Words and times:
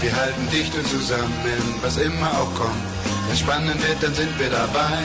Wir 0.00 0.16
halten 0.16 0.48
dicht 0.50 0.74
und 0.74 0.86
zusammen, 0.86 1.28
was 1.82 1.98
immer 1.98 2.30
auch 2.40 2.54
kommt. 2.54 2.82
Wenn 3.28 3.36
spannend 3.36 3.86
wird, 3.86 4.02
dann 4.02 4.14
sind 4.14 4.38
wir 4.38 4.48
dabei. 4.48 4.98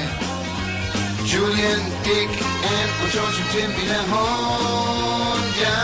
Julian, 1.25 1.81
Dick, 2.05 2.29
Ann 2.29 2.89
und 3.03 3.11
George 3.11 3.39
und 3.41 3.49
Tim 3.51 3.71
wie 3.75 3.87
der 3.87 4.05
Hund, 4.13 5.53
ja. 5.61 5.81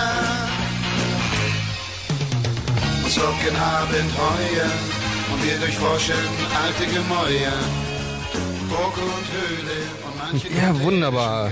Uns 3.04 3.18
locken 3.18 3.56
Abenteuer 3.58 4.72
und 5.34 5.44
wir 5.44 5.58
durchforschen 5.58 6.16
alte 6.64 6.86
Gemäuer. 6.86 7.58
Burg 8.70 8.98
und 8.98 9.28
Höhle 9.36 9.78
und 10.08 10.18
manche... 10.18 10.48
Ja, 10.56 10.80
wunderbar. 10.82 11.52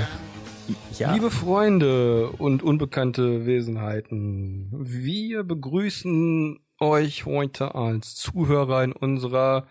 Ja. 0.97 1.13
Liebe 1.13 1.29
Freunde 1.29 2.29
und 2.29 2.63
unbekannte 2.63 3.45
Wesenheiten, 3.45 4.69
wir 4.71 5.43
begrüßen 5.43 6.59
euch 6.79 7.25
heute 7.25 7.75
als 7.75 8.15
Zuhörer 8.15 8.83
in 8.83 8.91
unserer 8.91 9.67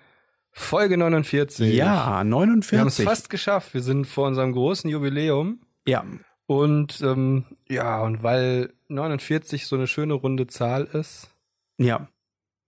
Folge 0.50 0.96
49. 0.98 1.74
ja, 1.74 1.84
Wir 1.84 1.94
haben 1.94 2.28
es 2.28 2.30
49. 2.30 3.04
fast 3.04 3.30
geschafft. 3.30 3.74
Wir 3.74 3.82
sind 3.82 4.06
vor 4.06 4.26
unserem 4.26 4.52
großen 4.52 4.90
Jubiläum. 4.90 5.60
ja, 5.86 6.04
Und 6.46 7.00
ähm, 7.02 7.44
ja, 7.68 8.00
und 8.02 8.22
weil 8.22 8.72
49 8.88 9.66
so 9.66 9.76
eine 9.76 9.86
schöne 9.86 10.14
runde 10.14 10.46
Zahl 10.46 10.84
ist, 10.84 11.30
ja. 11.78 12.08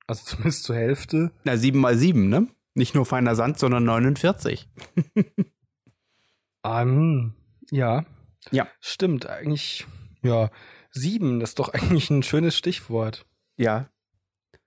also 0.06 0.24
zumindest 0.24 0.64
zur 0.64 0.76
Hälfte, 0.76 1.32
Na, 1.44 1.56
7 1.56 1.78
mal 1.80 1.96
7, 1.96 2.28
ne? 2.28 2.46
Nicht 2.74 2.94
nur 2.94 3.04
feiner 3.06 3.34
Sand, 3.34 3.58
sondern 3.58 3.84
49. 3.84 4.68
ähm, 6.64 7.34
ja, 7.70 8.04
Ja. 8.50 8.68
stimmt, 8.80 9.26
eigentlich, 9.28 9.86
ja, 10.22 10.50
sieben, 10.92 11.40
das 11.40 11.50
ist 11.50 11.58
doch 11.58 11.68
eigentlich 11.74 12.10
ein 12.10 12.22
schönes 12.22 12.56
Stichwort. 12.56 13.26
Ja. 13.56 13.88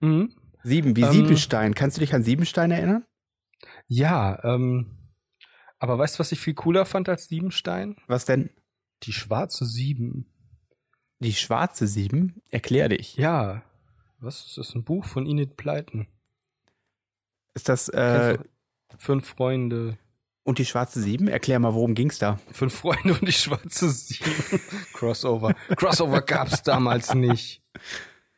Mhm. 0.04 0.34
7, 0.64 0.96
wie 0.96 1.02
Ähm, 1.02 1.12
Siebenstein. 1.12 1.76
Kannst 1.76 1.98
du 1.98 2.02
dich 2.02 2.14
an 2.14 2.24
Siebenstein 2.24 2.72
erinnern? 2.72 3.06
Ja, 3.88 4.42
ähm, 4.44 4.98
aber 5.80 5.98
weißt 5.98 6.16
du, 6.16 6.20
was 6.20 6.32
ich 6.32 6.40
viel 6.40 6.54
cooler 6.54 6.86
fand 6.86 7.10
als 7.10 7.28
Siebenstein? 7.28 7.98
Was 8.08 8.26
denn? 8.26 8.50
Die 9.04 9.14
schwarze 9.14 9.66
Sieben. 9.66 10.26
Die 11.20 11.34
schwarze 11.34 11.88
7? 11.88 12.42
Erklär 12.52 12.90
dich. 12.90 13.16
Ja. 13.16 13.64
Was 14.20 14.46
ist 14.46 14.58
das? 14.58 14.76
Ein 14.76 14.84
Buch 14.84 15.06
von 15.06 15.26
Enid 15.26 15.58
Pleiten. 15.58 16.08
Ist 17.54 17.70
das, 17.70 17.90
äh? 17.90 18.38
Fünf 18.98 19.28
Freunde. 19.28 19.98
und 20.44 20.60
die 20.60 20.66
schwarze 20.66 21.02
7? 21.02 21.28
Erklär 21.28 21.60
mal, 21.60 21.74
worum 21.74 21.94
ging's 21.96 22.20
da? 22.20 22.40
Fünf 22.52 22.74
Freunde 22.76 23.14
und 23.14 23.28
die 23.28 23.32
schwarze 23.34 23.90
Sieben. 23.90 24.32
Crossover. 24.94 25.54
Crossover 25.78 26.22
gab's 26.22 26.64
damals 26.64 27.14
nicht. 27.14 27.62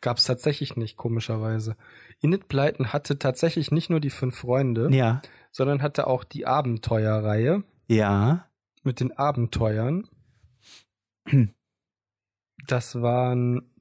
Gab's 0.06 0.26
tatsächlich 0.26 0.76
nicht, 0.78 0.98
komischerweise. 0.98 1.76
Enid 2.22 2.48
Pleiten 2.48 2.94
hatte 2.94 3.18
tatsächlich 3.18 3.72
nicht 3.72 3.90
nur 3.90 4.00
die 4.00 4.12
fünf 4.12 4.38
Freunde, 4.38 4.88
Ja. 4.96 5.24
sondern 5.52 5.82
hatte 5.82 6.06
auch 6.06 6.24
die 6.24 6.46
Abenteuerreihe 6.46 7.64
Ja. 7.88 8.48
mit 8.84 9.00
den 9.00 9.12
Abenteuern. 9.18 10.08
Das 12.68 13.02
waren 13.02 13.74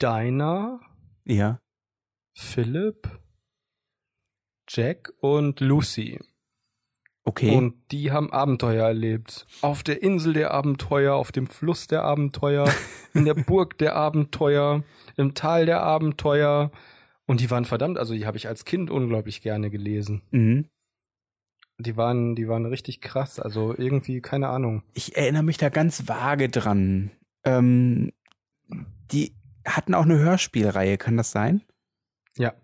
Dinah, 0.00 0.80
Ja. 1.24 1.60
Philipp, 2.36 3.08
Jack 4.68 5.12
und 5.20 5.58
Lucy. 5.60 6.20
Okay. 7.24 7.54
Und 7.54 7.74
die 7.92 8.10
haben 8.10 8.32
Abenteuer 8.32 8.86
erlebt. 8.86 9.46
Auf 9.60 9.82
der 9.82 10.02
Insel 10.02 10.32
der 10.32 10.50
Abenteuer, 10.50 11.14
auf 11.14 11.30
dem 11.30 11.46
Fluss 11.46 11.86
der 11.86 12.02
Abenteuer, 12.02 12.68
in 13.14 13.24
der 13.24 13.34
Burg 13.34 13.78
der 13.78 13.94
Abenteuer, 13.94 14.82
im 15.16 15.34
Tal 15.34 15.66
der 15.66 15.82
Abenteuer. 15.82 16.72
Und 17.26 17.40
die 17.40 17.50
waren 17.50 17.64
verdammt, 17.64 17.98
also 17.98 18.14
die 18.14 18.26
habe 18.26 18.36
ich 18.36 18.48
als 18.48 18.64
Kind 18.64 18.90
unglaublich 18.90 19.42
gerne 19.42 19.70
gelesen. 19.70 20.22
mhm. 20.30 20.66
Die 21.78 21.96
waren, 21.96 22.36
die 22.36 22.46
waren 22.46 22.66
richtig 22.66 23.00
krass. 23.00 23.40
Also 23.40 23.74
irgendwie, 23.76 24.20
keine 24.20 24.48
Ahnung. 24.48 24.84
Ich 24.92 25.16
erinnere 25.16 25.42
mich 25.42 25.56
da 25.56 25.68
ganz 25.68 26.06
vage 26.06 26.48
dran. 26.48 27.10
Ähm, 27.44 28.12
die 29.10 29.34
hatten 29.66 29.94
auch 29.94 30.04
eine 30.04 30.18
Hörspielreihe, 30.18 30.96
kann 30.96 31.16
das 31.16 31.32
sein? 31.32 31.62
Ja. 32.36 32.54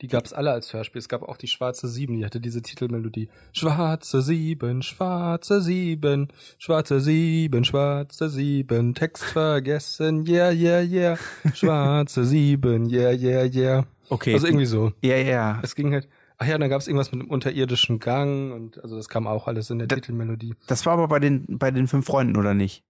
Die 0.00 0.08
gab's 0.08 0.32
alle 0.32 0.50
als 0.52 0.72
Hörspiel. 0.72 0.98
Es 0.98 1.08
gab 1.10 1.22
auch 1.22 1.36
die 1.36 1.46
Schwarze 1.46 1.86
Sieben, 1.86 2.16
die 2.16 2.24
hatte 2.24 2.40
diese 2.40 2.62
Titelmelodie. 2.62 3.28
Schwarze 3.52 4.22
Sieben, 4.22 4.82
Schwarze 4.82 5.60
Sieben, 5.60 6.28
Schwarze 6.58 7.00
Sieben, 7.00 7.64
Schwarze 7.64 8.30
Sieben, 8.30 8.94
Text 8.94 9.24
vergessen, 9.24 10.24
yeah, 10.26 10.50
yeah, 10.52 10.80
yeah. 10.80 11.18
Schwarze 11.52 12.24
Sieben, 12.24 12.88
yeah, 12.88 13.10
yeah, 13.12 13.44
yeah. 13.44 13.84
Okay. 14.08 14.32
Also 14.32 14.46
irgendwie 14.46 14.64
so. 14.66 14.92
ja, 15.02 15.16
ja. 15.16 15.60
Es 15.62 15.74
ging 15.74 15.92
halt, 15.92 16.08
ach 16.38 16.46
ja, 16.46 16.56
dann 16.56 16.70
gab's 16.70 16.86
irgendwas 16.86 17.12
mit 17.12 17.20
einem 17.20 17.30
unterirdischen 17.30 17.98
Gang 17.98 18.52
und 18.54 18.82
also 18.82 18.96
das 18.96 19.08
kam 19.10 19.26
auch 19.26 19.48
alles 19.48 19.68
in 19.68 19.78
der 19.78 19.86
Da- 19.88 19.96
Titelmelodie. 19.96 20.54
Das 20.66 20.86
war 20.86 20.94
aber 20.94 21.08
bei 21.08 21.18
den, 21.18 21.44
bei 21.58 21.70
den 21.70 21.86
fünf 21.88 22.06
Freunden, 22.06 22.38
oder 22.38 22.54
nicht? 22.54 22.84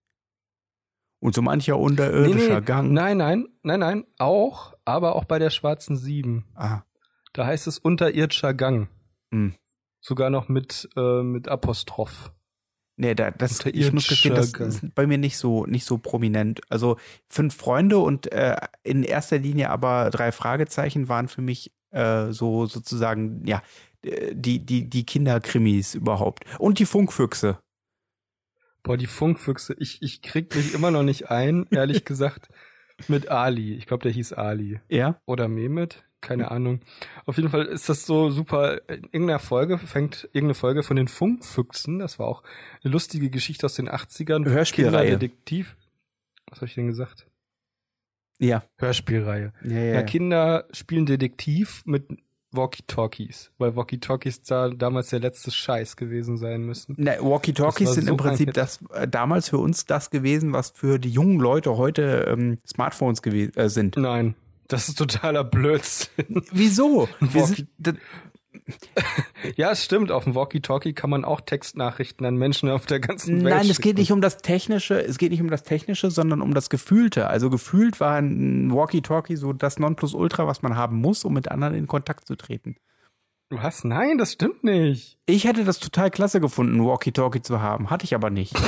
Und 1.18 1.34
so 1.34 1.42
mancher 1.42 1.76
unterirdischer 1.76 2.62
Gang. 2.62 2.92
Nein, 2.92 3.18
nein, 3.18 3.48
nein, 3.62 3.80
nein, 3.80 4.04
auch, 4.18 4.74
aber 4.84 5.16
auch 5.16 5.24
bei 5.24 5.38
der 5.40 5.50
Schwarzen 5.50 5.96
Sieben. 5.96 6.46
Ah. 6.54 6.82
Da 7.32 7.46
heißt 7.46 7.66
es 7.66 7.78
unterirdischer 7.78 8.54
Gang. 8.54 8.88
Hm. 9.32 9.54
Sogar 10.00 10.30
noch 10.30 10.48
mit, 10.48 10.88
äh, 10.96 11.22
mit 11.22 11.48
Apostroph. 11.48 12.32
Nee, 12.96 13.14
da, 13.14 13.30
das, 13.30 13.64
ich 13.64 13.92
muss 13.92 14.08
gestehen, 14.08 14.34
das 14.34 14.52
ist 14.52 14.94
bei 14.94 15.06
mir 15.06 15.16
nicht 15.16 15.38
so, 15.38 15.64
nicht 15.64 15.86
so 15.86 15.96
prominent. 15.96 16.60
Also 16.68 16.98
fünf 17.28 17.56
Freunde 17.56 17.98
und 17.98 18.30
äh, 18.30 18.56
in 18.82 19.04
erster 19.04 19.38
Linie 19.38 19.70
aber 19.70 20.10
drei 20.10 20.32
Fragezeichen 20.32 21.08
waren 21.08 21.28
für 21.28 21.40
mich 21.40 21.72
äh, 21.92 22.30
so 22.30 22.66
sozusagen, 22.66 23.46
ja, 23.46 23.62
äh, 24.02 24.34
die, 24.34 24.64
die, 24.64 24.90
die 24.90 25.06
Kinderkrimis 25.06 25.94
überhaupt. 25.94 26.44
Und 26.58 26.78
die 26.78 26.84
Funkfüchse. 26.84 27.58
Boah, 28.82 28.98
die 28.98 29.06
Funkfüchse, 29.06 29.74
ich, 29.78 30.02
ich 30.02 30.20
krieg 30.20 30.54
mich 30.54 30.74
immer 30.74 30.90
noch 30.90 31.02
nicht 31.02 31.30
ein, 31.30 31.66
ehrlich 31.70 32.04
gesagt, 32.04 32.50
mit 33.08 33.28
Ali. 33.28 33.74
Ich 33.74 33.86
glaube, 33.86 34.02
der 34.02 34.12
hieß 34.12 34.34
Ali. 34.34 34.80
Ja. 34.88 35.20
Oder 35.24 35.48
Mehmet, 35.48 36.04
keine 36.20 36.50
Ahnung. 36.50 36.80
Auf 37.26 37.36
jeden 37.36 37.48
Fall 37.48 37.66
ist 37.66 37.88
das 37.88 38.06
so 38.06 38.30
super. 38.30 38.88
In 38.88 39.04
irgendeiner 39.04 39.38
Folge 39.38 39.78
fängt 39.78 40.24
irgendeine 40.32 40.54
Folge 40.54 40.82
von 40.82 40.96
den 40.96 41.08
Funkfüchsen. 41.08 41.98
Das 41.98 42.18
war 42.18 42.26
auch 42.26 42.42
eine 42.82 42.92
lustige 42.92 43.30
Geschichte 43.30 43.66
aus 43.66 43.74
den 43.74 43.88
80ern. 43.88 44.46
Hörspielreihe. 44.46 45.10
Kinderdetektiv. 45.10 45.76
Was 46.48 46.58
habe 46.58 46.66
ich 46.66 46.74
denn 46.74 46.88
gesagt? 46.88 47.26
Ja. 48.38 48.64
Hörspielreihe. 48.78 49.52
Ja, 49.64 49.76
ja, 49.76 49.94
Ja. 49.94 50.02
Kinder 50.02 50.66
spielen 50.72 51.06
Detektiv 51.06 51.82
mit 51.84 52.06
Walkie-Talkies, 52.52 53.52
weil 53.58 53.76
Walkie-Talkies 53.76 54.42
da 54.42 54.70
damals 54.70 55.10
der 55.10 55.20
letzte 55.20 55.50
Scheiß 55.50 55.96
gewesen 55.96 56.36
sein 56.36 56.62
müssen. 56.62 56.96
Na, 56.98 57.12
Walkie-Talkies 57.20 57.94
sind 57.94 58.08
im 58.08 58.08
so 58.08 58.14
ein 58.14 58.16
Prinzip 58.16 58.52
das 58.54 58.80
äh, 58.92 59.06
damals 59.06 59.50
für 59.50 59.58
uns 59.58 59.86
das 59.86 60.10
gewesen, 60.10 60.52
was 60.52 60.70
für 60.70 60.98
die 60.98 61.10
jungen 61.10 61.38
Leute 61.38 61.76
heute 61.76 62.26
ähm, 62.28 62.58
Smartphones 62.66 63.22
gewesen 63.22 63.56
äh, 63.56 63.68
sind. 63.68 63.96
Nein, 63.96 64.34
das 64.72 64.88
ist 64.88 64.98
totaler 64.98 65.44
Blödsinn. 65.44 66.42
Wieso? 66.52 67.08
Sind, 67.20 67.68
Ja, 69.56 69.70
es 69.70 69.84
stimmt. 69.84 70.10
Auf 70.10 70.24
dem 70.24 70.34
Walkie-Talkie 70.34 70.92
kann 70.92 71.10
man 71.10 71.24
auch 71.24 71.40
Textnachrichten 71.40 72.26
an 72.26 72.36
Menschen 72.36 72.68
auf 72.68 72.86
der 72.86 73.00
ganzen 73.00 73.44
Welt 73.44 73.54
Nein, 73.54 73.70
es 73.70 73.80
geht 73.80 73.98
nicht 73.98 74.12
um 74.12 74.20
das 74.20 74.38
Technische, 74.38 75.00
es 75.00 75.18
geht 75.18 75.30
nicht 75.30 75.40
um 75.40 75.50
das 75.50 75.62
Technische, 75.62 76.10
sondern 76.10 76.40
um 76.40 76.54
das 76.54 76.70
Gefühlte. 76.70 77.28
Also 77.28 77.50
gefühlt 77.50 78.00
war 78.00 78.16
ein 78.16 78.72
Walkie-Talkie 78.72 79.36
so 79.36 79.52
das 79.52 79.78
Nonplusultra, 79.78 80.46
was 80.46 80.62
man 80.62 80.76
haben 80.76 80.96
muss, 80.96 81.24
um 81.24 81.34
mit 81.34 81.50
anderen 81.50 81.74
in 81.74 81.86
Kontakt 81.86 82.26
zu 82.26 82.36
treten. 82.36 82.76
Was? 83.50 83.82
Nein, 83.84 84.18
das 84.18 84.32
stimmt 84.32 84.62
nicht. 84.62 85.18
Ich 85.26 85.44
hätte 85.44 85.64
das 85.64 85.80
total 85.80 86.10
klasse 86.10 86.40
gefunden, 86.40 86.84
Walkie-Talkie 86.84 87.42
zu 87.42 87.60
haben. 87.60 87.90
Hatte 87.90 88.04
ich 88.04 88.14
aber 88.14 88.30
nicht. 88.30 88.54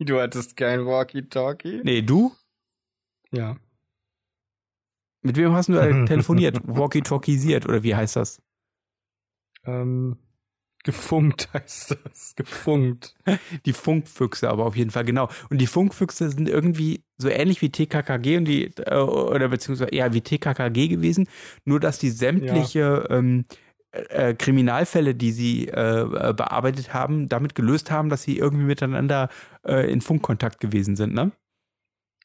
du 0.00 0.20
hattest 0.20 0.56
kein 0.56 0.86
Walkie-Talkie? 0.86 1.80
Nee, 1.84 2.02
du? 2.02 2.32
Ja. 3.30 3.56
Mit 5.22 5.36
wem 5.36 5.52
hast 5.52 5.68
du 5.68 5.74
äh, 5.74 6.04
telefoniert? 6.06 6.60
Walkie-Talkiesiert 6.64 7.66
oder 7.66 7.82
wie 7.82 7.94
heißt 7.94 8.16
das? 8.16 8.42
Ähm, 9.64 10.16
gefunkt 10.84 11.48
heißt 11.52 11.96
das. 12.04 12.34
Gefunkt. 12.36 13.16
Die 13.66 13.72
Funkfüchse 13.72 14.48
aber 14.48 14.64
auf 14.66 14.76
jeden 14.76 14.90
Fall, 14.90 15.04
genau. 15.04 15.28
Und 15.50 15.58
die 15.60 15.66
Funkfüchse 15.66 16.30
sind 16.30 16.48
irgendwie 16.48 17.04
so 17.18 17.28
ähnlich 17.28 17.60
wie 17.60 17.70
TKKG 17.70 18.36
und 18.36 18.44
die, 18.44 18.66
äh, 18.76 18.94
oder 18.96 19.48
beziehungsweise 19.48 19.90
eher 19.90 20.12
wie 20.12 20.20
TKKG 20.20 20.88
gewesen, 20.88 21.28
nur 21.64 21.80
dass 21.80 21.98
die 21.98 22.10
sämtliche 22.10 23.06
ähm, 23.10 23.46
äh, 24.10 24.34
Kriminalfälle, 24.34 25.14
die 25.14 25.32
sie 25.32 25.68
äh, 25.68 26.00
äh, 26.00 26.34
bearbeitet 26.34 26.94
haben, 26.94 27.28
damit 27.28 27.54
gelöst 27.54 27.90
haben, 27.90 28.08
dass 28.08 28.22
sie 28.22 28.38
irgendwie 28.38 28.64
miteinander 28.64 29.28
äh, 29.64 29.90
in 29.90 30.00
Funkkontakt 30.00 30.60
gewesen 30.60 30.96
sind, 30.96 31.14
ne? 31.14 31.32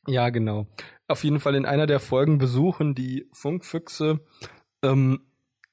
Ja, 0.07 0.29
genau. 0.29 0.67
Auf 1.07 1.23
jeden 1.23 1.39
Fall 1.39 1.55
in 1.55 1.65
einer 1.65 1.85
der 1.85 1.99
Folgen 1.99 2.37
besuchen 2.37 2.95
die 2.95 3.29
Funkfüchse 3.33 4.19
ähm, 4.83 5.21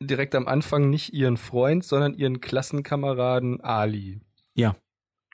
direkt 0.00 0.34
am 0.34 0.46
Anfang 0.46 0.90
nicht 0.90 1.14
ihren 1.14 1.36
Freund, 1.36 1.82
sondern 1.82 2.14
ihren 2.14 2.40
Klassenkameraden 2.40 3.60
Ali. 3.60 4.20
Ja. 4.54 4.76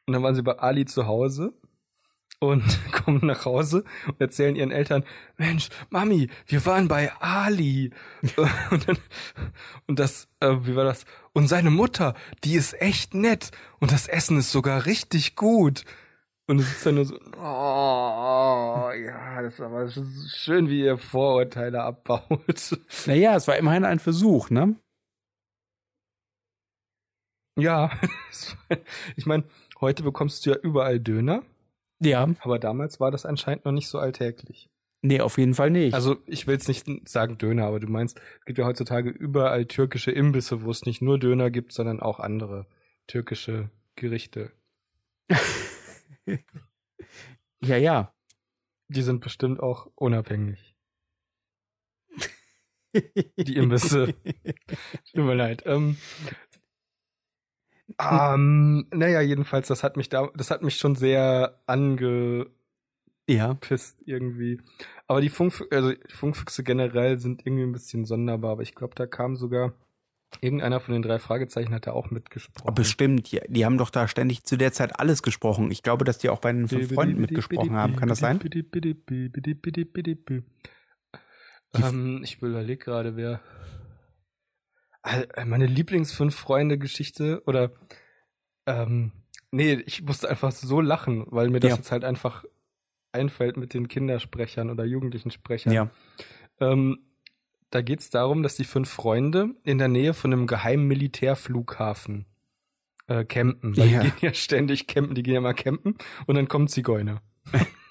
Und 0.06 0.12
dann 0.12 0.22
waren 0.22 0.34
sie 0.34 0.43
bei 0.43 0.58
Ali 0.58 0.84
zu 0.84 1.06
Hause 1.06 1.55
und 2.49 2.62
kommen 2.93 3.26
nach 3.26 3.44
Hause 3.44 3.85
und 4.06 4.20
erzählen 4.20 4.56
ihren 4.56 4.70
Eltern, 4.70 5.05
Mensch, 5.37 5.69
Mami, 5.91 6.29
wir 6.46 6.64
waren 6.67 6.88
bei 6.88 7.12
Ali. 7.20 7.91
und, 8.70 8.88
dann, 8.88 8.99
und 9.87 9.99
das, 9.99 10.29
äh, 10.41 10.55
wie 10.62 10.76
war 10.76 10.85
das? 10.85 11.05
Und 11.32 11.49
seine 11.49 11.70
Mutter, 11.70 12.14
die 12.44 12.55
ist 12.55 12.81
echt 12.81 13.14
nett 13.14 13.50
und 13.81 13.93
das 13.93 14.06
Essen 14.06 14.38
ist 14.38 14.52
sogar 14.52 14.87
richtig 14.87 15.37
gut. 15.37 15.85
Und 16.46 16.58
es 16.58 16.70
ist 16.70 16.85
dann 16.85 16.96
nur 16.96 17.06
so, 17.06 17.19
oh, 17.38 18.91
ja, 18.93 19.41
das 19.41 19.55
ist 19.55 19.61
aber 19.61 19.88
schön, 20.29 20.69
wie 20.69 20.82
ihr 20.82 20.99
Vorurteile 20.99 21.82
abbaut. 21.82 22.79
Naja, 23.06 23.35
es 23.35 23.49
war 23.49 23.56
immerhin 23.56 23.85
ein 23.87 23.99
Versuch, 23.99 24.50
ne? 24.50 24.76
Ja, 27.56 27.91
ich 29.17 29.26
meine, 29.26 29.44
heute 29.81 30.02
bekommst 30.02 30.44
du 30.44 30.50
ja 30.50 30.56
überall 30.56 30.99
Döner. 31.00 31.43
Ja. 32.04 32.28
Aber 32.40 32.58
damals 32.58 33.00
war 33.00 33.10
das 33.10 33.26
anscheinend 33.26 33.64
noch 33.64 33.72
nicht 33.72 33.88
so 33.88 33.98
alltäglich. 33.98 34.70
Nee, 35.02 35.20
auf 35.20 35.36
jeden 35.36 35.52
Fall 35.52 35.70
nicht. 35.70 35.92
Also 35.92 36.16
ich 36.26 36.46
will 36.46 36.54
jetzt 36.54 36.66
nicht 36.66 36.86
sagen 37.08 37.36
Döner, 37.36 37.66
aber 37.66 37.78
du 37.78 37.88
meinst, 37.88 38.18
es 38.38 38.44
gibt 38.46 38.58
ja 38.58 38.64
heutzutage 38.64 39.10
überall 39.10 39.66
türkische 39.66 40.10
Imbisse, 40.10 40.62
wo 40.62 40.70
es 40.70 40.86
nicht 40.86 41.02
nur 41.02 41.18
Döner 41.18 41.50
gibt, 41.50 41.74
sondern 41.74 42.00
auch 42.00 42.20
andere 42.20 42.66
türkische 43.06 43.68
Gerichte. 43.96 44.52
ja, 47.60 47.76
ja. 47.76 48.14
Die 48.88 49.02
sind 49.02 49.20
bestimmt 49.20 49.60
auch 49.60 49.90
unabhängig. 49.94 50.74
Die 52.94 53.56
Imbisse. 53.56 54.14
Tut 55.12 55.24
mir 55.24 55.34
leid. 55.34 55.64
Ähm, 55.66 55.98
ähm, 58.00 58.86
naja, 58.92 59.20
jedenfalls, 59.20 59.69
das 59.69 59.82
hat 59.82 59.96
mich 59.96 60.08
da, 60.08 60.28
das 60.34 60.50
hat 60.50 60.62
mich 60.62 60.76
schon 60.76 60.96
sehr 60.96 61.60
angepisst 61.66 62.48
ja. 63.26 63.56
irgendwie. 64.06 64.60
Aber 65.06 65.20
die 65.20 65.28
Funk, 65.28 65.62
also 65.70 65.92
Funkfüchse 66.12 66.64
generell 66.64 67.19
sind 67.19 67.46
irgendwie 67.46 67.64
ein 67.64 67.72
bisschen 67.72 68.04
sonderbar, 68.04 68.52
aber 68.52 68.62
ich 68.62 68.75
glaube, 68.75 68.94
da 68.94 69.06
kam 69.06 69.36
sogar 69.36 69.75
irgendeiner 70.40 70.81
von 70.81 70.94
den 70.94 71.02
drei 71.02 71.19
Fragezeichen 71.19 71.72
hat 71.75 71.86
da 71.86 71.92
auch 71.92 72.10
mitgesprochen. 72.10 72.75
Bestimmt, 72.75 73.31
die, 73.31 73.40
die 73.48 73.64
haben 73.64 73.78
doch 73.78 73.90
da 73.90 74.08
ständig 74.08 74.44
zu 74.44 74.56
der 74.56 74.72
Zeit 74.72 74.98
alles 74.98 75.22
gesprochen. 75.22 75.70
Ich 75.70 75.82
glaube, 75.82 76.04
dass 76.04 76.19
die 76.19 76.28
auch 76.28 76.40
bei 76.40 76.52
den 76.52 76.66
fünf 76.69 76.92
Freunden 76.92 77.20
mitgesprochen 77.20 77.72
haben. 77.72 77.96
Kann 77.96 78.08
das 78.08 78.19
sein? 78.19 78.40
Ähm, 81.76 82.20
ich 82.22 82.40
überlege 82.40 82.84
gerade, 82.84 83.16
wer 83.16 83.32
äh, 83.32 83.38
meine 85.44 85.66
Lieblings-Fünf 85.66 86.34
Freunde-Geschichte 86.34 87.42
oder 87.46 87.72
ähm, 88.66 89.12
nee, 89.50 89.74
ich 89.86 90.02
musste 90.02 90.28
einfach 90.28 90.52
so 90.52 90.80
lachen, 90.80 91.24
weil 91.28 91.50
mir 91.50 91.60
das 91.60 91.70
ja. 91.70 91.76
jetzt 91.76 91.92
halt 91.92 92.04
einfach 92.04 92.44
einfällt 93.12 93.56
mit 93.56 93.74
den 93.74 93.88
Kindersprechern 93.88 94.70
oder 94.70 94.84
jugendlichen 94.84 95.30
Sprechern. 95.30 95.72
Ja. 95.72 95.90
Ähm, 96.60 96.98
da 97.70 97.82
geht 97.82 98.00
es 98.00 98.10
darum, 98.10 98.42
dass 98.42 98.56
die 98.56 98.64
fünf 98.64 98.88
Freunde 98.88 99.50
in 99.64 99.78
der 99.78 99.88
Nähe 99.88 100.14
von 100.14 100.32
einem 100.32 100.46
geheimen 100.46 100.86
Militärflughafen 100.86 102.26
äh, 103.06 103.24
campen. 103.24 103.76
Weil 103.76 103.88
ja. 103.88 104.00
die 104.02 104.10
gehen 104.10 104.18
ja 104.20 104.34
ständig 104.34 104.86
campen, 104.86 105.14
die 105.14 105.22
gehen 105.22 105.34
ja 105.34 105.40
mal 105.40 105.54
campen 105.54 105.96
und 106.26 106.34
dann 106.36 106.48
kommen 106.48 106.68
Zigeuner. 106.68 107.22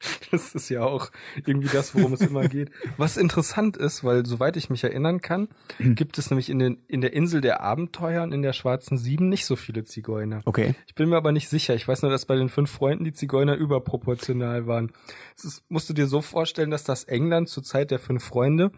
Das 0.30 0.54
ist 0.54 0.68
ja 0.68 0.82
auch 0.82 1.10
irgendwie 1.46 1.68
das, 1.68 1.94
worum 1.94 2.12
es 2.12 2.20
immer 2.20 2.48
geht. 2.48 2.70
Was 2.96 3.16
interessant 3.16 3.76
ist, 3.76 4.04
weil 4.04 4.26
soweit 4.26 4.56
ich 4.56 4.68
mich 4.68 4.84
erinnern 4.84 5.20
kann, 5.20 5.48
hm. 5.78 5.94
gibt 5.94 6.18
es 6.18 6.30
nämlich 6.30 6.50
in, 6.50 6.58
den, 6.58 6.78
in 6.86 7.00
der 7.00 7.12
Insel 7.12 7.40
der 7.40 7.62
Abenteuer 7.62 8.22
und 8.22 8.32
in 8.32 8.42
der 8.42 8.52
Schwarzen 8.52 8.98
Sieben 8.98 9.28
nicht 9.28 9.46
so 9.46 9.56
viele 9.56 9.84
Zigeuner. 9.84 10.42
Okay. 10.44 10.74
Ich 10.86 10.94
bin 10.94 11.08
mir 11.08 11.16
aber 11.16 11.32
nicht 11.32 11.48
sicher. 11.48 11.74
Ich 11.74 11.88
weiß 11.88 12.02
nur, 12.02 12.10
dass 12.10 12.26
bei 12.26 12.36
den 12.36 12.48
fünf 12.48 12.70
Freunden 12.70 13.04
die 13.04 13.12
Zigeuner 13.12 13.56
überproportional 13.56 14.66
waren. 14.66 14.92
Das 15.36 15.44
ist, 15.44 15.62
musst 15.70 15.88
du 15.88 15.94
dir 15.94 16.06
so 16.06 16.20
vorstellen, 16.20 16.70
dass 16.70 16.84
das 16.84 17.04
England 17.04 17.48
zur 17.48 17.62
Zeit 17.62 17.90
der 17.90 17.98
fünf 17.98 18.24
Freunde 18.24 18.70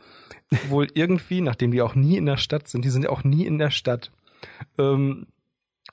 wohl 0.68 0.88
irgendwie, 0.94 1.40
nachdem 1.40 1.70
die 1.70 1.82
auch 1.82 1.94
nie 1.94 2.16
in 2.16 2.26
der 2.26 2.36
Stadt 2.36 2.68
sind, 2.68 2.84
die 2.84 2.90
sind 2.90 3.02
ja 3.02 3.10
auch 3.10 3.24
nie 3.24 3.46
in 3.46 3.58
der 3.58 3.70
Stadt, 3.70 4.12
ähm, 4.78 5.26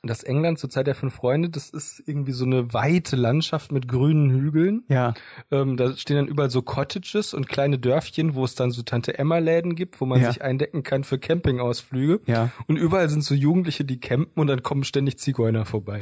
das 0.04 0.24
England 0.24 0.60
zur 0.60 0.70
Zeit 0.70 0.88
der 0.88 0.96
fünf 0.96 1.16
Freunde, 1.16 1.50
das 1.50 1.70
ist 1.70 2.04
irgendwie 2.06 2.32
so 2.32 2.46
eine 2.46 2.74
weite 2.74 3.16
Landschaft 3.16 3.72
mit 3.72 3.88
grünen 3.88 4.30
Hügeln. 4.30 4.84
Ja. 4.88 5.14
Ähm, 5.52 5.78
da 5.78 5.96
stehen 5.96 6.18
dann 6.18 6.28
überall 6.28 6.50
so 6.50 6.62
Cottages 6.62 7.34
und 7.34 7.48
kleine 7.48 7.80
Dörfchen, 7.80 8.36
wo 8.36 8.44
es 8.46 8.56
dann 8.56 8.72
so 8.72 8.84
Tante 8.84 9.18
Emma 9.18 9.38
Läden 9.38 9.76
gibt, 9.76 10.00
wo 10.02 10.06
man 10.06 10.22
ja. 10.22 10.32
sich 10.32 10.42
eindecken 10.42 10.84
kann 10.84 11.04
für 11.04 11.20
Campingausflüge. 11.20 12.22
Ja. 12.26 12.52
Und 12.68 12.78
überall 12.78 13.10
sind 13.10 13.24
so 13.24 13.34
Jugendliche, 13.34 13.86
die 13.86 14.00
campen 14.00 14.40
und 14.40 14.48
dann 14.48 14.64
kommen 14.64 14.84
ständig 14.84 15.20
Zigeuner 15.20 15.66
vorbei. 15.66 16.02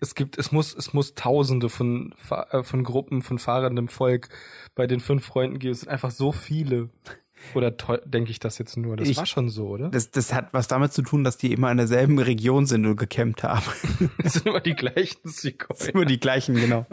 es 0.00 0.14
gibt, 0.14 0.38
es 0.38 0.52
muss, 0.52 0.74
es 0.74 0.92
muss 0.92 1.14
Tausende 1.14 1.68
von 1.68 2.14
äh, 2.30 2.62
von 2.62 2.84
Gruppen 2.84 3.22
von 3.22 3.38
fahrendem 3.38 3.88
Volk 3.88 4.28
bei 4.74 4.86
den 4.86 5.00
fünf 5.00 5.24
Freunden 5.24 5.58
geben. 5.58 5.72
Es 5.72 5.80
sind 5.80 5.88
einfach 5.88 6.10
so 6.10 6.32
viele. 6.32 6.90
Oder 7.54 7.70
denke 7.70 8.30
ich 8.30 8.38
das 8.38 8.58
jetzt 8.58 8.76
nur? 8.76 8.96
Das 8.96 9.08
ich, 9.08 9.16
war 9.16 9.26
schon 9.26 9.48
so, 9.48 9.68
oder? 9.68 9.88
Das, 9.88 10.10
das 10.10 10.32
hat 10.32 10.52
was 10.52 10.68
damit 10.68 10.92
zu 10.92 11.02
tun, 11.02 11.24
dass 11.24 11.38
die 11.38 11.52
immer 11.52 11.70
in 11.70 11.76
derselben 11.76 12.18
Region 12.18 12.66
sind 12.66 12.86
und 12.86 12.96
gecampt 12.96 13.42
haben. 13.42 13.64
das 14.22 14.34
sind 14.34 14.46
immer 14.46 14.60
die 14.60 14.74
gleichen 14.74 15.28
Zigeuner. 15.28 15.68
Das 15.68 15.78
sind 15.80 15.94
immer 15.94 16.04
die 16.04 16.20
gleichen, 16.20 16.54
genau. 16.54 16.86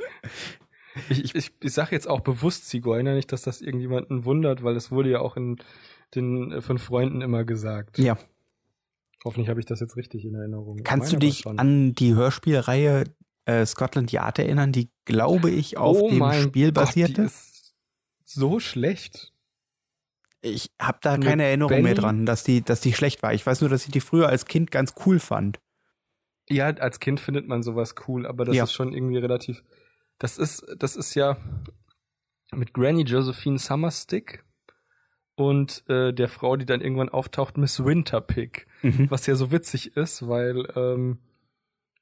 Ich, 1.10 1.24
ich, 1.24 1.36
ich, 1.36 1.52
ich 1.60 1.74
sage 1.74 1.96
jetzt 1.96 2.08
auch 2.08 2.20
bewusst 2.20 2.68
Zigeuner, 2.68 3.16
nicht, 3.16 3.32
dass 3.32 3.42
das 3.42 3.62
irgendjemanden 3.62 4.26
wundert, 4.26 4.64
weil 4.64 4.76
es 4.76 4.92
wurde 4.92 5.10
ja 5.10 5.20
auch 5.20 5.38
in 5.38 5.58
den 6.16 6.52
äh, 6.52 6.62
fünf 6.62 6.84
Freunden 6.84 7.22
immer 7.22 7.44
gesagt. 7.44 7.98
Ja. 7.98 8.18
Hoffentlich 9.26 9.50
habe 9.50 9.60
ich 9.60 9.66
das 9.66 9.80
jetzt 9.80 9.96
richtig 9.96 10.26
in 10.26 10.36
Erinnerung. 10.36 10.82
Kannst 10.84 11.14
du 11.14 11.18
dich 11.18 11.48
an 11.48 11.96
die 11.96 12.14
Hörspielreihe 12.14 13.06
äh, 13.46 13.66
Scotland 13.66 14.12
Yard 14.12 14.40
erinnern, 14.40 14.72
die, 14.72 14.90
glaube 15.06 15.50
ich, 15.50 15.78
auf 15.78 15.98
oh 16.02 16.10
dem 16.10 16.34
Spiel? 16.34 16.72
Gott, 16.74 16.96
ist 16.96 17.76
so 18.24 18.60
schlecht. 18.60 19.33
Ich 20.46 20.72
habe 20.80 20.98
da 21.02 21.14
Mit 21.14 21.24
keine 21.26 21.44
Erinnerung 21.46 21.70
Benny? 21.70 21.84
mehr 21.84 21.96
dran, 21.96 22.26
dass 22.26 22.44
die, 22.44 22.62
dass 22.62 22.82
die 22.82 22.94
schlecht 22.94 23.24
war. 23.24 23.34
Ich 23.34 23.46
weiß 23.46 23.62
nur, 23.62 23.70
dass 23.70 23.86
ich 23.86 23.92
die 23.92 24.02
früher 24.02 24.28
als 24.28 24.46
Kind 24.46 24.72
ganz 24.72 24.94
cool 25.06 25.20
fand. 25.20 25.60
Ja, 26.50 26.68
als 26.68 27.00
Kind 27.00 27.22
findet 27.22 27.48
man 27.48 27.64
sowas 27.64 27.96
cool, 28.08 28.28
aber 28.28 28.44
das 28.44 28.56
ja. 28.56 28.66
ist 28.66 28.74
schon 28.74 28.94
irgendwie 28.94 29.18
relativ. 29.18 29.64
Das 30.20 30.38
ist, 30.38 30.66
das 30.78 30.98
ist 30.98 31.16
ja 31.16 31.38
mit 32.52 32.74
Granny 32.74 33.04
Josephine 33.04 33.58
Summerstick 33.58 34.44
und 35.36 35.88
äh, 35.88 36.14
der 36.14 36.28
Frau, 36.28 36.58
die 36.58 36.66
dann 36.66 36.82
irgendwann 36.82 37.10
auftaucht, 37.10 37.58
Miss 37.58 37.84
Winterpick. 37.84 38.68
Mhm. 38.82 39.10
Was 39.10 39.26
ja 39.26 39.36
so 39.36 39.50
witzig 39.50 39.96
ist, 39.96 40.28
weil 40.28 40.68
ähm, 40.76 41.20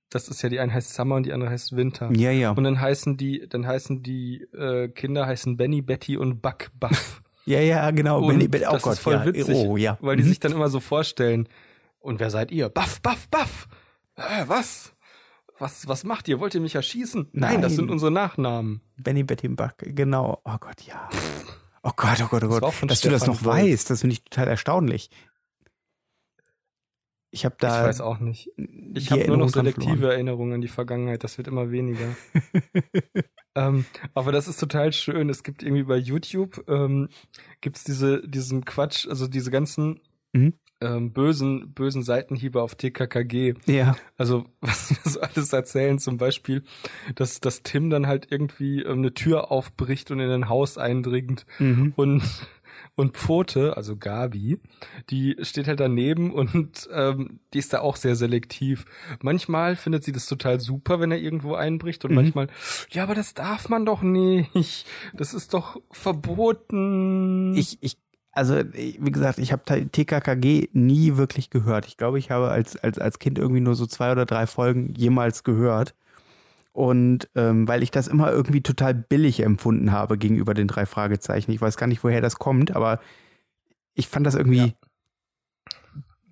das 0.09 0.27
ist 0.27 0.41
ja 0.41 0.49
die 0.49 0.59
eine 0.59 0.73
heißt 0.73 0.93
Summer 0.93 1.15
und 1.15 1.27
die 1.27 1.31
andere 1.31 1.51
heißt 1.51 1.75
Winter. 1.75 2.11
Ja, 2.13 2.31
ja. 2.31 2.51
Und 2.51 2.63
dann 2.63 2.81
heißen 2.81 3.17
die, 3.17 3.47
dann 3.47 3.65
heißen 3.65 4.03
die 4.03 4.41
äh, 4.53 4.89
Kinder 4.89 5.25
heißen 5.25 5.57
Benny, 5.57 5.81
Betty 5.81 6.17
und 6.17 6.41
Buck 6.41 6.71
Buff. 6.79 7.21
Ja, 7.45 7.59
ja, 7.59 7.91
genau. 7.91 8.19
Und 8.21 8.49
Benny, 8.51 8.65
oh 8.67 8.73
das 8.73 8.81
Gott, 8.83 8.93
ist 8.93 8.99
voll 8.99 9.13
ja. 9.13 9.25
witzig, 9.25 9.55
oh, 9.55 9.77
ja. 9.77 9.97
weil 10.01 10.17
die 10.17 10.23
mhm. 10.23 10.29
sich 10.29 10.39
dann 10.39 10.51
immer 10.51 10.69
so 10.69 10.79
vorstellen. 10.79 11.47
Und 11.99 12.19
wer 12.19 12.29
seid 12.29 12.51
ihr? 12.51 12.69
Baff, 12.69 13.01
baff, 13.01 13.27
baff. 13.29 13.67
Äh, 14.15 14.43
was? 14.47 14.93
Was, 15.59 15.87
was 15.87 16.03
macht 16.03 16.27
ihr? 16.27 16.39
Wollt 16.39 16.55
ihr 16.55 16.61
mich 16.61 16.75
erschießen? 16.75 17.29
Nein, 17.33 17.53
Nein 17.53 17.61
das 17.61 17.75
sind 17.75 17.91
unsere 17.91 18.11
Nachnamen. 18.11 18.81
Benny, 18.97 19.23
Betty 19.23 19.47
Buck, 19.47 19.75
genau. 19.79 20.41
Oh 20.43 20.57
Gott, 20.59 20.81
ja. 20.81 21.07
Oh 21.83 21.91
Gott, 21.95 22.21
oh 22.23 22.27
Gott, 22.27 22.43
oh 22.43 22.47
Gott. 22.47 22.63
Das 22.63 22.79
Dass 22.87 22.99
Stefan 22.99 23.13
du 23.13 23.19
das 23.19 23.27
noch 23.27 23.43
Wolf. 23.43 23.57
weißt, 23.57 23.89
das 23.89 24.01
finde 24.01 24.13
ich 24.13 24.23
total 24.23 24.47
erstaunlich. 24.47 25.09
Ich 27.31 27.45
habe 27.45 27.55
da. 27.59 27.81
Ich 27.81 27.87
weiß 27.87 28.01
auch 28.01 28.19
nicht. 28.19 28.51
Ich 28.93 29.11
habe 29.11 29.25
nur 29.27 29.37
noch 29.37 29.49
selektive 29.49 30.11
Erinnerungen 30.11 30.53
an 30.55 30.61
die 30.61 30.67
Vergangenheit. 30.67 31.23
Das 31.23 31.37
wird 31.37 31.47
immer 31.47 31.71
weniger. 31.71 32.15
ähm, 33.55 33.85
aber 34.13 34.31
das 34.31 34.47
ist 34.47 34.59
total 34.59 34.93
schön. 34.93 35.29
Es 35.29 35.43
gibt 35.43 35.63
irgendwie 35.63 35.83
bei 35.83 35.97
YouTube 35.97 36.63
ähm, 36.67 37.09
gibt's 37.61 37.83
diese 37.83 38.25
diesen 38.27 38.65
Quatsch, 38.65 39.07
also 39.07 39.27
diese 39.27 39.51
ganzen 39.51 39.99
mhm. 40.33 40.53
ähm, 40.79 41.11
bösen 41.11 41.73
bösen 41.73 42.03
Seitenhiebe 42.03 42.61
auf 42.61 42.75
TKKG. 42.75 43.55
Ja. 43.65 43.97
Also 44.17 44.45
was 44.61 44.89
wir 44.91 45.11
so 45.11 45.21
alles 45.21 45.53
erzählen, 45.53 45.99
zum 45.99 46.17
Beispiel, 46.17 46.63
dass 47.15 47.41
dass 47.41 47.63
Tim 47.63 47.89
dann 47.89 48.07
halt 48.07 48.27
irgendwie 48.29 48.81
ähm, 48.81 48.99
eine 48.99 49.13
Tür 49.13 49.51
aufbricht 49.51 50.11
und 50.11 50.19
in 50.19 50.29
ein 50.29 50.49
Haus 50.49 50.77
eindringt 50.77 51.45
mhm. 51.59 51.93
und 51.95 52.23
und 53.01 53.17
Pfote, 53.17 53.75
also 53.75 53.97
Gabi, 53.97 54.59
die 55.09 55.35
steht 55.41 55.67
halt 55.67 55.79
daneben 55.79 56.31
und 56.33 56.87
ähm, 56.93 57.39
die 57.53 57.59
ist 57.59 57.73
da 57.73 57.79
auch 57.79 57.95
sehr 57.95 58.15
selektiv. 58.15 58.85
Manchmal 59.21 59.75
findet 59.75 60.03
sie 60.03 60.11
das 60.11 60.27
total 60.27 60.59
super, 60.59 60.99
wenn 60.99 61.11
er 61.11 61.19
irgendwo 61.19 61.55
einbricht 61.55 62.05
und 62.05 62.11
mhm. 62.11 62.17
manchmal, 62.17 62.47
ja, 62.91 63.03
aber 63.03 63.15
das 63.15 63.33
darf 63.33 63.69
man 63.69 63.85
doch 63.85 64.03
nicht. 64.03 64.85
Das 65.13 65.33
ist 65.33 65.53
doch 65.53 65.81
verboten. 65.91 67.55
Ich, 67.55 67.77
ich 67.81 67.97
also 68.33 68.55
wie 68.55 69.11
gesagt, 69.11 69.39
ich 69.39 69.51
habe 69.51 69.63
TKKG 69.91 70.69
nie 70.71 71.17
wirklich 71.17 71.49
gehört. 71.49 71.85
Ich 71.85 71.97
glaube, 71.97 72.17
ich 72.17 72.31
habe 72.31 72.49
als, 72.49 72.77
als, 72.77 72.97
als 72.97 73.19
Kind 73.19 73.37
irgendwie 73.37 73.59
nur 73.59 73.75
so 73.75 73.85
zwei 73.85 74.11
oder 74.11 74.25
drei 74.25 74.47
Folgen 74.47 74.93
jemals 74.95 75.43
gehört. 75.43 75.95
Und 76.73 77.29
ähm, 77.35 77.67
weil 77.67 77.83
ich 77.83 77.91
das 77.91 78.07
immer 78.07 78.31
irgendwie 78.31 78.61
total 78.61 78.93
billig 78.93 79.41
empfunden 79.41 79.91
habe 79.91 80.17
gegenüber 80.17 80.53
den 80.53 80.67
drei 80.67 80.85
Fragezeichen. 80.85 81.51
Ich 81.51 81.59
weiß 81.61 81.75
gar 81.77 81.87
nicht, 81.87 82.03
woher 82.03 82.21
das 82.21 82.35
kommt, 82.37 82.75
aber 82.75 83.01
ich 83.93 84.07
fand 84.07 84.25
das 84.25 84.35
irgendwie. 84.35 84.73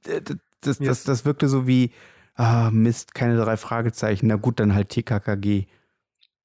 Ja. 0.04 0.20
Das, 0.22 0.38
das, 0.62 0.80
das, 0.80 1.04
das 1.04 1.26
wirkte 1.26 1.48
so 1.50 1.68
wie, 1.68 1.92
ah, 2.36 2.70
Mist, 2.72 3.14
keine 3.14 3.38
drei 3.38 3.58
Fragezeichen. 3.58 4.28
Na 4.28 4.36
gut, 4.38 4.60
dann 4.60 4.74
halt 4.74 4.90
TKKG. 4.90 5.68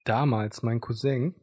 damals 0.05 0.63
mein 0.63 0.81
Cousin 0.81 1.35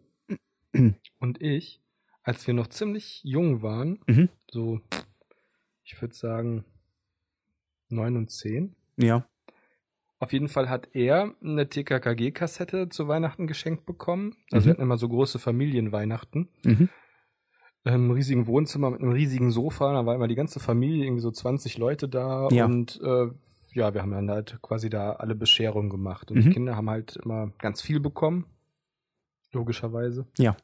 und 1.20 1.42
ich, 1.42 1.82
als 2.24 2.46
wir 2.48 2.54
noch 2.54 2.68
ziemlich 2.68 3.22
jung 3.24 3.62
waren, 3.62 4.00
Mhm. 4.08 4.30
so, 4.52 4.80
ich 5.84 6.00
würde 6.02 6.14
sagen, 6.16 6.66
neun 7.90 8.16
und 8.18 8.30
zehn. 8.32 8.76
Ja. 8.98 9.26
Auf 10.22 10.34
jeden 10.34 10.50
Fall 10.50 10.70
hat 10.70 10.90
er 10.94 11.34
eine 11.44 11.68
TKKG-Kassette 11.68 12.90
zu 12.90 13.08
Weihnachten 13.08 13.48
geschenkt 13.48 13.88
bekommen. 13.88 14.36
Also 14.52 14.64
Mhm. 14.64 14.66
wir 14.66 14.74
hatten 14.74 14.82
immer 14.84 14.98
so 14.98 15.10
große 15.10 15.40
Familienweihnachten. 15.40 16.48
Mhm. 16.64 16.90
Im 17.86 18.12
riesigen 18.12 18.46
Wohnzimmer 18.46 18.92
mit 18.92 19.02
einem 19.02 19.14
riesigen 19.14 19.50
Sofa. 19.50 19.92
Da 19.94 20.06
war 20.06 20.14
immer 20.14 20.28
die 20.28 20.36
ganze 20.36 20.60
Familie, 20.60 21.06
irgendwie 21.06 21.24
so 21.24 21.32
20 21.32 21.80
Leute 21.80 22.08
da. 22.08 22.48
Ja. 22.52 22.66
Und 22.66 23.02
äh, 23.04 23.32
ja, 23.74 23.96
wir 23.96 24.02
haben 24.04 24.12
dann 24.12 24.30
halt 24.30 24.60
quasi 24.62 24.92
da 24.92 25.14
alle 25.14 25.34
Bescherungen 25.34 25.90
gemacht. 25.90 26.30
Und 26.30 26.38
Mhm. 26.38 26.42
die 26.44 26.50
Kinder 26.52 26.76
haben 26.76 26.90
halt 26.92 27.16
immer 27.16 27.52
ganz 27.58 27.82
viel 27.82 28.00
bekommen. 28.00 28.46
Logischerweise. 29.54 30.28
Ja. 30.38 30.56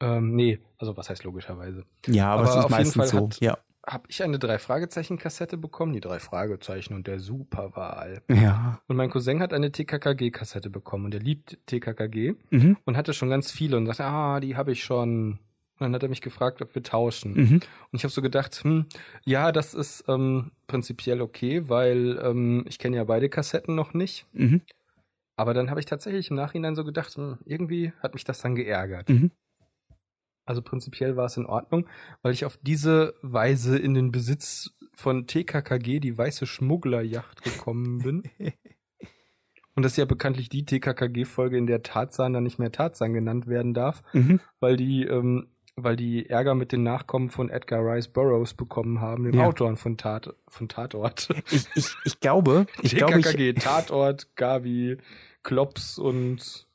Ähm, 0.00 0.34
nee, 0.34 0.58
also 0.78 0.96
was 0.96 1.08
heißt 1.10 1.22
logischerweise? 1.22 1.84
Ja, 2.08 2.32
aber, 2.32 2.40
Aber 2.40 2.42
es 2.42 2.50
ist 2.50 2.56
auf 2.56 2.62
jeden 2.64 2.72
meistens 2.72 2.94
Fall 2.96 3.06
so. 3.20 3.26
hat- 3.26 3.40
Ja. 3.40 3.58
Habe 3.84 4.04
ich 4.08 4.22
eine 4.22 4.38
Drei-Fragezeichen-Kassette 4.38 5.56
bekommen, 5.56 5.92
die 5.92 6.00
drei 6.00 6.20
Fragezeichen 6.20 6.94
und 6.94 7.06
der 7.08 7.18
Superwahl. 7.18 8.22
Ja. 8.30 8.80
Und 8.86 8.94
mein 8.96 9.10
Cousin 9.10 9.40
hat 9.40 9.52
eine 9.52 9.72
TKKG-Kassette 9.72 10.70
bekommen 10.70 11.06
und 11.06 11.14
er 11.14 11.20
liebt 11.20 11.58
TKKG 11.66 12.34
Mhm. 12.50 12.76
und 12.84 12.96
hatte 12.96 13.12
schon 13.12 13.28
ganz 13.28 13.50
viele 13.50 13.76
und 13.76 13.86
sagte, 13.86 14.04
ah, 14.04 14.38
die 14.38 14.56
habe 14.56 14.70
ich 14.72 14.84
schon. 14.84 15.40
Und 15.78 15.86
dann 15.86 15.94
hat 15.94 16.02
er 16.04 16.08
mich 16.08 16.20
gefragt, 16.20 16.62
ob 16.62 16.74
wir 16.76 16.84
tauschen. 16.84 17.32
Mhm. 17.34 17.54
Und 17.56 17.62
ich 17.92 18.04
habe 18.04 18.12
so 18.12 18.22
gedacht, 18.22 18.54
hm, 18.62 18.86
ja, 19.24 19.50
das 19.50 19.74
ist 19.74 20.04
ähm, 20.06 20.52
prinzipiell 20.68 21.20
okay, 21.20 21.68
weil 21.68 22.20
ähm, 22.22 22.64
ich 22.68 22.78
kenne 22.78 22.96
ja 22.98 23.04
beide 23.04 23.28
Kassetten 23.28 23.74
noch 23.74 23.94
nicht. 23.94 24.26
Mhm. 24.32 24.60
Aber 25.34 25.54
dann 25.54 25.70
habe 25.70 25.80
ich 25.80 25.86
tatsächlich 25.86 26.30
im 26.30 26.36
Nachhinein 26.36 26.76
so 26.76 26.84
gedacht, 26.84 27.16
hm, 27.16 27.38
irgendwie 27.44 27.92
hat 28.00 28.14
mich 28.14 28.22
das 28.22 28.40
dann 28.42 28.54
geärgert. 28.54 29.08
Also 30.44 30.62
prinzipiell 30.62 31.16
war 31.16 31.26
es 31.26 31.36
in 31.36 31.46
Ordnung, 31.46 31.86
weil 32.22 32.32
ich 32.32 32.44
auf 32.44 32.58
diese 32.62 33.14
Weise 33.22 33.78
in 33.78 33.94
den 33.94 34.10
Besitz 34.12 34.70
von 34.94 35.26
TKKG, 35.26 36.00
die 36.00 36.16
weiße 36.18 36.46
Schmugglerjacht, 36.46 37.42
gekommen 37.42 37.98
bin. 37.98 38.22
Und 39.74 39.84
das 39.84 39.92
ist 39.92 39.98
ja 39.98 40.04
bekanntlich 40.04 40.48
die 40.50 40.66
TKKG-Folge, 40.66 41.56
in 41.56 41.66
der 41.66 41.82
Tarzan 41.82 42.34
dann 42.34 42.42
nicht 42.44 42.58
mehr 42.58 42.72
Tarzan 42.72 43.14
genannt 43.14 43.46
werden 43.46 43.72
darf, 43.72 44.02
Mhm. 44.12 44.40
weil 44.60 44.76
die, 44.76 45.04
ähm, 45.04 45.48
weil 45.76 45.96
die 45.96 46.28
Ärger 46.28 46.54
mit 46.54 46.72
den 46.72 46.82
Nachkommen 46.82 47.30
von 47.30 47.48
Edgar 47.48 47.80
Rice 47.82 48.08
Burroughs 48.08 48.52
bekommen 48.52 49.00
haben, 49.00 49.24
dem 49.24 49.32
Ja. 49.34 49.46
Autoren 49.46 49.76
von, 49.78 49.96
Tat, 49.96 50.34
von 50.48 50.68
Tatort. 50.68 51.28
Ich, 51.50 51.66
ich, 51.74 51.94
ich 52.04 52.20
glaube, 52.20 52.66
ich 52.82 52.94
glaube, 52.94 53.20
ich, 53.20 53.24
TKKG, 53.24 53.54
Tatort, 53.54 54.36
Gabi, 54.36 54.98
Klops 55.42 55.96
und 55.98 56.68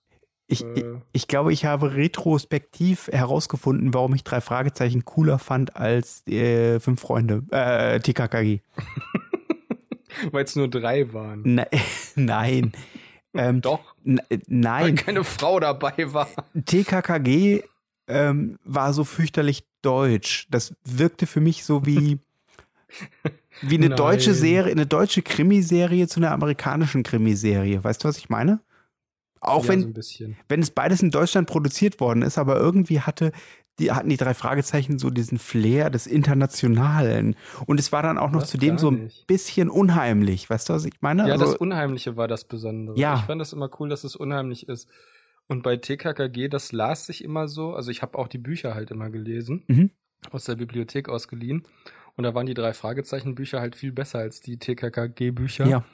ich, 0.47 0.63
ich, 0.63 0.83
äh, 0.83 0.95
ich 1.11 1.27
glaube, 1.27 1.51
ich 1.51 1.65
habe 1.65 1.95
retrospektiv 1.95 3.07
herausgefunden, 3.11 3.93
warum 3.93 4.15
ich 4.15 4.23
drei 4.23 4.41
Fragezeichen 4.41 5.03
cooler 5.05 5.39
fand 5.39 5.75
als 5.75 6.25
äh, 6.27 6.79
fünf 6.79 7.01
Freunde, 7.01 7.43
äh, 7.51 7.99
TKKG. 7.99 8.61
weil 10.31 10.45
es 10.45 10.55
nur 10.55 10.69
drei 10.69 11.13
waren. 11.13 11.41
Ne 11.43 11.67
nein. 12.15 12.71
Ähm, 13.33 13.61
Doch, 13.61 13.95
äh, 14.05 14.17
weil 14.29 14.41
nein, 14.47 14.95
keine 14.95 15.23
Frau 15.23 15.59
dabei 15.59 16.13
war. 16.13 16.29
TKKG 16.65 17.63
ähm, 18.07 18.57
war 18.63 18.93
so 18.93 19.03
fürchterlich 19.03 19.65
deutsch. 19.81 20.47
Das 20.49 20.75
wirkte 20.85 21.27
für 21.27 21.41
mich 21.41 21.65
so 21.65 21.85
wie 21.85 22.19
wie 23.61 23.75
eine 23.75 23.89
Nein. 23.89 23.97
deutsche 23.97 24.33
Serie, 24.33 24.71
eine 24.71 24.85
deutsche 24.85 25.21
Krimiserie 25.21 26.07
zu 26.07 26.21
einer 26.21 26.31
amerikanischen 26.31 27.03
Krimiserie. 27.03 27.83
Weißt 27.83 28.03
du, 28.03 28.07
was 28.07 28.17
ich 28.17 28.29
meine? 28.29 28.61
Auch 29.41 29.63
ja, 29.65 29.69
wenn 29.69 29.93
so 29.95 30.25
wenn 30.49 30.61
es 30.61 30.71
beides 30.71 31.01
in 31.01 31.11
Deutschland 31.11 31.47
produziert 31.47 31.99
worden 31.99 32.21
ist, 32.21 32.37
aber 32.37 32.57
irgendwie 32.59 33.01
hatte 33.01 33.31
die 33.79 33.91
hatten 33.91 34.09
die 34.09 34.17
drei 34.17 34.33
Fragezeichen 34.33 34.97
so 34.97 35.11
diesen 35.11 35.37
Flair 35.37 35.91
des 35.91 36.07
Internationalen 36.07 37.35
und 37.67 37.79
es 37.79 37.91
war 37.91 38.01
dann 38.01 38.17
auch 38.17 38.31
noch 38.31 38.41
Das 38.41 38.49
zudem 38.49 38.77
so 38.79 38.89
ein 38.89 39.11
bisschen 39.27 39.69
unheimlich, 39.69 40.49
weißt 40.49 40.69
du, 40.69 40.73
was 40.73 40.85
ich 40.85 40.93
meine? 41.01 41.27
Ja, 41.27 41.33
also, 41.33 41.45
das 41.45 41.55
Unheimliche 41.55 42.17
war 42.17 42.27
das 42.27 42.45
Besondere. 42.45 42.97
Ja. 42.97 43.15
Ich 43.17 43.21
fand 43.21 43.39
das 43.39 43.53
immer 43.53 43.69
cool, 43.79 43.89
dass 43.89 44.03
es 44.03 44.15
unheimlich 44.15 44.67
ist. 44.67 44.89
Und 45.45 45.61
bei 45.63 45.77
TKKG, 45.77 46.49
das 46.49 46.71
las 46.71 47.05
sich 47.05 47.23
immer 47.23 47.47
so. 47.47 47.73
Also 47.73 47.91
ich 47.91 48.01
habe 48.01 48.17
auch 48.17 48.27
die 48.27 48.37
Bücher 48.39 48.73
halt 48.73 48.91
immer 48.91 49.09
gelesen, 49.09 49.63
Mhm. 49.67 49.91
aus 50.31 50.45
der 50.45 50.55
Bibliothek 50.55 51.07
ausgeliehen. 51.07 51.63
Und 52.15 52.23
da 52.23 52.33
waren 52.33 52.47
die 52.47 52.55
drei 52.55 52.73
Fragezeichen-Bücher 52.73 53.61
halt 53.61 53.75
viel 53.75 53.91
besser 53.91 54.19
als 54.19 54.41
die 54.41 54.57
TKKG-Bücher. 54.57 55.67
ja, 55.67 55.85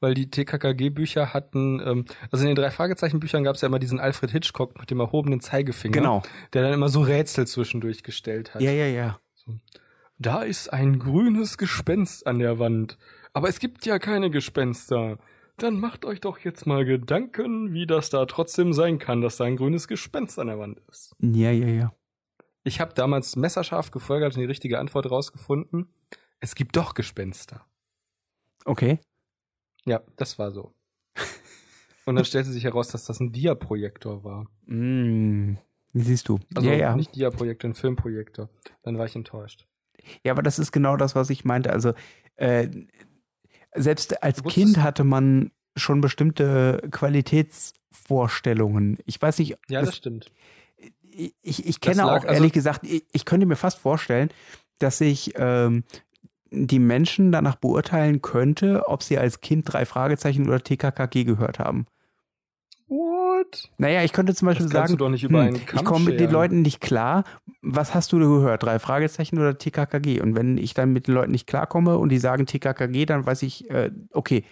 Weil 0.00 0.14
die 0.14 0.30
TKKG-Bücher 0.30 1.34
hatten, 1.34 1.80
ähm, 1.84 2.04
also 2.30 2.42
in 2.42 2.48
den 2.48 2.56
drei 2.56 2.70
Fragezeichen-Büchern 2.70 3.44
gab 3.44 3.56
es 3.56 3.60
ja 3.60 3.68
immer 3.68 3.78
diesen 3.78 4.00
Alfred 4.00 4.30
Hitchcock 4.30 4.78
mit 4.80 4.90
dem 4.90 5.00
erhobenen 5.00 5.40
Zeigefinger. 5.40 5.92
genau. 5.92 6.22
Der 6.52 6.62
dann 6.62 6.72
immer 6.72 6.88
so 6.88 7.02
Rätsel 7.02 7.46
zwischendurch 7.46 8.02
gestellt 8.02 8.54
hat. 8.54 8.62
Ja, 8.62 8.72
ja, 8.72 8.86
ja. 8.86 9.20
Da 10.18 10.42
ist 10.42 10.72
ein 10.72 10.98
grünes 10.98 11.58
Gespenst 11.58 12.26
an 12.26 12.38
der 12.38 12.58
Wand. 12.58 12.98
Aber 13.32 13.48
es 13.48 13.58
gibt 13.58 13.86
ja 13.86 13.98
keine 13.98 14.30
Gespenster. 14.30 15.18
Dann 15.56 15.78
macht 15.78 16.04
euch 16.04 16.20
doch 16.20 16.38
jetzt 16.38 16.66
mal 16.66 16.84
Gedanken, 16.84 17.72
wie 17.72 17.86
das 17.86 18.10
da 18.10 18.24
trotzdem 18.26 18.72
sein 18.72 18.98
kann, 18.98 19.20
dass 19.20 19.36
da 19.36 19.44
ein 19.44 19.56
grünes 19.56 19.88
Gespenst 19.88 20.38
an 20.38 20.46
der 20.46 20.58
Wand 20.58 20.80
ist. 20.90 21.14
Ja, 21.20 21.50
ja, 21.50 21.68
ja. 21.68 21.92
Ich 22.64 22.80
habe 22.80 22.94
damals 22.94 23.36
messerscharf 23.36 23.90
gefolgert 23.90 24.34
und 24.34 24.40
die 24.40 24.46
richtige 24.46 24.78
Antwort 24.78 25.10
rausgefunden. 25.10 25.92
Es 26.40 26.54
gibt 26.54 26.76
doch 26.76 26.94
Gespenster. 26.94 27.64
Okay. 28.64 29.00
Ja, 29.86 30.02
das 30.16 30.38
war 30.38 30.52
so. 30.52 30.74
Und 32.06 32.16
dann 32.16 32.24
stellte 32.24 32.50
sich 32.50 32.64
heraus, 32.64 32.88
dass 32.88 33.04
das 33.04 33.20
ein 33.20 33.32
Dia-Projektor 33.32 34.24
war. 34.24 34.46
Mm, 34.66 35.54
wie 35.92 36.02
siehst 36.02 36.28
du? 36.28 36.38
Also 36.54 36.68
ja, 36.68 36.74
ja. 36.76 36.96
nicht 36.96 37.14
Dia-Projektor, 37.14 37.70
ein 37.70 37.74
Filmprojektor. 37.74 38.48
Dann 38.82 38.98
war 38.98 39.06
ich 39.06 39.16
enttäuscht. 39.16 39.66
Ja, 40.24 40.32
aber 40.32 40.42
das 40.42 40.58
ist 40.58 40.72
genau 40.72 40.96
das, 40.96 41.14
was 41.14 41.30
ich 41.30 41.44
meinte. 41.44 41.72
Also 41.72 41.92
äh, 42.36 42.68
selbst 43.74 44.22
als 44.22 44.38
wusstest- 44.44 44.54
Kind 44.54 44.82
hatte 44.82 45.04
man 45.04 45.50
schon 45.76 46.00
bestimmte 46.00 46.88
Qualitätsvorstellungen. 46.90 48.98
Ich 49.06 49.20
weiß 49.20 49.38
nicht, 49.38 49.56
Ja, 49.68 49.80
das- 49.80 49.90
das 49.90 49.96
stimmt. 49.96 50.32
ich, 51.02 51.34
ich, 51.42 51.66
ich 51.66 51.80
kenne 51.80 51.98
lag 51.98 52.06
auch 52.08 52.12
also- 52.24 52.28
ehrlich 52.28 52.52
gesagt, 52.52 52.84
ich, 52.84 53.04
ich 53.12 53.24
könnte 53.24 53.46
mir 53.46 53.56
fast 53.56 53.78
vorstellen, 53.78 54.30
dass 54.78 55.00
ich 55.00 55.32
ähm, 55.36 55.84
die 56.50 56.78
Menschen 56.78 57.32
danach 57.32 57.56
beurteilen 57.56 58.22
könnte, 58.22 58.88
ob 58.88 59.02
sie 59.02 59.18
als 59.18 59.40
Kind 59.40 59.72
drei 59.72 59.84
Fragezeichen 59.86 60.46
oder 60.48 60.62
TKKG 60.62 61.24
gehört 61.24 61.58
haben. 61.58 61.86
What? 62.88 63.70
Naja, 63.78 64.02
ich 64.02 64.12
könnte 64.12 64.34
zum 64.34 64.46
Beispiel 64.46 64.68
sagen, 64.68 64.98
hm, 64.98 65.14
ich 65.14 65.84
komme 65.84 66.04
mit 66.04 66.18
den. 66.20 66.30
Leuten 66.30 66.62
nicht 66.62 66.80
klar. 66.80 67.24
Was 67.62 67.94
hast 67.94 68.12
du 68.12 68.18
da 68.18 68.26
gehört? 68.26 68.64
Drei 68.64 68.78
Fragezeichen 68.80 69.38
oder 69.38 69.56
TKKG? 69.56 70.20
Und 70.20 70.34
wenn 70.34 70.58
ich 70.58 70.74
dann 70.74 70.92
mit 70.92 71.06
den 71.06 71.14
Leuten 71.14 71.30
nicht 71.30 71.46
klarkomme 71.46 71.98
und 71.98 72.08
die 72.08 72.18
sagen 72.18 72.46
TKKG, 72.46 73.06
dann 73.06 73.26
weiß 73.26 73.42
ich, 73.42 73.70
äh, 73.70 73.92
okay, 74.12 74.44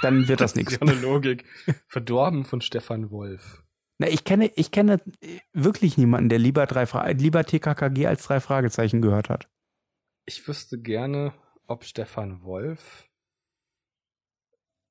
dann 0.00 0.28
wird 0.28 0.40
das 0.40 0.52
Das 0.52 0.56
nichts. 0.56 0.72
ist 0.72 0.80
ja 0.80 0.86
eine 0.88 1.00
Logik. 1.00 1.44
Verdorben 1.88 2.44
von 2.44 2.60
Stefan 2.62 3.10
Wolf. 3.10 3.62
Na, 3.98 4.08
ich 4.08 4.24
kenne, 4.24 4.50
ich 4.56 4.70
kenne 4.70 5.00
wirklich 5.52 5.98
niemanden, 5.98 6.28
der 6.28 6.38
lieber 6.38 6.66
drei 6.66 6.86
Fra 6.86 7.08
lieber 7.10 7.44
TKKG 7.44 8.06
als 8.06 8.24
drei 8.24 8.40
Fragezeichen 8.40 9.02
gehört 9.02 9.28
hat. 9.28 9.48
Ich 10.26 10.46
wüsste 10.48 10.78
gerne, 10.78 11.32
ob 11.66 11.84
Stefan 11.84 12.42
Wolf 12.42 13.08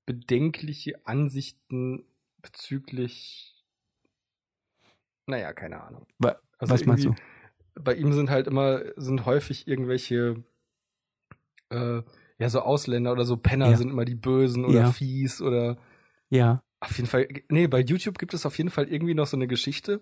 bedenkliche 0.06 1.06
Ansichten 1.06 2.06
bezüglich. 2.42 3.64
Naja, 5.26 5.54
keine 5.54 5.82
Ahnung. 5.84 6.06
Wa- 6.20 6.40
Also 6.58 6.74
Was 6.74 6.86
meinst 6.86 7.06
du? 7.06 7.16
Bei 7.74 7.96
ihm 7.96 8.14
sind 8.14 8.30
halt 8.30 8.48
immer, 8.48 8.82
sind 8.96 9.26
häufig 9.26 9.68
irgendwelche, 9.68 10.44
äh, 11.70 12.02
ja, 12.38 12.50
so 12.50 12.62
Ausländer 12.62 13.12
oder 13.12 13.26
so 13.26 13.36
Penner 13.38 13.72
Ja. 13.72 13.78
sind 13.78 13.90
immer 13.90 14.06
die 14.06 14.16
Bösen 14.16 14.64
oder 14.66 14.80
Ja. 14.82 14.92
fies 14.92 15.42
oder 15.42 15.78
Ja. 16.30 16.64
auf 16.80 16.96
jeden 16.98 17.10
Fall, 17.10 17.28
nee, 17.50 17.68
bei 17.68 17.80
YouTube 17.82 18.20
gibt 18.20 18.34
es 18.34 18.46
auf 18.46 18.58
jeden 18.58 18.70
Fall 18.70 18.88
irgendwie 18.88 19.16
noch 19.16 19.28
so 19.28 19.36
eine 19.36 19.48
Geschichte, 19.48 20.02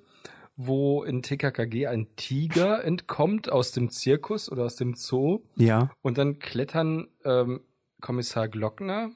wo 0.55 1.03
in 1.03 1.21
TKKG 1.23 1.87
ein 1.87 2.07
Tiger 2.15 2.83
entkommt 2.83 3.51
aus 3.51 3.71
dem 3.71 3.89
Zirkus 3.89 4.51
oder 4.51 4.65
aus 4.65 4.75
dem 4.75 4.93
Zoo 4.95 5.41
Ja. 5.55 5.91
und 6.01 6.17
dann 6.17 6.39
klettern 6.39 7.07
ähm, 7.25 7.61
Kommissar 8.01 8.47
Glockner. 8.47 9.11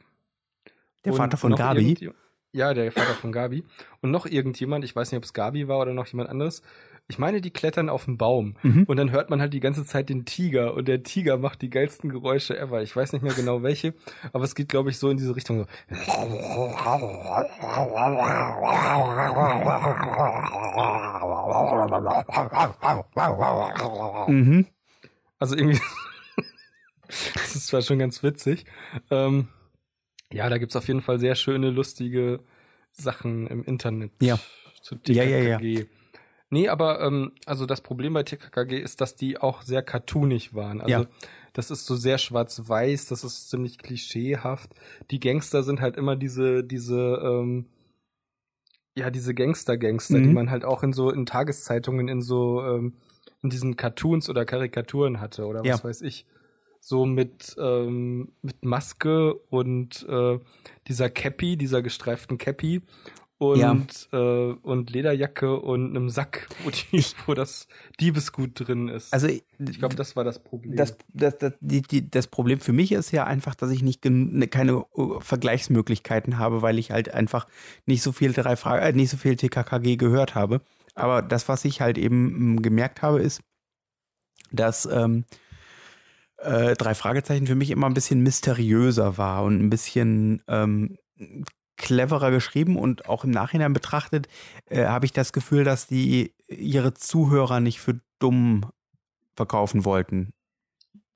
Der 1.05 1.13
Vater 1.13 1.37
von 1.37 1.55
Gabi. 1.55 2.11
Ja, 2.53 2.73
der 2.73 2.91
Vater 2.91 3.13
von 3.13 3.31
Gabi. 3.31 3.63
Und 4.01 4.11
noch 4.11 4.25
irgendjemand, 4.25 4.83
ich 4.83 4.95
weiß 4.95 5.11
nicht, 5.11 5.17
ob 5.17 5.23
es 5.25 5.33
Gabi 5.33 5.67
war 5.67 5.79
oder 5.79 5.93
noch 5.93 6.07
jemand 6.07 6.29
anderes. 6.29 6.61
Ich 7.09 7.17
meine, 7.17 7.39
die 7.39 7.51
klettern 7.51 7.87
auf 7.87 8.03
den 8.05 8.17
Baum. 8.17 8.57
Mhm. 8.63 8.83
Und 8.83 8.97
dann 8.97 9.11
hört 9.11 9.29
man 9.29 9.39
halt 9.39 9.53
die 9.53 9.61
ganze 9.61 9.85
Zeit 9.85 10.09
den 10.09 10.25
Tiger. 10.25 10.73
Und 10.73 10.89
der 10.89 11.03
Tiger 11.03 11.37
macht 11.37 11.61
die 11.61 11.69
geilsten 11.69 12.09
Geräusche 12.09 12.57
ever. 12.57 12.81
Ich 12.81 12.93
weiß 12.93 13.13
nicht 13.13 13.21
mehr 13.21 13.33
genau 13.33 13.63
welche, 13.63 13.93
aber 14.33 14.43
es 14.43 14.55
geht, 14.55 14.67
glaube 14.67 14.89
ich, 14.89 14.97
so 14.99 15.09
in 15.09 15.15
diese 15.17 15.33
Richtung. 15.33 15.67
Mhm. 24.27 24.67
Also 25.39 25.55
irgendwie, 25.55 25.79
das 27.07 27.55
ist 27.55 27.67
zwar 27.67 27.81
schon 27.83 27.99
ganz 27.99 28.21
witzig. 28.21 28.65
Ähm, 29.11 29.47
ja, 30.31 30.49
da 30.49 30.57
gibt's 30.57 30.75
auf 30.75 30.89
jeden 30.89 31.01
Fall 31.01 31.19
sehr 31.19 31.35
schöne, 31.35 31.69
lustige 31.69 32.41
Sachen 32.91 33.47
im 33.47 33.63
Internet 33.63 34.11
Ja. 34.19 34.37
zu 34.81 34.97
Ja, 35.07 35.23
ja, 35.23 35.37
ja. 35.37 35.59
Nee, 36.49 36.69
aber 36.69 37.01
ähm, 37.01 37.33
also 37.45 37.65
das 37.65 37.81
Problem 37.81 38.13
bei 38.13 38.23
TKKG 38.23 38.79
ist, 38.79 39.01
dass 39.01 39.15
die 39.15 39.37
auch 39.37 39.63
sehr 39.63 39.81
cartoonig 39.83 40.53
waren. 40.53 40.79
Also 40.79 41.01
Ja. 41.01 41.07
das 41.53 41.71
ist 41.71 41.85
so 41.85 41.95
sehr 41.95 42.17
schwarz-weiß, 42.17 43.07
das 43.07 43.23
ist 43.25 43.49
ziemlich 43.49 43.77
klischeehaft. 43.79 44.73
Die 45.11 45.19
Gangster 45.19 45.63
sind 45.63 45.81
halt 45.81 45.97
immer 45.97 46.15
diese, 46.15 46.63
diese, 46.63 47.19
ähm, 47.21 47.65
ja, 48.95 49.09
diese 49.11 49.33
Gangster-Gangster, 49.33 50.21
die 50.21 50.27
Mhm. 50.29 50.33
man 50.33 50.49
halt 50.49 50.63
auch 50.65 50.83
in 50.83 50.93
so 50.93 51.11
in 51.11 51.25
Tageszeitungen, 51.25 52.07
in 52.07 52.21
so 52.21 52.63
ähm, 52.63 52.93
in 53.43 53.49
diesen 53.49 53.75
Cartoons 53.75 54.29
oder 54.29 54.45
Karikaturen 54.45 55.19
hatte 55.19 55.45
oder 55.45 55.59
was 55.59 55.67
Ja. 55.67 55.83
weiß 55.83 56.01
ich. 56.01 56.25
So 56.79 57.05
mit, 57.05 57.55
ähm, 57.59 58.31
mit 58.41 58.63
Maske 58.63 59.33
und 59.33 60.05
äh, 60.07 60.39
dieser 60.87 61.09
Cappy, 61.09 61.57
dieser 61.57 61.81
gestreiften 61.81 62.37
Cappy 62.37 62.81
und, 63.39 63.59
Ja. 63.59 63.77
äh, 64.19 64.53
und 64.63 64.89
Lederjacke 64.89 65.59
und 65.59 65.89
einem 65.95 66.09
Sack, 66.09 66.47
wo, 66.63 66.69
die, 66.71 67.03
wo 67.25 67.33
das 67.33 67.67
Diebesgut 67.99 68.51
drin 68.55 68.87
ist. 68.87 69.13
Also 69.13 69.27
ich 69.27 69.43
glaube, 69.77 69.95
das 69.95 70.15
war 70.15 70.23
das 70.23 70.39
Problem. 70.43 70.75
das, 70.75 70.97
das, 71.13 71.37
das, 71.37 71.53
die, 71.59 71.81
die, 71.81 72.09
das 72.09 72.27
Problem 72.27 72.59
für 72.59 72.73
mich 72.73 72.91
ist 72.91 73.11
ja 73.11 73.25
einfach, 73.25 73.53
dass 73.55 73.69
ich 73.71 73.83
nicht 73.83 74.03
ne- 74.05 74.47
keine 74.47 74.85
uh, 74.95 75.19
Vergleichsmöglichkeiten 75.19 76.39
habe, 76.39 76.61
weil 76.61 76.79
ich 76.79 76.91
halt 76.91 77.13
einfach 77.13 77.47
nicht 77.85 78.01
so 78.01 78.11
viel 78.11 78.33
drei 78.33 78.55
Fra 78.55 78.79
äh, 78.79 78.93
nicht 78.93 79.09
so 79.11 79.17
viel 79.17 79.35
TKKG 79.35 79.97
gehört 79.97 80.33
habe. 80.35 80.61
Aber 80.95 81.21
das, 81.21 81.47
was 81.47 81.63
ich 81.65 81.79
halt 81.81 81.97
eben 81.99 82.55
mh, 82.55 82.61
gemerkt 82.61 83.03
habe, 83.03 83.21
ist, 83.21 83.41
dass 84.51 84.87
ähm, 84.91 85.25
äh, 86.37 86.73
drei 86.75 86.95
Fragezeichen 86.95 87.47
für 87.47 87.55
mich 87.55 87.69
immer 87.71 87.87
ein 87.87 87.93
bisschen 87.93 88.21
mysteriöser 88.21 89.17
war 89.17 89.43
und 89.43 89.59
ein 89.61 89.69
bisschen 89.69 90.41
ähm, 90.47 90.97
cleverer 91.77 92.31
geschrieben 92.31 92.75
und 92.77 93.07
auch 93.07 93.23
im 93.23 93.31
Nachhinein 93.31 93.73
betrachtet 93.73 94.27
äh, 94.65 94.85
habe 94.85 95.05
ich 95.05 95.13
das 95.13 95.31
Gefühl, 95.31 95.63
dass 95.63 95.87
die 95.87 96.33
ihre 96.47 96.93
Zuhörer 96.93 97.59
nicht 97.59 97.79
für 97.79 97.99
dumm 98.19 98.65
verkaufen 99.35 99.85
wollten, 99.85 100.33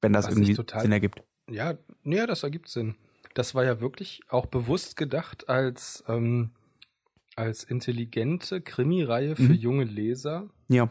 wenn 0.02 0.14
das 0.14 0.26
Was 0.28 0.34
irgendwie 0.34 0.54
total- 0.54 0.82
Sinn 0.84 0.92
ergibt. 0.92 1.24
Ja, 1.50 1.74
nee, 2.04 2.18
ja, 2.18 2.28
das 2.28 2.44
ergibt 2.44 2.70
Sinn. 2.70 2.96
Das 3.34 3.56
war 3.56 3.64
ja 3.66 3.82
wirklich 3.82 4.22
auch 4.30 4.46
bewusst 4.46 4.96
gedacht 4.96 5.50
als, 5.50 6.04
ähm, 6.08 6.52
als 7.36 7.64
intelligente 7.64 8.62
Krimireihe 8.62 9.36
für 9.36 9.44
Mhm. 9.44 9.54
junge 9.54 9.84
Leser. 9.86 10.50
Ja. 10.68 10.90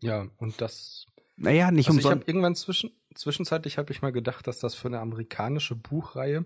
Ja, 0.00 0.26
und 0.38 0.60
das. 0.60 1.06
Naja, 1.36 1.70
nicht 1.70 1.86
Also 1.88 1.98
ich 1.98 2.04
habe 2.06 2.14
umsonst. 2.14 2.28
irgendwann 2.28 2.54
zwischen, 2.54 2.90
zwischenzeitlich 3.14 3.78
habe 3.78 3.92
ich 3.92 4.02
mal 4.02 4.10
gedacht, 4.12 4.46
dass 4.46 4.58
das 4.58 4.74
für 4.74 4.88
eine 4.88 4.98
amerikanische 5.00 5.74
Buchreihe 5.76 6.44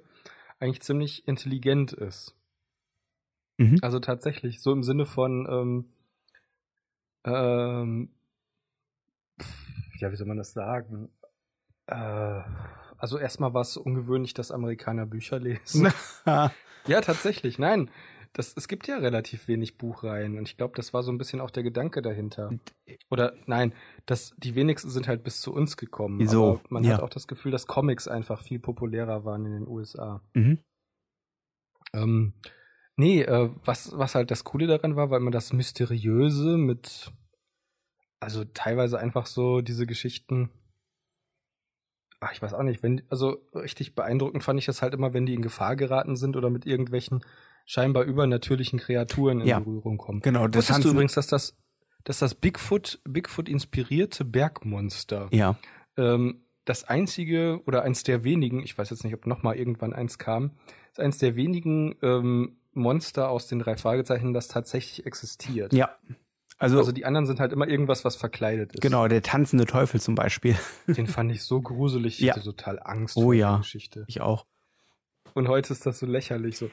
eigentlich 0.64 0.82
ziemlich 0.82 1.28
intelligent 1.28 1.92
ist. 1.92 2.34
Mhm. 3.58 3.78
Also 3.82 4.00
tatsächlich, 4.00 4.60
so 4.60 4.72
im 4.72 4.82
Sinne 4.82 5.06
von, 5.06 5.46
ähm, 5.48 5.84
ähm, 7.24 8.08
ja, 9.98 10.10
wie 10.10 10.16
soll 10.16 10.26
man 10.26 10.38
das 10.38 10.52
sagen? 10.52 11.10
Äh, 11.86 12.42
also 12.96 13.18
erstmal 13.18 13.54
war 13.54 13.60
es 13.60 13.76
ungewöhnlich, 13.76 14.34
dass 14.34 14.50
Amerikaner 14.50 15.06
Bücher 15.06 15.38
lesen. 15.38 15.92
ja, 16.24 17.00
tatsächlich, 17.00 17.58
nein. 17.58 17.90
Das, 18.34 18.52
es 18.56 18.66
gibt 18.66 18.88
ja 18.88 18.98
relativ 18.98 19.46
wenig 19.46 19.78
Buchreihen 19.78 20.36
und 20.36 20.48
ich 20.48 20.56
glaube, 20.56 20.74
das 20.74 20.92
war 20.92 21.04
so 21.04 21.12
ein 21.12 21.18
bisschen 21.18 21.40
auch 21.40 21.52
der 21.52 21.62
Gedanke 21.62 22.02
dahinter. 22.02 22.50
Oder 23.08 23.34
nein, 23.46 23.72
das, 24.06 24.34
die 24.38 24.56
wenigsten 24.56 24.90
sind 24.90 25.06
halt 25.06 25.22
bis 25.22 25.40
zu 25.40 25.54
uns 25.54 25.76
gekommen. 25.76 26.26
So, 26.26 26.54
aber 26.54 26.60
man 26.68 26.82
ja. 26.82 26.94
hat 26.94 27.00
auch 27.00 27.10
das 27.10 27.28
Gefühl, 27.28 27.52
dass 27.52 27.68
Comics 27.68 28.08
einfach 28.08 28.42
viel 28.42 28.58
populärer 28.58 29.24
waren 29.24 29.46
in 29.46 29.52
den 29.52 29.68
USA. 29.68 30.20
mhm. 30.34 30.58
Ähm, 31.92 32.32
nee, 32.96 33.22
äh, 33.22 33.50
was, 33.64 33.96
was 33.96 34.16
halt 34.16 34.32
das 34.32 34.42
Coole 34.42 34.66
daran 34.66 34.96
war, 34.96 35.10
weil 35.10 35.20
man 35.20 35.32
das 35.32 35.52
Mysteriöse 35.52 36.56
mit, 36.56 37.12
also 38.18 38.44
teilweise 38.44 38.98
einfach 38.98 39.26
so 39.26 39.60
diese 39.60 39.86
Geschichten, 39.86 40.50
ach, 42.18 42.32
ich 42.32 42.42
weiß 42.42 42.54
auch 42.54 42.64
nicht, 42.64 42.82
wenn, 42.82 43.02
also 43.10 43.46
richtig 43.54 43.94
beeindruckend 43.94 44.42
fand 44.42 44.58
ich 44.58 44.66
das 44.66 44.82
halt 44.82 44.92
immer, 44.92 45.14
wenn 45.14 45.26
die 45.26 45.34
in 45.34 45.42
Gefahr 45.42 45.76
geraten 45.76 46.16
sind 46.16 46.36
oder 46.36 46.50
mit 46.50 46.66
irgendwelchen 46.66 47.24
scheinbar 47.64 48.04
übernatürlichen 48.04 48.78
Kreaturen 48.78 49.40
in 49.40 49.46
Ja. 49.46 49.58
Berührung 49.60 49.98
kommen. 49.98 50.20
Genau, 50.20 50.48
das 50.48 50.68
Wusstest 50.68 50.84
du 50.84 50.90
übrigens, 50.90 51.14
dass 51.14 51.26
das, 51.26 51.56
dass 52.04 52.18
das 52.18 52.34
Bigfoot, 52.34 53.00
Bigfoot 53.04 53.48
inspirierte 53.48 54.24
Bergmonster 54.24 55.28
Ja. 55.32 55.56
ähm, 55.96 56.40
das 56.66 56.84
einzige 56.84 57.60
oder 57.66 57.82
eins 57.82 58.02
der 58.04 58.24
wenigen, 58.24 58.62
ich 58.62 58.76
weiß 58.76 58.88
jetzt 58.90 59.04
nicht, 59.04 59.14
ob 59.14 59.26
noch 59.26 59.42
mal 59.42 59.54
irgendwann 59.56 59.92
eins 59.92 60.18
kam, 60.18 60.52
ist 60.92 61.00
eins 61.00 61.18
der 61.18 61.36
wenigen 61.36 61.96
ähm, 62.02 62.56
Monster 62.72 63.28
aus 63.28 63.46
den 63.46 63.58
drei 63.58 63.76
Fragezeichen, 63.76 64.32
das 64.32 64.48
tatsächlich 64.48 65.04
existiert. 65.06 65.72
Ja. 65.74 65.90
Also, 66.58 66.78
Also 66.78 66.92
die 66.92 67.04
anderen 67.04 67.26
sind 67.26 67.40
halt 67.40 67.52
immer 67.52 67.68
irgendwas, 67.68 68.04
was 68.04 68.16
verkleidet 68.16 68.74
ist. 68.74 68.80
genau, 68.80 69.08
der 69.08 69.22
tanzende 69.22 69.66
Teufel 69.66 70.00
zum 70.00 70.14
Beispiel. 70.14 70.56
Den 70.86 71.06
fand 71.06 71.30
ich 71.32 71.42
so 71.42 71.60
gruselig, 71.60 72.18
ich 72.20 72.26
Ja. 72.26 72.34
hatte 72.34 72.44
total 72.44 72.80
Angst 72.82 73.16
Oh 73.16 73.22
vor 73.22 73.34
ja. 73.34 73.50
der 73.52 73.58
Geschichte. 73.58 74.04
Ich 74.08 74.20
auch. 74.20 74.46
Und 75.34 75.48
heute 75.48 75.72
ist 75.72 75.84
das 75.84 75.98
so 75.98 76.06
lächerlich, 76.06 76.56
so. 76.56 76.70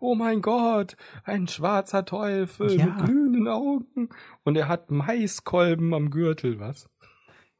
Oh 0.00 0.14
mein 0.14 0.40
Gott, 0.40 0.96
ein 1.24 1.46
schwarzer 1.48 2.04
Teufel 2.06 2.76
Ja. 2.78 2.86
mit 2.86 3.04
glühenden 3.04 3.46
Augen. 3.46 4.08
Und 4.42 4.56
er 4.56 4.68
hat 4.68 4.90
Maiskolben 4.90 5.92
am 5.94 6.10
Gürtel, 6.10 6.58
was? 6.58 6.88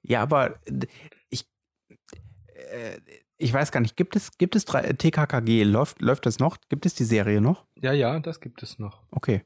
Ja, 0.03 0.23
aber 0.23 0.55
ich, 1.29 1.47
äh, 2.55 2.99
ich 3.37 3.53
weiß 3.53 3.71
gar 3.71 3.81
nicht, 3.81 3.97
gibt 3.97 4.17
es, 4.17 4.39
gibt 4.39 4.57
es 4.57 4.65
drei, 4.65 4.95
TKKG, 4.95 5.65
läuft, 5.65 6.01
läuft 6.01 6.25
das 6.25 6.39
noch? 6.39 6.57
Gibt 6.71 6.87
es 6.87 6.95
die 6.95 7.05
Serie 7.05 7.43
noch? 7.43 7.67
Ja, 7.77 7.93
ja, 7.93 8.19
das 8.19 8.41
gibt 8.41 8.63
es 8.63 8.79
noch. 8.79 9.03
Okay. 9.11 9.43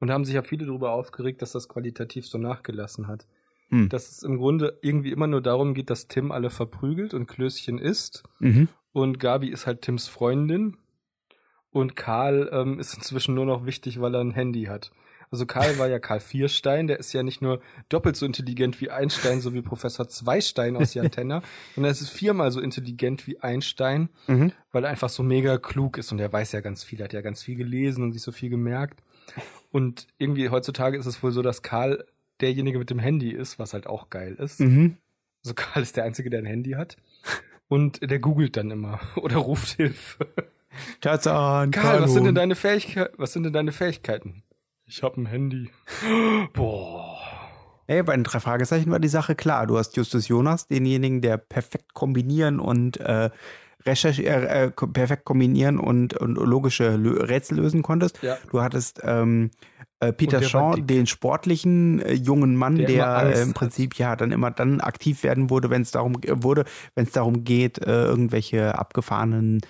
Und 0.00 0.08
da 0.08 0.14
haben 0.14 0.24
sich 0.24 0.34
ja 0.34 0.42
viele 0.42 0.66
darüber 0.66 0.90
aufgeregt, 0.90 1.40
dass 1.40 1.52
das 1.52 1.68
qualitativ 1.68 2.26
so 2.26 2.36
nachgelassen 2.38 3.06
hat. 3.06 3.26
Hm. 3.68 3.88
Dass 3.88 4.10
es 4.10 4.22
im 4.22 4.36
Grunde 4.38 4.78
irgendwie 4.82 5.10
immer 5.10 5.26
nur 5.26 5.42
darum 5.42 5.74
geht, 5.74 5.90
dass 5.90 6.06
Tim 6.08 6.30
alle 6.30 6.50
verprügelt 6.50 7.14
und 7.14 7.26
Klößchen 7.26 7.78
isst. 7.78 8.22
Mhm. 8.38 8.68
Und 8.92 9.18
Gabi 9.18 9.48
ist 9.48 9.66
halt 9.66 9.82
Tims 9.82 10.06
Freundin. 10.08 10.76
Und 11.70 11.96
Karl 11.96 12.48
ähm, 12.52 12.78
ist 12.78 12.94
inzwischen 12.94 13.34
nur 13.34 13.44
noch 13.44 13.66
wichtig, 13.66 14.00
weil 14.00 14.14
er 14.14 14.20
ein 14.22 14.30
Handy 14.30 14.64
hat. 14.64 14.92
Also 15.30 15.44
Karl 15.44 15.78
war 15.78 15.88
ja 15.88 15.98
Karl 15.98 16.20
Vierstein, 16.20 16.86
der 16.86 17.00
ist 17.00 17.12
ja 17.12 17.24
nicht 17.24 17.42
nur 17.42 17.60
doppelt 17.88 18.16
so 18.16 18.24
intelligent 18.24 18.80
wie 18.80 18.90
Einstein, 18.90 19.40
so 19.40 19.52
wie 19.52 19.60
Professor 19.60 20.08
Zweistein 20.08 20.76
aus 20.76 20.94
Jantenna, 20.94 21.42
sondern 21.74 21.90
er 21.90 22.00
ist 22.00 22.08
viermal 22.08 22.52
so 22.52 22.60
intelligent 22.60 23.26
wie 23.26 23.40
Einstein, 23.40 24.08
Mhm. 24.28 24.52
weil 24.70 24.84
er 24.84 24.90
einfach 24.90 25.08
so 25.08 25.24
mega 25.24 25.58
klug 25.58 25.98
ist 25.98 26.12
und 26.12 26.20
er 26.20 26.32
weiß 26.32 26.52
ja 26.52 26.60
ganz 26.60 26.84
viel, 26.84 27.00
er 27.00 27.06
hat 27.06 27.12
ja 27.12 27.22
ganz 27.22 27.42
viel 27.42 27.56
gelesen 27.56 28.04
und 28.04 28.12
sich 28.12 28.22
so 28.22 28.30
viel 28.30 28.50
gemerkt. 28.50 29.02
Und 29.72 30.06
irgendwie 30.16 30.48
heutzutage 30.48 30.96
ist 30.96 31.06
es 31.06 31.20
wohl 31.22 31.32
so, 31.32 31.42
dass 31.42 31.60
Karl 31.62 32.04
derjenige 32.40 32.78
mit 32.78 32.90
dem 32.90 32.98
Handy 32.98 33.30
ist, 33.30 33.58
was 33.58 33.72
halt 33.72 33.86
auch 33.86 34.10
geil 34.10 34.34
ist. 34.34 34.60
Mhm. 34.60 34.96
Also 35.44 35.54
Karl 35.54 35.82
ist 35.82 35.96
der 35.96 36.04
Einzige, 36.04 36.30
der 36.30 36.40
ein 36.40 36.46
Handy 36.46 36.72
hat. 36.72 36.96
Und 37.68 38.08
der 38.08 38.18
googelt 38.18 38.56
dann 38.56 38.70
immer 38.70 39.00
oder 39.16 39.36
ruft 39.36 39.76
Hilfe. 39.76 40.28
Tarzan, 41.00 41.70
Karl, 41.70 42.02
was 42.02 42.12
sind 42.12 42.24
denn 42.24 42.34
deine 42.34 42.54
Fähigkeiten? 42.54 43.14
Was 43.16 43.32
sind 43.32 43.44
denn 43.44 43.52
deine 43.52 43.72
Fähigkeiten? 43.72 44.42
Ich 44.84 45.02
habe 45.02 45.20
ein 45.20 45.26
Handy. 45.26 45.70
Boah. 46.52 47.18
Ey, 47.88 48.02
bei 48.02 48.16
den 48.16 48.24
drei 48.24 48.40
Fragezeichen 48.40 48.90
war 48.90 48.98
die 48.98 49.08
Sache 49.08 49.34
klar. 49.34 49.66
Du 49.66 49.78
hast 49.78 49.96
Justus 49.96 50.28
Jonas, 50.28 50.66
denjenigen, 50.66 51.20
der 51.20 51.36
perfekt 51.36 51.94
kombinieren 51.94 52.58
und 52.58 52.98
äh, 52.98 53.30
recherch 53.84 54.18
äh, 54.18 54.64
äh, 54.64 54.70
perfekt 54.70 55.24
kombinieren 55.24 55.78
und, 55.78 56.14
und 56.14 56.34
logische 56.36 56.96
Lö 56.96 57.22
Rätsel 57.22 57.58
lösen 57.58 57.82
konntest. 57.82 58.22
Ja. 58.22 58.36
Du 58.50 58.62
hattest 58.62 59.00
ähm, 59.02 59.50
äh, 60.00 60.12
Peter 60.12 60.42
Shaw, 60.42 60.76
den 60.76 61.06
sportlichen 61.06 62.00
äh, 62.00 62.12
jungen 62.12 62.56
Mann, 62.56 62.76
Der 62.76 62.86
der, 62.86 63.22
äh, 63.34 63.42
im 63.42 63.48
hat. 63.48 63.54
Prinzip 63.54 63.94
ja 63.94 64.16
dann 64.16 64.32
immer 64.32 64.50
dann 64.50 64.80
aktiv 64.80 65.22
werden 65.22 65.48
wurde, 65.50 65.70
wenn 65.70 65.82
es 65.82 65.90
darum 65.90 66.16
wurde, 66.22 66.64
wenn 66.94 67.04
es 67.04 67.12
darum 67.12 67.44
geht, 67.44 67.78
äh, 67.78 68.04
irgendwelche 68.04 68.78
abgefahrenen 68.78 69.60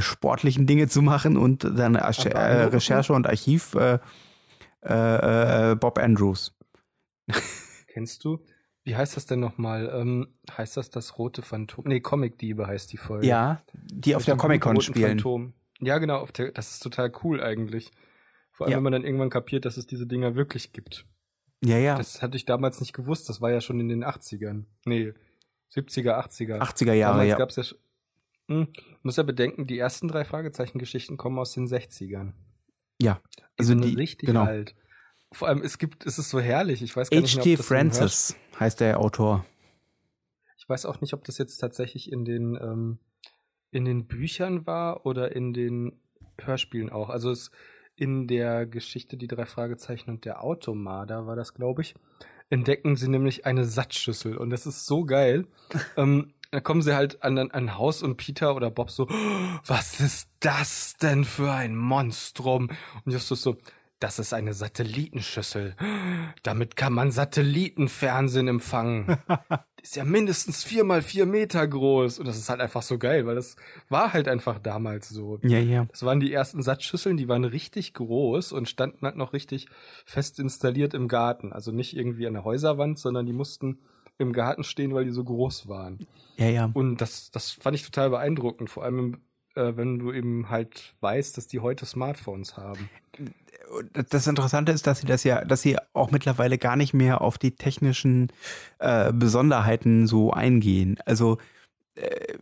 sportlichen 0.00 0.66
Dinge 0.66 0.88
zu 0.88 1.00
machen 1.00 1.36
und 1.36 1.62
dann 1.62 1.94
Recherche 1.94 3.12
und 3.12 3.28
Archiv 3.28 3.70
Bob 4.80 5.98
Andrews. 5.98 6.56
Kennst 7.86 8.24
du? 8.24 8.40
Wie 8.86 8.94
heißt 8.94 9.16
das 9.16 9.26
denn 9.26 9.40
nochmal? 9.40 9.90
Ähm, 9.92 10.28
heißt 10.56 10.76
das 10.76 10.90
das 10.90 11.18
rote 11.18 11.42
Phantom? 11.42 11.84
Nee, 11.88 11.98
Comic-Diebe 11.98 12.68
heißt 12.68 12.92
die 12.92 12.98
Folge. 12.98 13.26
Ja, 13.26 13.60
die 13.74 14.14
auf 14.14 14.22
Mit 14.22 14.28
der 14.28 14.36
Comic-Con 14.36 14.80
spielen. 14.80 15.18
Phantom. 15.18 15.54
Ja, 15.80 15.98
genau. 15.98 16.18
Auf 16.18 16.30
der, 16.30 16.52
das 16.52 16.70
ist 16.70 16.84
total 16.84 17.10
cool 17.24 17.42
eigentlich. 17.42 17.90
Vor 18.52 18.66
allem, 18.66 18.70
Ja. 18.70 18.76
wenn 18.76 18.84
man 18.84 18.92
dann 18.92 19.04
irgendwann 19.04 19.28
kapiert, 19.28 19.64
dass 19.64 19.76
es 19.76 19.88
diese 19.88 20.06
Dinger 20.06 20.36
wirklich 20.36 20.72
gibt. 20.72 21.04
Ja, 21.64 21.78
ja. 21.78 21.96
Das 21.96 22.22
hatte 22.22 22.36
ich 22.36 22.44
damals 22.44 22.78
nicht 22.78 22.92
gewusst. 22.92 23.28
Das 23.28 23.40
war 23.40 23.50
ja 23.50 23.60
schon 23.60 23.80
in 23.80 23.88
den 23.88 24.04
80ern. 24.04 24.66
Nee, 24.84 25.14
70er, 25.74 26.24
80er. 26.24 26.60
80er 26.60 26.92
Jahre, 26.92 27.14
Damals 27.14 27.30
ja. 27.30 27.36
gab's 27.38 27.56
ja 27.56 27.64
schon. 27.64 27.78
Hm, 28.48 28.68
muss 29.02 29.16
ja 29.16 29.24
bedenken, 29.24 29.66
die 29.66 29.80
ersten 29.80 30.06
drei 30.06 30.24
Fragezeichen-Geschichten 30.24 31.16
kommen 31.16 31.40
aus 31.40 31.54
den 31.54 31.66
60ern. 31.66 32.34
Ja. 33.02 33.20
Also 33.58 33.74
die, 33.74 33.90
die, 33.90 33.94
richtig 33.96 34.28
genau. 34.28 34.44
alt. 34.44 34.76
Vor 35.36 35.48
allem, 35.48 35.60
es 35.60 35.76
gibt, 35.76 36.06
es 36.06 36.18
ist 36.18 36.30
so 36.30 36.40
herrlich. 36.40 36.80
Ich 36.80 36.96
weiß 36.96 37.10
gar 37.10 37.20
nicht 37.20 37.38
Hörspielen- 37.58 37.62
Francis 37.62 38.36
heißt 38.58 38.80
der 38.80 39.00
Autor. 39.00 39.44
Ich 40.56 40.66
weiß 40.66 40.86
auch 40.86 41.02
nicht, 41.02 41.12
ob 41.12 41.24
das 41.24 41.36
jetzt 41.36 41.58
tatsächlich 41.58 42.10
in 42.10 42.24
den, 42.24 42.58
ähm, 42.60 42.98
in 43.70 43.84
den 43.84 44.06
Büchern 44.06 44.66
war 44.66 45.04
oder 45.04 45.36
in 45.36 45.52
den 45.52 46.00
Hörspielen 46.40 46.88
auch. 46.88 47.10
Also 47.10 47.30
es 47.30 47.50
in 47.96 48.26
der 48.26 48.64
Geschichte 48.64 49.18
Die 49.18 49.26
drei 49.26 49.44
Fragezeichen 49.44 50.08
und 50.08 50.24
der 50.24 50.42
Automarder 50.42 51.26
war 51.26 51.36
das, 51.36 51.52
glaube 51.52 51.82
ich, 51.82 51.94
entdecken 52.48 52.96
sie 52.96 53.08
nämlich 53.08 53.44
eine 53.44 53.66
Satzschüssel 53.66 54.38
und 54.38 54.48
das 54.48 54.66
ist 54.66 54.86
so 54.86 55.04
geil. 55.04 55.46
ähm, 55.98 56.32
dann 56.50 56.62
kommen 56.62 56.80
sie 56.80 56.94
halt 56.94 57.22
an 57.22 57.36
ein 57.50 57.76
Haus 57.76 58.02
und 58.02 58.16
Peter 58.16 58.56
oder 58.56 58.70
Bob 58.70 58.90
so, 58.90 59.06
was 59.66 60.00
ist 60.00 60.30
das 60.40 60.96
denn 60.96 61.24
für 61.24 61.52
ein 61.52 61.76
Monstrum? 61.76 62.70
Und 63.04 63.12
Justus 63.12 63.42
so, 63.42 63.58
das 63.98 64.18
ist 64.18 64.34
eine 64.34 64.52
Satellitenschüssel. 64.52 65.74
Damit 66.42 66.76
kann 66.76 66.92
man 66.92 67.10
Satellitenfernsehen 67.10 68.48
empfangen. 68.48 69.18
Ist 69.82 69.94
ja 69.94 70.04
mindestens 70.04 70.64
vier 70.64 70.82
mal 70.82 71.00
vier 71.00 71.26
Meter 71.26 71.64
groß. 71.66 72.18
Und 72.18 72.26
das 72.26 72.36
ist 72.36 72.50
halt 72.50 72.60
einfach 72.60 72.82
so 72.82 72.98
geil, 72.98 73.24
weil 73.24 73.36
das 73.36 73.54
war 73.88 74.12
halt 74.12 74.26
einfach 74.26 74.58
damals 74.58 75.08
so. 75.08 75.38
Ja, 75.42 75.60
ja. 75.60 75.84
Das 75.84 76.02
waren 76.02 76.18
die 76.18 76.32
ersten 76.32 76.60
Satzschüsseln, 76.60 77.16
die 77.16 77.28
waren 77.28 77.44
richtig 77.44 77.94
groß 77.94 78.50
und 78.50 78.68
standen 78.68 79.06
halt 79.06 79.14
noch 79.14 79.32
richtig 79.32 79.68
fest 80.04 80.40
installiert 80.40 80.92
im 80.92 81.06
Garten. 81.06 81.52
Also 81.52 81.70
nicht 81.70 81.96
irgendwie 81.96 82.26
an 82.26 82.32
der 82.32 82.42
Häuserwand, 82.42 82.98
sondern 82.98 83.26
die 83.26 83.32
mussten 83.32 83.78
im 84.18 84.32
Garten 84.32 84.64
stehen, 84.64 84.92
weil 84.92 85.04
die 85.04 85.12
so 85.12 85.22
groß 85.22 85.68
waren. 85.68 86.04
Ja, 86.36 86.48
ja. 86.48 86.70
Und 86.74 87.00
das, 87.00 87.30
das 87.30 87.52
fand 87.52 87.76
ich 87.76 87.84
total 87.84 88.10
beeindruckend, 88.10 88.70
vor 88.70 88.84
allem 88.84 89.14
äh, 89.14 89.18
wenn 89.56 89.98
du 89.98 90.12
eben 90.12 90.50
halt 90.50 90.94
weißt, 91.00 91.36
dass 91.36 91.46
die 91.46 91.60
heute 91.60 91.86
Smartphones 91.86 92.56
haben 92.56 92.88
das 94.10 94.26
Interessante 94.26 94.72
ist, 94.72 94.86
dass 94.86 95.00
sie 95.00 95.06
das 95.06 95.24
ja, 95.24 95.44
dass 95.44 95.62
sie 95.62 95.76
auch 95.92 96.10
mittlerweile 96.10 96.58
gar 96.58 96.76
nicht 96.76 96.94
mehr 96.94 97.20
auf 97.20 97.38
die 97.38 97.52
technischen 97.52 98.28
äh, 98.78 99.12
Besonderheiten 99.12 100.06
so 100.06 100.30
eingehen. 100.32 100.98
Also 101.04 101.38
äh, 101.94 102.34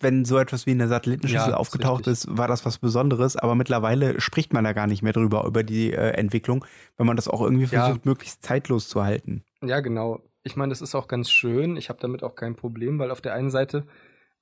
wenn 0.00 0.24
so 0.24 0.38
etwas 0.38 0.66
wie 0.66 0.70
eine 0.70 0.88
Satellitenschüssel 0.88 1.50
ja, 1.50 1.56
aufgetaucht 1.56 2.06
ist, 2.06 2.24
ist, 2.24 2.38
war 2.38 2.48
das 2.48 2.64
was 2.64 2.78
Besonderes, 2.78 3.36
aber 3.36 3.54
mittlerweile 3.54 4.20
spricht 4.20 4.52
man 4.52 4.64
da 4.64 4.72
gar 4.72 4.86
nicht 4.86 5.02
mehr 5.02 5.12
drüber, 5.12 5.44
über 5.46 5.62
die 5.62 5.92
äh, 5.92 6.10
Entwicklung, 6.10 6.64
wenn 6.96 7.06
man 7.06 7.16
das 7.16 7.28
auch 7.28 7.42
irgendwie 7.42 7.66
versucht, 7.66 8.04
ja. 8.04 8.10
möglichst 8.10 8.42
zeitlos 8.42 8.88
zu 8.88 9.04
halten. 9.04 9.42
Ja, 9.62 9.80
genau. 9.80 10.20
Ich 10.44 10.56
meine, 10.56 10.70
das 10.70 10.80
ist 10.80 10.94
auch 10.94 11.06
ganz 11.06 11.30
schön. 11.30 11.76
Ich 11.76 11.88
habe 11.88 12.00
damit 12.00 12.22
auch 12.22 12.34
kein 12.34 12.56
Problem, 12.56 12.98
weil 12.98 13.10
auf 13.10 13.20
der 13.20 13.34
einen 13.34 13.50
Seite 13.50 13.86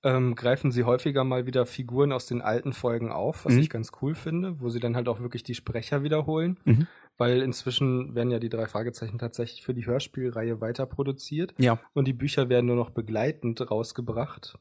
ähm, 0.03 0.35
greifen 0.35 0.71
sie 0.71 0.85
häufiger 0.85 1.25
mal 1.25 1.47
wieder 1.47 1.67
Figuren 1.67 2.13
aus 2.13 2.27
den 2.27 2.41
alten 2.41 2.73
Folgen 2.73 3.13
auf, 3.13 3.45
was 3.45 3.55
mhm. 3.55 3.61
ich 3.61 3.71
ganz 3.71 3.93
cool 4.01 4.15
finde, 4.15 4.61
wo 4.61 4.69
sie 4.69 4.81
dann 4.81 4.97
halt 4.97 5.09
auch 5.09 5.21
wirklich 5.21 5.43
die 5.43 5.55
Sprecher 5.55 6.03
wiederholen, 6.03 6.59
mhm. 6.65 6.87
weil 7.19 7.43
inzwischen 7.43 8.15
werden 8.15 8.31
ja 8.31 8.39
die 8.39 8.49
drei 8.49 8.67
Fragezeichen 8.67 9.19
tatsächlich 9.19 9.63
für 9.63 9.75
die 9.75 9.87
Hörspielreihe 9.87 10.61
weiter 10.61 10.87
produziert. 10.87 11.55
Ja. 11.59 11.79
Und 11.93 12.07
die 12.07 12.13
Bücher 12.13 12.49
werden 12.49 12.67
nur 12.67 12.77
noch 12.77 12.91
begleitend 12.91 13.71
rausgebracht. 13.71 14.59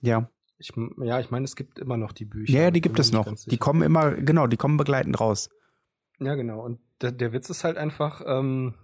Ja. 0.00 0.28
Ich, 0.58 0.72
ja, 0.98 1.18
ich 1.20 1.30
meine, 1.30 1.44
es 1.44 1.56
gibt 1.56 1.78
immer 1.78 1.96
noch 1.96 2.12
die 2.12 2.24
Bücher. 2.24 2.52
Ja, 2.52 2.70
die 2.70 2.80
gibt 2.80 2.98
es 2.98 3.12
noch. 3.12 3.32
Die 3.32 3.58
kommen 3.58 3.82
immer, 3.82 4.12
genau, 4.12 4.46
die 4.46 4.56
kommen 4.56 4.76
begleitend 4.76 5.18
raus. 5.18 5.50
Ja, 6.20 6.34
genau. 6.34 6.60
Und 6.64 6.78
der, 7.00 7.10
der 7.12 7.32
Witz 7.32 7.50
ist 7.50 7.64
halt 7.64 7.76
einfach, 7.76 8.22
ähm, 8.24 8.74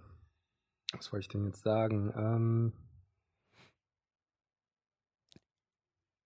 was 0.93 1.11
wollte 1.11 1.21
ich 1.21 1.29
denn 1.29 1.45
jetzt 1.45 1.63
sagen? 1.63 2.13
Ähm, 2.17 2.73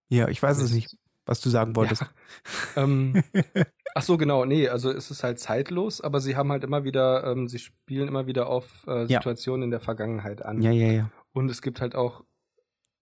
Ja, 0.10 0.28
ich 0.28 0.42
weiß 0.42 0.60
es 0.60 0.74
nicht, 0.74 0.98
was 1.26 1.42
du 1.42 1.50
sagen 1.50 1.76
wolltest. 1.76 2.02
Ja. 2.02 2.84
ähm, 2.84 3.24
ach 3.96 4.04
so, 4.04 4.18
genau. 4.18 4.46
Nee, 4.46 4.70
also 4.70 4.92
es 4.92 5.12
ist 5.12 5.24
halt 5.24 5.40
zeitlos, 5.40 6.02
aber 6.02 6.20
sie 6.20 6.36
haben 6.36 6.52
halt 6.52 6.64
immer 6.64 6.84
wieder, 6.84 7.24
ähm, 7.26 7.48
sie 7.48 7.60
spielen 7.60 8.08
immer 8.08 8.28
wieder 8.28 8.48
auf 8.48 8.86
äh, 8.88 9.06
Situationen 9.06 9.62
ja. 9.62 9.66
in 9.66 9.72
der 9.72 9.80
Vergangenheit 9.80 10.44
an. 10.44 10.62
Ja, 10.62 10.72
ja, 10.72 10.92
ja. 10.92 11.12
Und 11.32 11.50
es 11.50 11.62
gibt 11.62 11.82
halt 11.82 11.96
auch, 11.96 12.24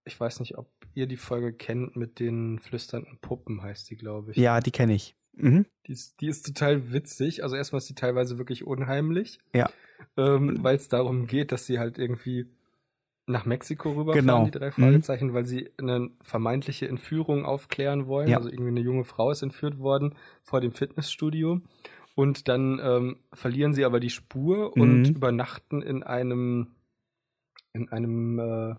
ich 0.05 0.19
weiß 0.19 0.39
nicht, 0.39 0.57
ob 0.57 0.69
ihr 0.93 1.07
die 1.07 1.17
Folge 1.17 1.53
kennt 1.53 1.95
mit 1.95 2.19
den 2.19 2.59
flüsternden 2.59 3.19
Puppen, 3.19 3.61
heißt 3.61 3.89
die, 3.89 3.95
glaube 3.95 4.31
ich. 4.31 4.37
Ja, 4.37 4.59
die 4.59 4.71
kenne 4.71 4.93
ich. 4.93 5.15
Mhm. 5.33 5.65
Die, 5.87 5.93
ist, 5.93 6.19
die 6.21 6.27
ist 6.27 6.45
total 6.45 6.91
witzig. 6.91 7.43
Also 7.43 7.55
erstmal 7.55 7.79
ist 7.79 7.87
sie 7.87 7.95
teilweise 7.95 8.37
wirklich 8.37 8.65
unheimlich. 8.65 9.39
Ja. 9.53 9.69
Ähm, 10.17 10.57
Weil 10.61 10.75
es 10.75 10.89
darum 10.89 11.27
geht, 11.27 11.51
dass 11.51 11.65
sie 11.65 11.79
halt 11.79 11.97
irgendwie 11.97 12.47
nach 13.31 13.45
Mexiko 13.45 13.91
rüberfahren, 13.91 14.25
genau. 14.25 14.45
die 14.45 14.51
drei 14.51 14.67
mhm. 14.67 14.71
Fragezeichen, 14.73 15.27
mhm. 15.29 15.33
weil 15.33 15.45
sie 15.45 15.69
eine 15.77 16.09
vermeintliche 16.21 16.87
Entführung 16.87 17.45
aufklären 17.45 18.07
wollen. 18.07 18.27
Ja. 18.27 18.37
Also 18.37 18.49
irgendwie 18.49 18.69
eine 18.69 18.81
junge 18.81 19.03
Frau 19.03 19.31
ist 19.31 19.41
entführt 19.41 19.79
worden 19.79 20.15
vor 20.43 20.61
dem 20.61 20.71
Fitnessstudio. 20.71 21.61
Und 22.13 22.47
dann 22.47 22.79
ähm, 22.83 23.17
verlieren 23.33 23.73
sie 23.73 23.85
aber 23.85 23.99
die 23.99 24.09
Spur 24.09 24.71
mhm. 24.75 24.81
und 24.81 25.09
übernachten 25.09 25.81
in 25.81 26.03
einem 26.03 26.75
in 27.73 27.89
einem 27.89 28.37
äh, 28.37 28.75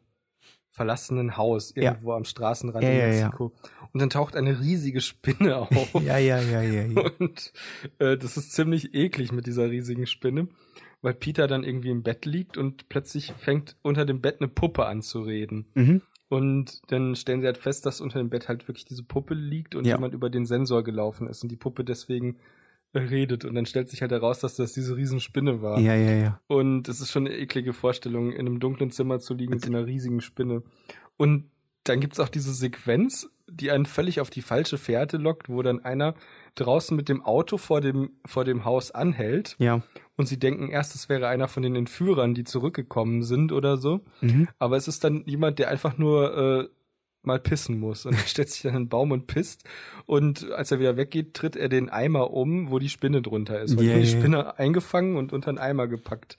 verlassenen 0.70 1.36
Haus 1.36 1.70
irgendwo 1.70 2.10
ja. 2.10 2.16
am 2.16 2.24
Straßenrand 2.24 2.82
ja, 2.82 2.90
in 2.90 3.10
Mexiko. 3.10 3.52
Und 3.92 4.00
dann 4.00 4.10
taucht 4.10 4.36
eine 4.36 4.60
riesige 4.60 5.00
Spinne 5.00 5.56
auf. 5.70 5.94
ja, 5.94 6.18
ja, 6.18 6.40
ja, 6.40 6.62
ja. 6.62 6.82
ja. 6.84 7.10
Und 7.18 7.52
äh, 7.98 8.16
das 8.16 8.36
ist 8.36 8.52
ziemlich 8.52 8.94
eklig 8.94 9.32
mit 9.32 9.46
dieser 9.46 9.70
riesigen 9.70 10.06
Spinne 10.06 10.48
weil 11.02 11.14
Peter 11.14 11.48
dann 11.48 11.64
irgendwie 11.64 11.90
im 11.90 12.02
Bett 12.02 12.24
liegt 12.24 12.56
und 12.56 12.88
plötzlich 12.88 13.32
fängt 13.36 13.76
unter 13.82 14.06
dem 14.06 14.20
Bett 14.20 14.40
eine 14.40 14.48
Puppe 14.48 14.86
an 14.86 15.02
zu 15.02 15.20
reden. 15.20 15.66
Mhm. 15.74 16.02
Und 16.28 16.80
dann 16.90 17.14
stellen 17.14 17.42
sie 17.42 17.46
halt 17.46 17.58
fest, 17.58 17.84
dass 17.84 18.00
unter 18.00 18.18
dem 18.18 18.30
Bett 18.30 18.48
halt 18.48 18.66
wirklich 18.66 18.86
diese 18.86 19.02
Puppe 19.02 19.34
liegt 19.34 19.74
und 19.74 19.84
ja. 19.84 19.96
jemand 19.96 20.14
über 20.14 20.30
den 20.30 20.46
Sensor 20.46 20.82
gelaufen 20.82 21.26
ist 21.26 21.42
und 21.42 21.50
die 21.50 21.56
Puppe 21.56 21.84
deswegen 21.84 22.38
redet. 22.94 23.44
Und 23.44 23.54
dann 23.54 23.66
stellt 23.66 23.90
sich 23.90 24.00
halt 24.00 24.12
heraus, 24.12 24.40
dass 24.40 24.56
das 24.56 24.72
diese 24.72 24.96
Riesenspinne 24.96 25.60
war. 25.60 25.78
Ja, 25.78 25.94
ja, 25.94 26.12
ja. 26.12 26.40
Und 26.46 26.88
es 26.88 27.00
ist 27.00 27.10
schon 27.10 27.26
eine 27.26 27.36
eklige 27.36 27.74
Vorstellung, 27.74 28.32
in 28.32 28.46
einem 28.46 28.60
dunklen 28.60 28.90
Zimmer 28.90 29.18
zu 29.18 29.34
liegen 29.34 29.52
mit 29.52 29.64
so 29.64 29.70
einer 29.70 29.84
riesigen 29.84 30.20
Spinne. 30.20 30.62
Und 31.18 31.50
dann 31.84 32.00
gibt's 32.00 32.20
auch 32.20 32.28
diese 32.28 32.52
Sequenz, 32.52 33.28
die 33.48 33.70
einen 33.70 33.86
völlig 33.86 34.20
auf 34.20 34.30
die 34.30 34.42
falsche 34.42 34.78
Fährte 34.78 35.16
lockt, 35.16 35.48
wo 35.48 35.62
dann 35.62 35.84
einer 35.84 36.14
draußen 36.54 36.96
mit 36.96 37.08
dem 37.08 37.24
Auto 37.24 37.58
vor 37.58 37.80
dem, 37.80 38.10
vor 38.24 38.44
dem 38.44 38.64
Haus 38.64 38.90
anhält. 38.90 39.56
Ja. 39.58 39.82
Und 40.16 40.26
sie 40.26 40.38
denken 40.38 40.68
erst, 40.68 40.94
es 40.94 41.08
wäre 41.08 41.28
einer 41.28 41.48
von 41.48 41.62
den 41.62 41.76
Entführern, 41.76 42.34
die 42.34 42.44
zurückgekommen 42.44 43.22
sind 43.22 43.52
oder 43.52 43.76
so. 43.76 44.00
Mhm. 44.20 44.48
Aber 44.58 44.76
es 44.76 44.88
ist 44.88 45.04
dann 45.04 45.24
jemand, 45.26 45.58
der 45.58 45.68
einfach 45.68 45.98
nur 45.98 46.36
äh, 46.36 46.68
mal 47.22 47.40
pissen 47.40 47.78
muss. 47.78 48.06
Und 48.06 48.14
er 48.18 48.26
stellt 48.26 48.50
sich 48.50 48.62
dann 48.62 48.74
in 48.74 48.82
den 48.84 48.88
Baum 48.88 49.10
und 49.10 49.26
pisst. 49.26 49.64
Und 50.06 50.50
als 50.52 50.70
er 50.70 50.80
wieder 50.80 50.96
weggeht, 50.96 51.34
tritt 51.34 51.56
er 51.56 51.68
den 51.68 51.88
Eimer 51.88 52.32
um, 52.32 52.70
wo 52.70 52.78
die 52.78 52.88
Spinne 52.90 53.22
drunter 53.22 53.60
ist. 53.60 53.80
Yeah, 53.80 53.98
die 53.98 54.06
Spinne 54.06 54.58
eingefangen 54.58 55.16
und 55.16 55.32
unter 55.32 55.52
den 55.52 55.58
Eimer 55.58 55.88
gepackt. 55.88 56.36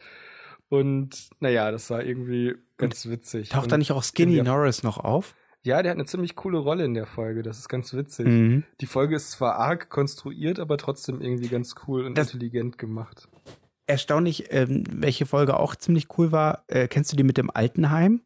Und 0.73 1.29
naja, 1.39 1.69
das 1.69 1.91
war 1.91 2.03
irgendwie 2.03 2.55
ganz 2.77 3.07
witzig. 3.07 3.49
Taucht 3.49 3.71
da 3.71 3.77
nicht 3.77 3.91
auch 3.91 4.01
Skinny 4.01 4.41
Norris 4.41 4.81
noch 4.81 4.97
auf? 4.97 5.35
Ja, 5.61 5.83
der 5.83 5.91
hat 5.91 5.97
eine 5.97 6.07
ziemlich 6.07 6.35
coole 6.35 6.57
Rolle 6.57 6.83
in 6.83 6.95
der 6.95 7.05
Folge. 7.05 7.43
Das 7.43 7.59
ist 7.59 7.69
ganz 7.69 7.93
witzig. 7.93 8.25
Mhm. 8.25 8.63
Die 8.81 8.87
Folge 8.87 9.15
ist 9.15 9.29
zwar 9.29 9.57
arg 9.57 9.91
konstruiert, 9.91 10.59
aber 10.59 10.79
trotzdem 10.79 11.21
irgendwie 11.21 11.47
ganz 11.47 11.75
cool 11.87 12.07
und 12.07 12.17
das 12.17 12.33
intelligent 12.33 12.79
gemacht. 12.79 13.29
Erstaunlich, 13.85 14.45
ähm, 14.49 14.83
welche 14.89 15.27
Folge 15.27 15.59
auch 15.59 15.75
ziemlich 15.75 16.07
cool 16.17 16.31
war. 16.31 16.63
Äh, 16.67 16.87
kennst 16.87 17.11
du 17.11 17.17
die 17.17 17.23
mit 17.23 17.37
dem 17.37 17.51
Altenheim? 17.51 18.21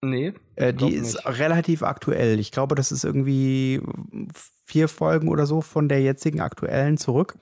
Nee. 0.00 0.34
Äh, 0.54 0.72
die 0.72 0.94
ist 0.94 1.14
nicht. 1.14 1.26
relativ 1.26 1.82
aktuell. 1.82 2.38
Ich 2.38 2.52
glaube, 2.52 2.76
das 2.76 2.92
ist 2.92 3.02
irgendwie 3.02 3.82
vier 4.66 4.86
Folgen 4.86 5.26
oder 5.26 5.46
so 5.46 5.62
von 5.62 5.88
der 5.88 6.00
jetzigen 6.00 6.40
aktuellen 6.40 6.96
zurück. 6.96 7.34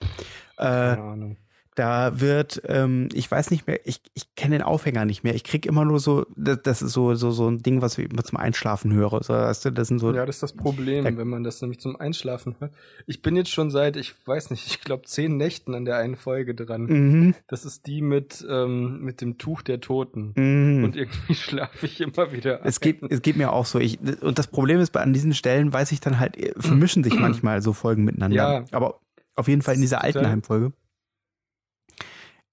Äh, 0.56 0.64
Keine 0.64 1.02
Ahnung. 1.02 1.36
Da 1.76 2.20
wird, 2.20 2.62
ähm, 2.68 3.10
ich 3.12 3.30
weiß 3.30 3.50
nicht 3.50 3.66
mehr, 3.66 3.78
ich, 3.84 4.00
ich 4.14 4.34
kenne 4.34 4.56
den 4.56 4.62
Aufhänger 4.62 5.04
nicht 5.04 5.24
mehr. 5.24 5.34
Ich 5.34 5.44
krieg 5.44 5.66
immer 5.66 5.84
nur 5.84 6.00
so, 6.00 6.24
das, 6.34 6.62
das 6.62 6.80
ist 6.80 6.94
so, 6.94 7.14
so, 7.14 7.32
so 7.32 7.48
ein 7.50 7.62
Ding, 7.62 7.82
was 7.82 7.98
ich 7.98 8.10
immer 8.10 8.24
zum 8.24 8.38
Einschlafen 8.38 8.94
höre. 8.94 9.22
So, 9.22 9.34
weißt 9.34 9.66
du, 9.66 9.72
das 9.72 9.88
sind 9.88 9.98
so. 9.98 10.10
Ja, 10.14 10.24
das 10.24 10.36
ist 10.36 10.42
das 10.42 10.52
Problem, 10.54 11.04
da, 11.04 11.14
wenn 11.18 11.28
man 11.28 11.44
das 11.44 11.60
nämlich 11.60 11.78
zum 11.78 12.00
Einschlafen 12.00 12.56
hört. 12.60 12.72
Ich 13.06 13.20
bin 13.20 13.36
jetzt 13.36 13.50
schon 13.50 13.70
seit, 13.70 13.96
ich 13.96 14.14
weiß 14.26 14.48
nicht, 14.52 14.66
ich 14.66 14.80
glaube 14.80 15.04
zehn 15.04 15.36
Nächten 15.36 15.74
an 15.74 15.84
der 15.84 15.98
einen 15.98 16.16
Folge 16.16 16.54
dran. 16.54 16.84
Mhm. 16.84 17.34
Das 17.46 17.66
ist 17.66 17.86
die 17.86 18.00
mit, 18.00 18.42
ähm, 18.48 19.02
mit 19.02 19.20
dem 19.20 19.36
Tuch 19.36 19.60
der 19.60 19.78
Toten. 19.78 20.32
Mhm. 20.34 20.82
Und 20.82 20.96
irgendwie 20.96 21.34
schlafe 21.34 21.84
ich 21.84 22.00
immer 22.00 22.32
wieder. 22.32 22.64
Es 22.64 22.80
geht, 22.80 23.02
es 23.02 23.20
geht 23.20 23.36
mir 23.36 23.52
auch 23.52 23.66
so. 23.66 23.78
Ich, 23.78 23.98
und 24.22 24.38
das 24.38 24.46
Problem 24.46 24.80
ist, 24.80 24.92
bei 24.92 25.02
an 25.02 25.12
diesen 25.12 25.34
Stellen 25.34 25.74
weiß 25.74 25.92
ich 25.92 26.00
dann 26.00 26.18
halt, 26.18 26.38
vermischen 26.56 27.04
sich 27.04 27.14
manchmal 27.20 27.60
so 27.60 27.74
Folgen 27.74 28.04
miteinander. 28.04 28.34
Ja. 28.34 28.64
Aber 28.72 29.00
auf 29.34 29.46
jeden 29.46 29.60
Fall 29.60 29.74
in 29.74 29.82
dieser 29.82 30.02
Altenheim-Folge 30.02 30.72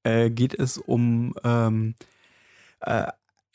äh, 0.03 0.29
geht 0.29 0.53
es 0.57 0.77
um 0.77 1.33
ähm, 1.43 1.95
äh, 2.81 3.11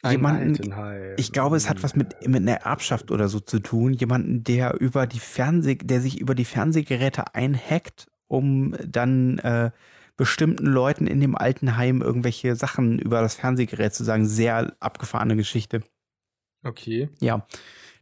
jemanden, 0.08 0.74
ich 1.16 1.32
glaube, 1.32 1.56
es 1.56 1.68
hat 1.68 1.82
was 1.82 1.96
mit, 1.96 2.26
mit 2.26 2.42
einer 2.42 2.62
Erbschaft 2.62 3.10
oder 3.10 3.28
so 3.28 3.40
zu 3.40 3.58
tun, 3.58 3.92
jemanden, 3.92 4.44
der 4.44 4.80
über 4.80 5.06
die 5.06 5.18
Fernseh, 5.18 5.76
der 5.76 6.00
sich 6.00 6.20
über 6.20 6.34
die 6.34 6.44
Fernsehgeräte 6.44 7.34
einhackt, 7.34 8.08
um 8.28 8.76
dann 8.86 9.38
äh, 9.38 9.70
bestimmten 10.16 10.66
Leuten 10.66 11.06
in 11.06 11.20
dem 11.20 11.36
Altenheim 11.36 12.02
irgendwelche 12.02 12.54
Sachen 12.56 12.98
über 12.98 13.20
das 13.20 13.34
Fernsehgerät 13.36 13.94
zu 13.94 14.04
sagen. 14.04 14.26
Sehr 14.26 14.76
abgefahrene 14.80 15.36
Geschichte. 15.36 15.82
Okay. 16.64 17.08
Ja. 17.20 17.46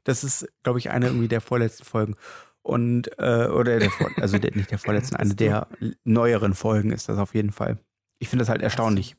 Das 0.05 0.25
ist, 0.25 0.49
glaube 0.63 0.79
ich, 0.79 0.91
eine 0.91 1.07
irgendwie 1.07 1.29
der 1.29 1.41
vorletzten 1.41 1.85
Folgen. 1.85 2.15
Und, 2.63 3.11
äh, 3.19 3.47
oder 3.49 3.79
der, 3.79 3.91
also 4.17 4.39
der, 4.39 4.55
nicht 4.57 4.71
der 4.71 4.79
vorletzten, 4.79 5.17
eine 5.17 5.35
der 5.35 5.69
neueren 6.05 6.55
Folgen 6.55 6.91
ist 6.91 7.09
das 7.09 7.19
auf 7.19 7.35
jeden 7.35 7.53
Fall. 7.53 7.79
Ich 8.19 8.29
finde 8.29 8.43
das 8.43 8.49
halt 8.49 8.63
erstaunlich. 8.63 9.17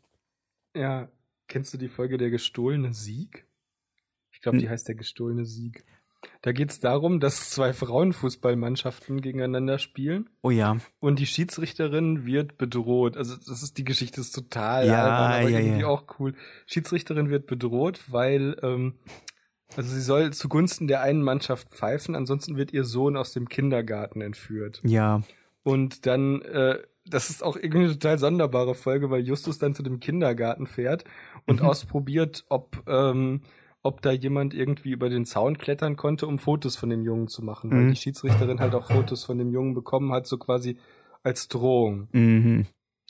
Ja, 0.75 1.09
kennst 1.47 1.73
du 1.73 1.77
die 1.77 1.89
Folge 1.89 2.17
Der 2.17 2.29
gestohlene 2.29 2.93
Sieg? 2.93 3.45
Ich 4.31 4.41
glaube, 4.41 4.57
die 4.59 4.69
heißt 4.69 4.87
Der 4.87 4.95
gestohlene 4.95 5.45
Sieg. 5.45 5.83
Da 6.41 6.51
geht 6.51 6.71
es 6.71 6.79
darum, 6.79 7.19
dass 7.19 7.49
zwei 7.51 7.73
Frauenfußballmannschaften 7.73 9.21
gegeneinander 9.21 9.79
spielen. 9.79 10.29
Oh 10.41 10.49
ja. 10.49 10.77
Und 10.99 11.19
die 11.19 11.25
Schiedsrichterin 11.25 12.25
wird 12.25 12.57
bedroht. 12.57 13.17
Also 13.17 13.35
das 13.35 13.63
ist 13.63 13.77
die 13.77 13.83
Geschichte 13.83 14.21
ist 14.21 14.31
total 14.33 14.87
Ja, 14.87 15.03
albern, 15.03 15.31
aber 15.41 15.49
ja, 15.49 15.59
irgendwie 15.59 15.81
ja. 15.81 15.87
auch 15.87 16.19
cool. 16.19 16.33
Schiedsrichterin 16.65 17.29
wird 17.29 17.47
bedroht, 17.47 18.01
weil 18.07 18.57
ähm, 18.63 18.95
also 19.75 19.93
sie 19.93 20.01
soll 20.01 20.31
zugunsten 20.33 20.87
der 20.87 21.01
einen 21.01 21.21
Mannschaft 21.21 21.69
pfeifen, 21.69 22.15
ansonsten 22.15 22.55
wird 22.55 22.71
ihr 22.71 22.83
Sohn 22.83 23.17
aus 23.17 23.33
dem 23.33 23.49
Kindergarten 23.49 24.21
entführt. 24.21 24.81
Ja. 24.83 25.21
Und 25.67 26.05
dann, 26.05 26.41
äh, 26.43 26.77
das 27.05 27.29
ist 27.29 27.43
auch 27.43 27.57
irgendwie 27.57 27.79
eine 27.79 27.91
total 27.91 28.17
sonderbare 28.17 28.73
Folge, 28.73 29.09
weil 29.09 29.27
Justus 29.27 29.57
dann 29.59 29.75
zu 29.75 29.83
dem 29.83 29.99
Kindergarten 29.99 30.65
fährt 30.65 31.03
und 31.45 31.59
Mhm. 31.59 31.67
ausprobiert, 31.67 32.45
ob, 32.47 32.83
ähm, 32.87 33.41
ob 33.83 34.01
da 34.01 34.11
jemand 34.13 34.53
irgendwie 34.53 34.91
über 34.91 35.09
den 35.09 35.25
Zaun 35.25 35.57
klettern 35.57 35.97
konnte, 35.97 36.25
um 36.25 36.39
Fotos 36.39 36.77
von 36.77 36.89
dem 36.89 37.03
Jungen 37.03 37.27
zu 37.27 37.43
machen, 37.43 37.71
weil 37.71 37.83
Mhm. 37.83 37.89
die 37.89 37.97
Schiedsrichterin 37.97 38.61
halt 38.61 38.75
auch 38.75 38.87
Fotos 38.87 39.25
von 39.25 39.37
dem 39.37 39.51
Jungen 39.51 39.73
bekommen 39.73 40.13
hat, 40.13 40.25
so 40.25 40.37
quasi 40.37 40.77
als 41.21 41.49
Drohung. 41.49 42.07
Mhm. 42.13 42.65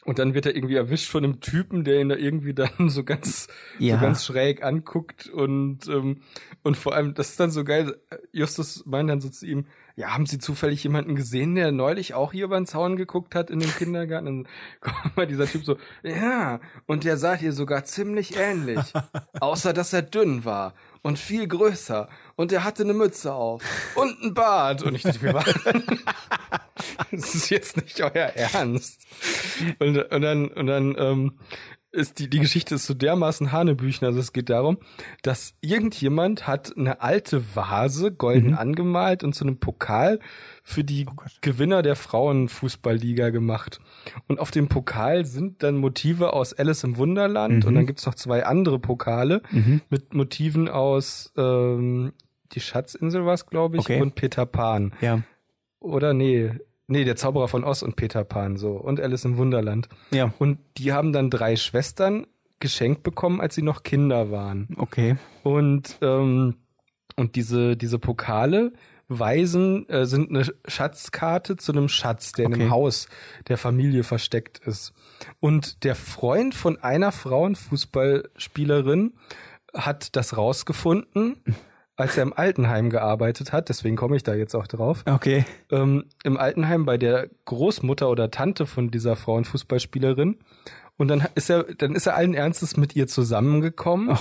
Und 0.05 0.17
dann 0.17 0.33
wird 0.33 0.47
er 0.47 0.55
irgendwie 0.55 0.75
erwischt 0.77 1.11
von 1.11 1.23
einem 1.23 1.41
Typen, 1.41 1.83
der 1.83 2.01
ihn 2.01 2.09
da 2.09 2.15
irgendwie 2.15 2.55
dann 2.55 2.69
so 2.89 3.03
ganz, 3.03 3.49
Ja. 3.77 3.97
so 3.97 4.01
ganz 4.01 4.25
schräg 4.25 4.63
anguckt 4.63 5.29
und, 5.29 5.87
ähm, 5.89 6.21
und 6.63 6.75
vor 6.75 6.95
allem, 6.95 7.13
das 7.13 7.29
ist 7.29 7.39
dann 7.39 7.51
so 7.51 7.63
geil, 7.63 7.97
Justus 8.31 8.83
meint 8.87 9.11
dann 9.11 9.19
so 9.21 9.29
zu 9.29 9.45
ihm, 9.45 9.67
ja, 9.97 10.13
haben 10.13 10.27
Sie 10.27 10.37
zufällig 10.37 10.83
jemanden 10.83 11.15
gesehen, 11.15 11.55
der 11.55 11.71
neulich 11.71 12.13
auch 12.13 12.31
hier 12.31 12.45
über 12.45 12.55
den 12.55 12.67
Zaun 12.67 12.97
geguckt 12.97 13.33
hat 13.33 13.49
in 13.49 13.59
dem 13.59 13.73
Kindergarten? 13.75 14.27
Und 14.27 14.43
dann 14.43 14.93
kommt 15.01 15.17
mal 15.17 15.25
dieser 15.25 15.47
Typ 15.47 15.65
so, 15.65 15.77
ja, 16.03 16.59
und 16.85 17.03
der 17.03 17.17
sah 17.17 17.35
dir 17.35 17.51
sogar 17.51 17.83
ziemlich 17.83 18.37
ähnlich. 18.37 18.93
Außer, 19.39 19.73
dass 19.73 19.93
er 19.93 20.03
dünn 20.03 20.45
war 20.45 20.75
und 21.01 21.17
viel 21.17 21.47
größer 21.47 22.09
und 22.35 22.51
er 22.51 22.63
hatte 22.63 22.83
eine 22.83 22.93
Mütze 22.93 23.33
auf 23.33 23.63
und 23.95 24.21
ein 24.21 24.35
Bart. 24.35 24.83
Und 24.83 24.93
ich 24.93 25.01
dachte 25.01 25.25
mir, 25.25 25.33
was? 25.33 25.45
das 27.11 27.33
ist 27.33 27.49
jetzt 27.49 27.77
nicht 27.77 27.99
euer 27.99 28.11
Ernst. 28.11 29.01
Und, 29.79 29.97
und 29.97 30.21
dann, 30.21 30.47
und 30.49 30.67
dann 30.67 30.95
ähm, 30.99 31.39
ist 31.97 32.19
die, 32.19 32.29
die 32.29 32.39
Geschichte 32.39 32.75
ist 32.75 32.85
so 32.85 32.93
dermaßen 32.93 33.51
Hanebüchen. 33.51 34.05
Also 34.07 34.19
es 34.19 34.31
geht 34.31 34.49
darum, 34.49 34.77
dass 35.23 35.55
irgendjemand 35.61 36.47
hat 36.47 36.77
eine 36.77 37.01
alte 37.01 37.43
Vase 37.55 38.11
golden 38.11 38.51
Mhm. 38.51 38.57
angemalt 38.57 39.23
und 39.23 39.33
zu 39.33 39.43
einem 39.43 39.57
Pokal 39.59 40.19
für 40.63 40.83
die 40.83 41.05
Oh. 41.09 41.13
Gewinner 41.41 41.81
der 41.81 41.95
Frauenfußballliga 41.95 43.29
gemacht. 43.29 43.79
Und 44.27 44.39
auf 44.39 44.51
dem 44.51 44.67
Pokal 44.67 45.25
sind 45.25 45.63
dann 45.63 45.77
Motive 45.77 46.33
aus 46.33 46.53
Alice 46.53 46.83
im 46.83 46.97
Wunderland 46.97 47.63
Mhm. 47.63 47.67
und 47.67 47.75
dann 47.75 47.85
gibt's 47.85 48.05
noch 48.05 48.15
zwei 48.15 48.45
andere 48.45 48.79
Pokale 48.79 49.41
Mhm. 49.51 49.81
mit 49.89 50.13
Motiven 50.13 50.69
aus 50.69 51.33
ähm, 51.37 52.13
die 52.53 52.61
Schatzinsel 52.61 53.25
war 53.25 53.33
es, 53.33 53.45
glaube 53.47 53.75
ich, 53.77 53.81
Okay. 53.81 54.01
und 54.01 54.15
Peter 54.15 54.45
Pan. 54.45 54.93
Ja. 55.01 55.21
Oder 55.79 56.13
nee, 56.13 56.51
nee, 56.87 57.03
der 57.03 57.15
Zauberer 57.15 57.47
von 57.47 57.63
Oz 57.63 57.81
und 57.81 57.95
Peter 57.95 58.23
Pan 58.23 58.57
so 58.57 58.71
und 58.71 58.99
Alice 58.99 59.25
im 59.25 59.37
Wunderland. 59.37 59.87
Ja. 60.11 60.33
Und 60.39 60.59
die 60.77 60.93
haben 60.93 61.13
dann 61.13 61.29
drei 61.29 61.55
Schwestern 61.55 62.25
geschenkt 62.59 63.03
bekommen, 63.03 63.39
als 63.39 63.55
sie 63.55 63.61
noch 63.61 63.83
Kinder 63.83 64.31
waren. 64.31 64.67
Okay. 64.77 65.17
Und 65.43 65.97
ähm, 66.01 66.55
und 67.15 67.35
diese 67.35 67.77
diese 67.77 67.99
Pokale 67.99 68.73
weisen 69.09 69.87
äh, 69.89 70.05
sind 70.05 70.29
eine 70.29 70.45
Schatzkarte 70.67 71.55
zu 71.55 71.71
einem 71.71 71.87
Schatz, 71.87 72.33
der 72.33 72.45
in 72.45 72.53
Okay. 72.53 72.61
einem 72.63 72.71
Haus 72.71 73.07
der 73.47 73.57
Familie 73.57 74.03
versteckt 74.03 74.59
ist. 74.65 74.91
Und 75.39 75.83
der 75.85 75.95
Freund 75.95 76.53
von 76.55 76.77
einer 76.83 77.11
Frauenfußballspielerin 77.13 79.13
hat 79.73 80.15
das 80.15 80.37
rausgefunden, 80.37 81.41
als 81.97 82.15
er 82.15 82.23
im 82.23 82.31
Altenheim 82.33 82.89
gearbeitet 82.89 83.51
hat. 83.51 83.69
Deswegen 83.69 83.95
komme 83.97 84.15
ich 84.15 84.23
da 84.23 84.33
jetzt 84.35 84.55
auch 84.55 84.67
drauf 84.67 85.03
Okay. 85.05 85.43
ähm, 85.71 86.05
im 86.23 86.37
Altenheim 86.37 86.85
bei 86.85 86.97
der 86.97 87.27
Großmutter 87.45 88.09
oder 88.09 88.31
Tante 88.31 88.65
von 88.65 88.91
dieser 88.91 89.15
Frauenfußballspielerin. 89.15 90.37
Und 90.97 91.07
dann 91.09 91.23
ist 91.35 91.49
er, 91.49 91.63
dann 91.77 91.95
ist 91.95 92.07
er 92.07 92.15
allen 92.15 92.33
Ernstes 92.33 92.77
mit 92.77 92.95
ihr 92.95 93.07
zusammengekommen 93.07 94.09
Oh. 94.11 94.17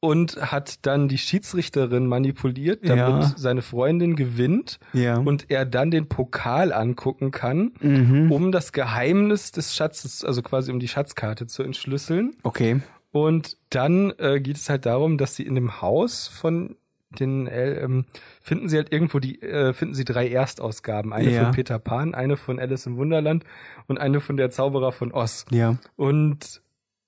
und 0.00 0.36
hat 0.52 0.84
dann 0.86 1.08
die 1.08 1.18
Schiedsrichterin 1.18 2.06
manipuliert, 2.06 2.80
damit 2.88 3.22
Ja. 3.22 3.32
seine 3.36 3.62
Freundin 3.62 4.14
gewinnt 4.14 4.78
Ja. 4.92 5.16
und 5.18 5.50
er 5.50 5.64
dann 5.64 5.90
den 5.90 6.08
Pokal 6.08 6.72
angucken 6.72 7.30
kann, 7.30 7.72
mhm. 7.80 8.30
um 8.30 8.52
das 8.52 8.72
Geheimnis 8.72 9.50
des 9.52 9.74
Schatzes, 9.74 10.24
also 10.24 10.42
quasi 10.42 10.70
um 10.70 10.78
die 10.80 10.88
Schatzkarte 10.88 11.46
zu 11.46 11.62
entschlüsseln. 11.62 12.36
Okay. 12.42 12.80
Und 13.10 13.56
dann 13.70 14.12
äh, 14.18 14.40
geht 14.40 14.56
es 14.56 14.68
halt 14.68 14.86
darum, 14.86 15.18
dass 15.18 15.34
sie 15.36 15.44
in 15.44 15.54
dem 15.54 15.80
Haus 15.80 16.28
von 16.28 16.76
den 17.20 17.46
äh, 17.46 17.80
ähm, 17.80 18.06
finden 18.42 18.68
sie 18.68 18.76
halt 18.76 18.92
irgendwo 18.92 19.18
die 19.18 19.40
äh, 19.42 19.72
finden 19.72 19.94
sie 19.94 20.04
drei 20.04 20.28
Erstausgaben, 20.28 21.12
eine 21.12 21.30
Ja. 21.30 21.44
von 21.44 21.52
Peter 21.54 21.78
Pan, 21.78 22.14
eine 22.14 22.36
von 22.36 22.58
Alice 22.58 22.86
im 22.86 22.96
Wunderland 22.96 23.44
und 23.86 23.98
eine 23.98 24.20
von 24.20 24.36
der 24.36 24.50
Zauberer 24.50 24.92
von 24.92 25.12
Oz. 25.12 25.44
Ja. 25.50 25.76
Und 25.96 26.62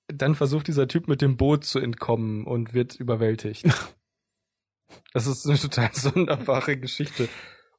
dann 0.08 0.34
versucht 0.34 0.68
dieser 0.68 0.88
Typ 0.88 1.06
mit 1.08 1.20
dem 1.20 1.36
Boot 1.36 1.64
zu 1.64 1.78
entkommen 1.78 2.46
und 2.46 2.74
wird 2.74 2.94
überwältigt. 2.96 3.66
Das 5.12 5.26
ist 5.26 5.46
eine 5.46 5.58
total 5.58 5.90
sonderbare 5.92 6.78
Geschichte. 6.78 7.28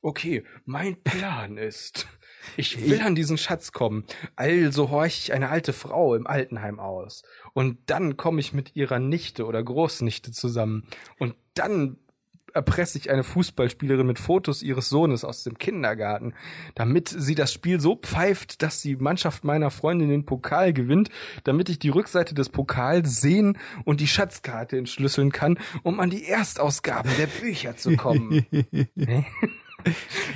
Okay, 0.01 0.43
mein 0.65 1.01
Plan 1.03 1.57
ist, 1.57 2.07
ich 2.55 2.87
will 2.87 3.01
an 3.01 3.15
diesen 3.15 3.37
Schatz 3.37 3.71
kommen. 3.71 4.05
Also 4.35 4.89
horche 4.91 5.07
ich 5.23 5.33
eine 5.33 5.49
alte 5.49 5.73
Frau 5.73 6.15
im 6.15 6.27
Altenheim 6.27 6.79
aus. 6.79 7.23
Und 7.53 7.79
dann 7.87 8.15
komme 8.15 8.39
ich 8.39 8.53
mit 8.53 8.75
ihrer 8.75 8.99
Nichte 8.99 9.45
oder 9.45 9.63
Großnichte 9.63 10.31
zusammen. 10.31 10.83
Und 11.17 11.35
dann 11.55 11.97
erpresse 12.53 12.97
ich 12.97 13.09
eine 13.09 13.23
Fußballspielerin 13.23 14.05
mit 14.07 14.19
Fotos 14.19 14.61
ihres 14.61 14.89
Sohnes 14.89 15.23
aus 15.23 15.43
dem 15.43 15.57
Kindergarten, 15.57 16.33
damit 16.75 17.09
sie 17.09 17.35
das 17.35 17.53
Spiel 17.53 17.79
so 17.79 17.95
pfeift, 17.95 18.61
dass 18.61 18.81
die 18.81 18.95
Mannschaft 18.95 19.43
meiner 19.43 19.71
Freundin 19.71 20.09
den 20.09 20.25
Pokal 20.25 20.73
gewinnt, 20.73 21.09
damit 21.43 21.69
ich 21.69 21.79
die 21.79 21.89
Rückseite 21.89 22.35
des 22.35 22.49
Pokals 22.49 23.21
sehen 23.21 23.57
und 23.85 23.99
die 24.01 24.07
Schatzkarte 24.07 24.77
entschlüsseln 24.77 25.31
kann, 25.31 25.57
um 25.83 25.99
an 25.99 26.09
die 26.09 26.25
Erstausgaben 26.25 27.11
der 27.17 27.27
Bücher 27.27 27.75
zu 27.77 27.95
kommen. 27.95 28.45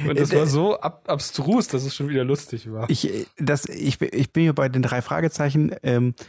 Und 0.08 0.18
das 0.18 0.34
war 0.34 0.48
so 0.48 0.80
ab 0.80 1.04
abstrus, 1.08 1.68
dass 1.68 1.84
es 1.84 1.94
schon 1.94 2.08
wieder 2.08 2.24
lustig 2.24 2.72
war. 2.72 2.90
Ich, 2.90 3.10
äh, 3.14 3.26
das, 3.38 3.66
ich, 3.66 4.00
bin- 4.00 4.10
ich 4.14 4.32
bin 4.32 4.44
hier 4.44 4.54
bei 4.54 4.70
den 4.70 4.82
drei 4.82 5.02
Fragezeichen. 5.02 5.76
Ähm, 5.84 6.14
äh, 6.18 6.24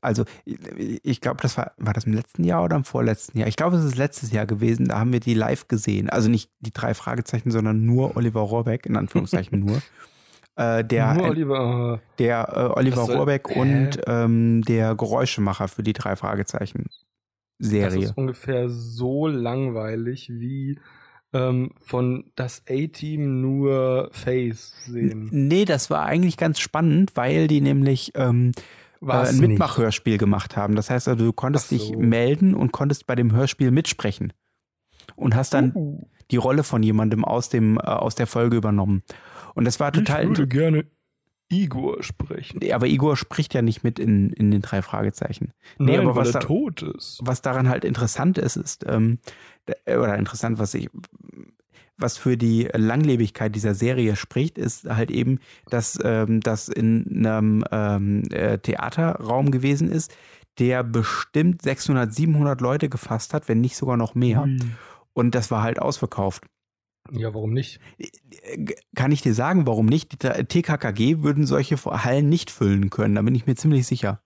also, 0.00 0.24
ich, 0.44 1.20
glaube, 1.20 1.40
das 1.42 1.56
war, 1.56 1.72
war 1.78 1.92
das 1.92 2.04
im 2.04 2.12
letzten 2.12 2.44
Jahr 2.44 2.64
oder 2.64 2.76
im 2.76 2.84
vorletzten 2.84 3.38
Jahr? 3.38 3.48
Ich 3.48 3.56
glaube, 3.56 3.76
es 3.76 3.84
ist 3.84 3.96
letztes 3.96 4.30
Jahr 4.32 4.46
gewesen. 4.46 4.86
Da 4.88 4.98
haben 4.98 5.12
wir 5.12 5.20
die 5.20 5.34
live 5.34 5.68
gesehen. 5.68 6.08
Also 6.08 6.28
nicht 6.28 6.50
die 6.60 6.72
drei 6.72 6.94
Fragezeichen, 6.94 7.50
sondern 7.50 7.84
nur 7.84 8.16
Oliver 8.16 8.40
Rohrbeck, 8.40 8.86
in 8.86 8.96
Anführungszeichen 8.96 9.60
nur. 9.60 9.82
Äh, 10.58 10.84
der 10.84 11.14
Nur 11.14 11.28
Oliver, 11.28 12.02
der 12.18 12.48
äh, 12.52 12.78
Oliver 12.78 13.04
soll- 13.06 13.14
Rohrbeck 13.14 13.48
Hä? 13.48 13.60
und 13.60 13.90
ähm, 14.08 14.62
der 14.62 14.96
Geräuschemacher 14.96 15.68
für 15.68 15.84
die 15.84 15.92
drei 15.92 16.16
Fragezeichen 16.16 16.86
das 17.60 17.70
Serie. 17.70 18.06
ist 18.06 18.16
ungefähr 18.16 18.68
so 18.68 19.28
langweilig 19.28 20.28
wie 20.32 20.80
ähm, 21.32 21.70
von 21.78 22.32
das 22.34 22.64
A-Team 22.68 23.40
nur 23.40 24.08
Face 24.10 24.74
sehen. 24.86 25.28
Nee, 25.30 25.64
das 25.64 25.90
war 25.90 26.04
eigentlich 26.04 26.36
ganz 26.36 26.58
spannend, 26.58 27.12
weil 27.14 27.46
die 27.46 27.60
nämlich 27.60 28.10
ähm, 28.16 28.50
äh, 29.00 29.06
War's 29.06 29.30
ein. 29.30 29.40
Mitmachhörspiel 29.40 30.18
gemacht 30.18 30.56
haben. 30.56 30.74
Das 30.76 30.90
heißt 30.90 31.08
also, 31.08 31.24
du 31.26 31.32
konntest 31.32 31.68
so. 31.68 31.76
dich 31.76 31.96
melden 31.96 32.54
und 32.54 32.72
konntest 32.72 33.06
bei 33.06 33.14
dem 33.14 33.32
Hörspiel 33.32 33.70
mitsprechen. 33.70 34.32
Und 35.16 35.34
hast 35.34 35.54
dann 35.54 35.72
Uh, 35.74 36.02
die 36.30 36.36
Rolle 36.36 36.62
von 36.62 36.82
jemandem 36.82 37.24
aus 37.24 37.48
dem 37.48 37.78
äh, 37.78 37.80
aus 37.82 38.14
der 38.14 38.26
Folge 38.26 38.56
übernommen. 38.56 39.02
Und 39.54 39.64
das 39.64 39.80
war 39.80 39.90
total 39.92 40.22
ich 40.24 40.28
würde 40.28 40.46
gerne 40.46 40.84
Igor 41.50 42.02
sprechen. 42.02 42.60
aber 42.72 42.86
Igor 42.86 43.16
spricht 43.16 43.54
ja 43.54 43.62
nicht 43.62 43.82
mit 43.82 43.98
in, 43.98 44.30
in 44.34 44.50
den 44.50 44.60
drei 44.60 44.82
Fragezeichen. 44.82 45.52
Nee, 45.78 45.96
Nein, 45.96 46.00
aber 46.06 46.14
was 46.14 46.32
da- 46.32 46.40
tot 46.40 46.82
ist. 46.82 47.20
was 47.22 47.40
daran 47.40 47.70
halt 47.70 47.84
interessant 47.86 48.36
ist, 48.36 48.56
ist, 48.56 48.84
ähm, 48.86 49.18
oder 49.86 50.16
interessant, 50.18 50.58
was 50.58 50.74
ich, 50.74 50.90
was 51.98 52.16
für 52.16 52.36
die 52.36 52.68
Langlebigkeit 52.72 53.54
dieser 53.54 53.74
Serie 53.74 54.16
spricht, 54.16 54.56
ist 54.56 54.88
halt 54.88 55.10
eben, 55.10 55.40
dass 55.68 55.98
ähm, 56.02 56.40
das 56.40 56.68
in 56.68 57.26
einem 57.26 57.64
ähm, 57.70 58.22
äh, 58.30 58.58
Theaterraum 58.58 59.50
gewesen 59.50 59.90
ist, 59.90 60.14
der 60.58 60.84
bestimmt 60.84 61.62
600, 61.62 62.12
700 62.14 62.60
Leute 62.60 62.88
gefasst 62.88 63.34
hat, 63.34 63.48
wenn 63.48 63.60
nicht 63.60 63.76
sogar 63.76 63.96
noch 63.96 64.14
mehr. 64.14 64.42
Ui. 64.42 64.58
Und 65.12 65.34
das 65.34 65.50
war 65.50 65.62
halt 65.62 65.80
ausverkauft. 65.80 66.46
Ja, 67.10 67.34
warum 67.34 67.52
nicht? 67.52 67.80
Äh, 67.98 68.74
Kann 68.94 69.12
ich 69.12 69.22
dir 69.22 69.34
sagen, 69.34 69.66
warum 69.66 69.86
nicht? 69.86 70.12
Die 70.12 70.44
TKKG 70.44 71.22
würden 71.22 71.46
solche 71.46 71.76
Hallen 71.76 72.28
nicht 72.28 72.50
füllen 72.50 72.90
können, 72.90 73.16
da 73.16 73.22
bin 73.22 73.34
ich 73.34 73.46
mir 73.46 73.56
ziemlich 73.56 73.86
sicher. 73.86 74.22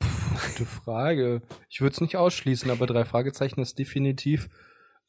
Gute 0.00 0.66
Frage. 0.66 1.42
Ich 1.68 1.80
würde 1.80 1.94
es 1.94 2.00
nicht 2.00 2.16
ausschließen, 2.16 2.70
aber 2.70 2.86
drei 2.86 3.04
Fragezeichen 3.04 3.60
ist 3.60 3.78
definitiv 3.78 4.48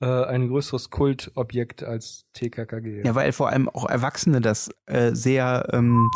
äh, 0.01 0.05
ein 0.25 0.47
größeres 0.49 0.89
Kultobjekt 0.89 1.83
als 1.83 2.25
TKKG. 2.33 3.03
Ja, 3.05 3.15
weil 3.15 3.31
vor 3.31 3.49
allem 3.49 3.69
auch 3.69 3.87
Erwachsene 3.89 4.41
das 4.41 4.69
äh, 4.87 5.13
sehr, 5.13 5.67
ähm, 5.71 6.09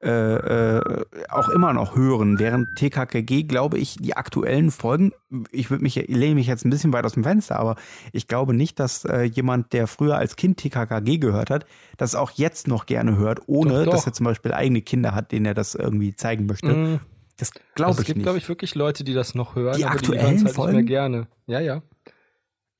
äh, 0.00 0.08
äh, 0.10 1.02
auch 1.28 1.48
immer 1.48 1.72
noch 1.72 1.96
hören, 1.96 2.38
während 2.38 2.68
TKKG, 2.76 3.42
glaube 3.44 3.78
ich, 3.78 3.96
die 3.96 4.16
aktuellen 4.16 4.70
Folgen, 4.70 5.10
ich 5.50 5.70
würde 5.70 5.82
mich, 5.82 5.96
lehne 6.06 6.36
mich 6.36 6.46
jetzt 6.46 6.64
ein 6.64 6.70
bisschen 6.70 6.92
weit 6.92 7.04
aus 7.04 7.14
dem 7.14 7.24
Fenster, 7.24 7.58
aber 7.58 7.74
ich 8.12 8.28
glaube 8.28 8.54
nicht, 8.54 8.78
dass 8.78 9.04
äh, 9.04 9.22
jemand, 9.22 9.72
der 9.72 9.88
früher 9.88 10.16
als 10.16 10.36
Kind 10.36 10.58
TKKG 10.58 11.18
gehört 11.18 11.50
hat, 11.50 11.66
das 11.96 12.14
auch 12.14 12.30
jetzt 12.32 12.68
noch 12.68 12.86
gerne 12.86 13.16
hört, 13.16 13.40
ohne 13.46 13.70
Doch, 13.80 13.84
doch. 13.86 13.92
dass 13.94 14.06
er 14.06 14.12
zum 14.12 14.24
Beispiel 14.24 14.52
eigene 14.52 14.82
Kinder 14.82 15.16
hat, 15.16 15.32
denen 15.32 15.46
er 15.46 15.54
das 15.54 15.74
irgendwie 15.74 16.14
zeigen 16.14 16.46
möchte. 16.46 16.68
Mm. 16.72 17.00
Das 17.36 17.50
Also 17.52 17.60
glaube 17.74 17.92
es 17.94 18.00
ich 18.00 18.06
gibt, 18.06 18.16
nicht. 18.18 18.24
glaube 18.24 18.38
ich, 18.38 18.48
wirklich 18.48 18.74
Leute, 18.76 19.02
die 19.04 19.14
das 19.14 19.34
noch 19.34 19.54
hören, 19.56 19.76
Die 19.76 19.84
aber 19.84 19.94
aktuellen 19.94 20.20
die 20.20 20.26
hören 20.26 20.36
es 20.36 20.44
halt 20.44 20.54
Folgen? 20.54 20.76
nicht 20.76 20.88
mehr 20.88 20.96
gerne. 20.96 21.26
Ja, 21.46 21.60
ja. 21.60 21.82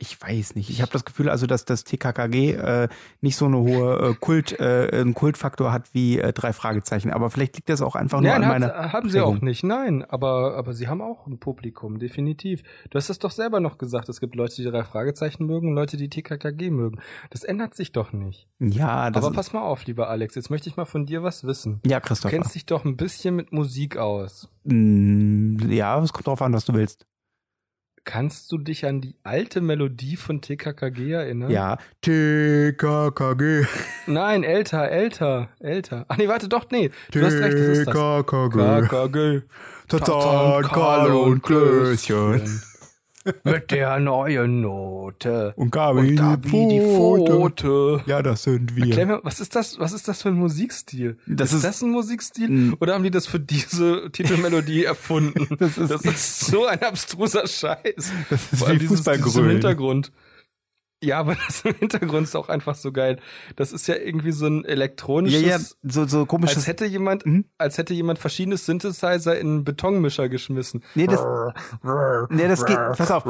Ich 0.00 0.22
weiß 0.22 0.54
nicht. 0.54 0.70
Ich 0.70 0.80
habe 0.80 0.92
das 0.92 1.04
Gefühl, 1.04 1.28
also, 1.28 1.48
dass 1.48 1.64
das 1.64 1.82
TKKG 1.82 2.52
äh, 2.52 2.88
nicht 3.20 3.34
so 3.34 3.46
eine 3.46 3.56
hohe 3.58 4.10
äh, 4.10 4.14
Kult, 4.14 4.52
äh, 4.60 4.90
einen 4.92 5.12
Kultfaktor 5.12 5.72
hat 5.72 5.92
wie 5.92 6.20
äh, 6.20 6.32
drei 6.32 6.52
Fragezeichen. 6.52 7.10
Aber 7.10 7.30
vielleicht 7.30 7.56
liegt 7.56 7.68
das 7.68 7.82
auch 7.82 7.96
einfach 7.96 8.20
nur 8.20 8.30
Nein, 8.30 8.44
an 8.44 8.48
meiner. 8.48 8.92
haben 8.92 9.10
sie 9.10 9.18
Prägung. 9.18 9.38
auch 9.38 9.40
nicht. 9.42 9.64
Nein, 9.64 10.04
aber, 10.04 10.54
aber 10.56 10.72
sie 10.72 10.86
haben 10.86 11.00
auch 11.02 11.26
ein 11.26 11.40
Publikum, 11.40 11.98
definitiv. 11.98 12.62
Du 12.90 12.96
hast 12.96 13.10
es 13.10 13.18
doch 13.18 13.32
selber 13.32 13.58
noch 13.58 13.76
gesagt. 13.76 14.08
Es 14.08 14.20
gibt 14.20 14.36
Leute, 14.36 14.54
die 14.54 14.64
drei 14.70 14.84
Fragezeichen 14.84 15.46
mögen 15.46 15.70
und 15.70 15.74
Leute, 15.74 15.96
die 15.96 16.08
TKKG 16.08 16.70
mögen. 16.70 17.00
Das 17.30 17.42
ändert 17.42 17.74
sich 17.74 17.90
doch 17.90 18.12
nicht. 18.12 18.46
Ja, 18.60 19.10
das 19.10 19.24
aber 19.24 19.34
pass 19.34 19.52
mal 19.52 19.62
auf, 19.62 19.84
lieber 19.86 20.08
Alex. 20.08 20.36
Jetzt 20.36 20.48
möchte 20.48 20.68
ich 20.68 20.76
mal 20.76 20.84
von 20.84 21.06
dir 21.06 21.24
was 21.24 21.42
wissen. 21.42 21.80
ja, 21.84 21.98
Du 21.98 22.06
Christopher. 22.06 22.36
kennst 22.36 22.54
dich 22.54 22.66
doch 22.66 22.84
ein 22.84 22.96
bisschen 22.96 23.34
mit 23.34 23.50
Musik 23.52 23.96
aus. 23.96 24.48
Mm, 24.62 25.56
ja, 25.72 26.00
es 26.00 26.12
kommt 26.12 26.28
drauf 26.28 26.40
an, 26.42 26.52
was 26.52 26.64
du 26.66 26.74
willst. 26.74 27.04
Kannst 28.08 28.50
du 28.52 28.56
dich 28.56 28.86
an 28.86 29.02
die 29.02 29.16
alte 29.22 29.60
Melodie 29.60 30.16
von 30.16 30.40
TKKG 30.40 31.12
erinnern? 31.12 31.50
Ja. 31.50 31.76
TKKG. 32.00 33.66
Nein, 34.06 34.44
älter, 34.44 34.88
älter, 34.90 35.50
älter. 35.60 36.06
Ach 36.08 36.16
nee, 36.16 36.26
warte, 36.26 36.48
doch, 36.48 36.64
nee. 36.70 36.88
Du 37.10 37.20
hast 37.20 37.34
recht, 37.34 37.52
das 37.52 37.78
ist 37.78 37.86
das. 37.86 37.94
TKKG. 37.94 38.88
KKG. 38.88 39.42
Tarzan, 39.88 40.62
Karl 40.62 41.10
und 41.12 41.42
Klößchen. 41.42 42.62
Mit 43.44 43.70
der 43.70 43.98
neuen 44.00 44.60
Note. 44.60 45.52
Und 45.56 45.70
Gabi, 45.70 46.00
Und 46.10 46.16
Gabi 46.16 46.50
die 46.68 46.80
Pfote. 46.80 48.02
Ja, 48.06 48.22
das 48.22 48.44
sind 48.44 48.76
wir. 48.76 48.86
Erklär 48.86 49.06
mir, 49.06 49.20
was 49.22 49.40
ist 49.40 49.54
das, 49.56 49.78
was 49.78 49.92
ist 49.92 50.08
das 50.08 50.22
für 50.22 50.28
ein 50.28 50.34
Musikstil? 50.36 51.16
Das 51.26 51.50
ist, 51.50 51.58
ist- 51.58 51.64
das 51.64 51.82
ein 51.82 51.90
Musikstil? 51.90 52.74
Oder 52.80 52.94
haben 52.94 53.04
die 53.04 53.10
das 53.10 53.26
für 53.26 53.40
diese 53.40 54.10
Titelmelodie 54.12 54.84
erfunden? 54.84 55.56
Das 55.58 55.76
ist- 55.78 56.40
so 56.46 56.66
ein 56.66 56.80
abstruser 56.82 57.46
Scheiß. 57.46 58.12
Das 58.30 58.52
ist 58.52 58.58
Vor 58.58 58.68
allem 58.68 58.76
wie 58.76 58.80
dieses, 58.80 59.02
dieses. 59.04 59.34
Hintergrund. 59.52 60.12
Ja, 61.02 61.20
aber 61.20 61.36
das 61.46 61.62
im 61.64 61.74
Hintergrund 61.74 62.26
ist 62.26 62.34
auch 62.34 62.48
einfach 62.48 62.74
so 62.74 62.90
geil. 62.92 63.18
Das 63.56 63.72
ist 63.72 63.86
ja 63.86 63.94
irgendwie 63.94 64.32
so 64.32 64.46
ein 64.46 64.62
Ja, 64.64 64.70
elektronisches, 64.70 65.42
ja, 65.44 65.58
so, 65.90 66.06
so 66.06 66.26
komisches. 66.26 66.56
als 66.58 66.66
hätte 66.66 66.86
jemand, 66.86 67.24
Mhm. 67.24 67.44
als 67.56 67.78
hätte 67.78 67.94
jemand 67.94 68.18
verschiedene 68.18 68.56
Synthesizer 68.56 69.38
in 69.38 69.46
einen 69.48 69.64
Betonmischer 69.64 70.28
geschmissen. 70.28 70.82
Nee, 70.94 71.06
das, 71.06 71.20
nee, 72.30 72.48
das 72.48 72.64
geht, 72.66 72.76
pass 72.96 73.10
auf, 73.12 73.24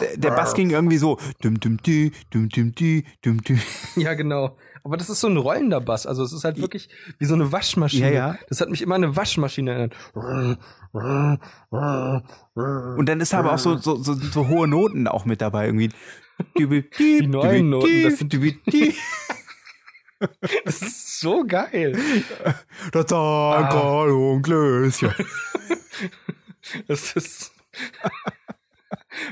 der, 0.00 0.16
der 0.16 0.30
Bass 0.32 0.54
ging 0.54 0.70
irgendwie 0.70 0.98
so, 0.98 1.18
dum, 1.42 1.60
dum, 1.60 1.76
dü, 1.76 2.10
dum, 2.30 2.48
dum, 2.48 2.74
dü, 2.74 3.02
dum, 3.24 3.40
dü. 3.42 3.56
Ja, 3.96 4.14
genau. 4.14 4.56
Aber 4.84 4.96
das 4.96 5.08
ist 5.08 5.20
so 5.20 5.28
ein 5.28 5.36
rollender 5.36 5.80
Bass. 5.80 6.06
Also 6.06 6.24
es 6.24 6.32
ist 6.32 6.42
halt 6.42 6.60
wirklich 6.60 6.88
wie 7.20 7.24
so 7.24 7.34
eine 7.34 7.52
Waschmaschine. 7.52 8.12
Ja, 8.12 8.32
ja. 8.32 8.38
Das 8.48 8.60
hat 8.60 8.68
mich 8.68 8.82
immer 8.82 8.96
an 8.96 9.04
eine 9.04 9.14
Waschmaschine 9.14 9.70
erinnert. 9.70 9.94
Und 10.92 11.38
dann 13.08 13.20
ist 13.20 13.34
aber 13.34 13.52
auch 13.52 13.58
so, 13.58 13.76
so, 13.76 13.96
so, 13.96 14.14
so 14.14 14.48
hohe 14.48 14.68
Noten 14.68 15.08
auch 15.08 15.24
mit 15.24 15.40
dabei 15.40 15.66
irgendwie. 15.66 15.90
Die 16.56 17.26
neuen 17.26 17.70
Noten, 17.70 18.02
das 18.04 18.18
sind- 18.18 18.32
die. 18.32 18.94
Das 20.64 20.80
ist 20.80 21.18
so 21.20 21.44
geil. 21.44 21.98
Das 22.92 23.12
Ah. 23.12 23.68
Karl 23.72 24.10
und 24.12 24.42
Klößchen. 24.42 25.12
Das 26.86 27.14
ist. 27.16 27.52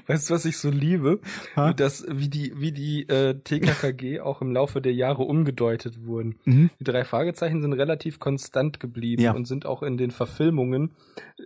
Weißt 0.09 0.29
du, 0.29 0.35
was 0.35 0.45
ich 0.45 0.59
so 0.59 0.69
liebe? 0.69 1.21
Ha? 1.57 1.73
Dass, 1.73 2.05
wie 2.09 2.29
die, 2.29 2.53
wie 2.57 2.73
die 2.73 3.09
äh, 3.09 3.35
TKKG 3.39 4.19
auch 4.21 4.43
im 4.43 4.53
Laufe 4.53 4.81
der 4.83 4.93
Jahre 4.93 5.23
umgedeutet 5.23 6.05
wurden. 6.05 6.39
Mhm. 6.45 6.71
Die 6.81 6.85
drei 6.85 7.05
Fragezeichen 7.05 7.63
sind 7.63 7.73
relativ 7.73 8.19
konstant 8.19 8.81
geblieben 8.81 9.23
Ja. 9.23 9.33
und 9.33 9.47
sind 9.47 9.65
auch 9.67 9.83
in 9.85 9.97
den 9.97 10.11
Verfilmungen 10.11 10.91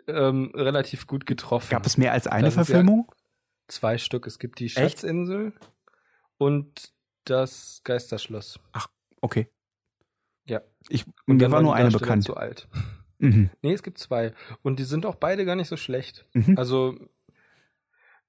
ähm, 0.09 0.51
relativ 0.55 1.07
gut 1.07 1.27
getroffen. 1.27 1.69
Gab 1.71 1.85
es 1.87 1.99
mehr 1.99 2.13
als 2.13 2.27
eine 2.27 2.49
ist 2.49 2.57
ja- 2.57 2.65
Verfilmung? 2.65 3.13
Zwei 3.69 3.99
Stück. 3.99 4.27
Es 4.27 4.39
gibt 4.39 4.59
die 4.59 4.69
Schatzinsel 4.69 5.53
und 6.39 6.93
das 7.25 7.81
Geisterschloss. 7.85 8.61
Okay. 9.21 9.49
Ja. 10.47 10.61
Ich, 10.89 11.07
Und 11.27 11.39
mir 11.39 11.51
war 11.51 11.63
nur 11.63 11.75
eine 11.75 11.85
Darsteller 11.85 12.01
bekannt. 12.01 12.25
Zu 12.25 12.37
alt. 12.37 12.69
Mhm. 13.19 13.51
Nee, 13.63 13.73
es 13.73 13.83
gibt 13.83 13.99
zwei. 13.99 14.35
Und 14.63 14.79
die 14.79 14.85
sind 14.85 15.07
auch 15.07 15.15
beide 15.15 15.45
gar 15.45 15.57
nicht 15.57 15.69
so 15.69 15.77
schlecht. 15.77 16.27
Mhm. 16.35 16.59
Also, 16.59 16.95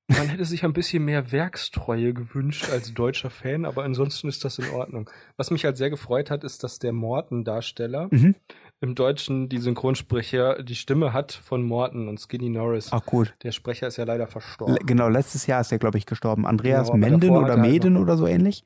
man 0.07 0.29
hätte 0.29 0.45
sich 0.45 0.63
ein 0.63 0.73
bisschen 0.73 1.03
mehr 1.03 1.31
Werkstreue 1.31 2.13
gewünscht 2.13 2.69
als 2.69 2.93
deutscher 2.93 3.31
Fan, 3.31 3.65
aber 3.65 3.83
ansonsten 3.83 4.27
ist 4.29 4.45
das 4.45 4.59
in 4.59 4.69
Ordnung. 4.69 5.09
Was 5.35 5.49
mich 5.51 5.65
halt 5.65 5.77
sehr 5.77 5.89
gefreut 5.89 6.29
hat, 6.29 6.43
ist, 6.43 6.63
dass 6.63 6.79
der 6.79 6.93
Morton-Darsteller 6.93 8.07
Mhm. 8.11 8.35
Im 8.81 8.93
Deutschen 8.95 9.49
die 9.49 9.57
Synchronsprecher 9.59 10.61
die 10.63 10.75
Stimme 10.75 11.13
hat 11.13 11.31
von 11.31 11.63
Morton 11.63 12.07
und 12.07 12.19
Skinny 12.19 12.49
Norris. 12.49 12.89
Ach 12.91 13.01
cool. 13.11 13.29
Der 13.43 13.51
Sprecher 13.51 13.87
ist 13.87 13.97
ja 13.97 14.03
leider 14.03 14.27
verstorben. 14.27 14.75
Le- 14.75 14.81
Genau, 14.85 15.07
letztes 15.07 15.47
Jahr 15.47 15.61
ist 15.61 15.71
er, 15.71 15.79
glaube 15.79 15.97
ich, 15.97 16.05
gestorben. 16.05 16.45
Andreas 16.45 16.87
Genau, 16.91 16.97
Menden 16.97 17.29
oder 17.31 17.57
Meden 17.57 17.97
oder 17.97 18.17
so 18.17 18.27
ähnlich. 18.27 18.65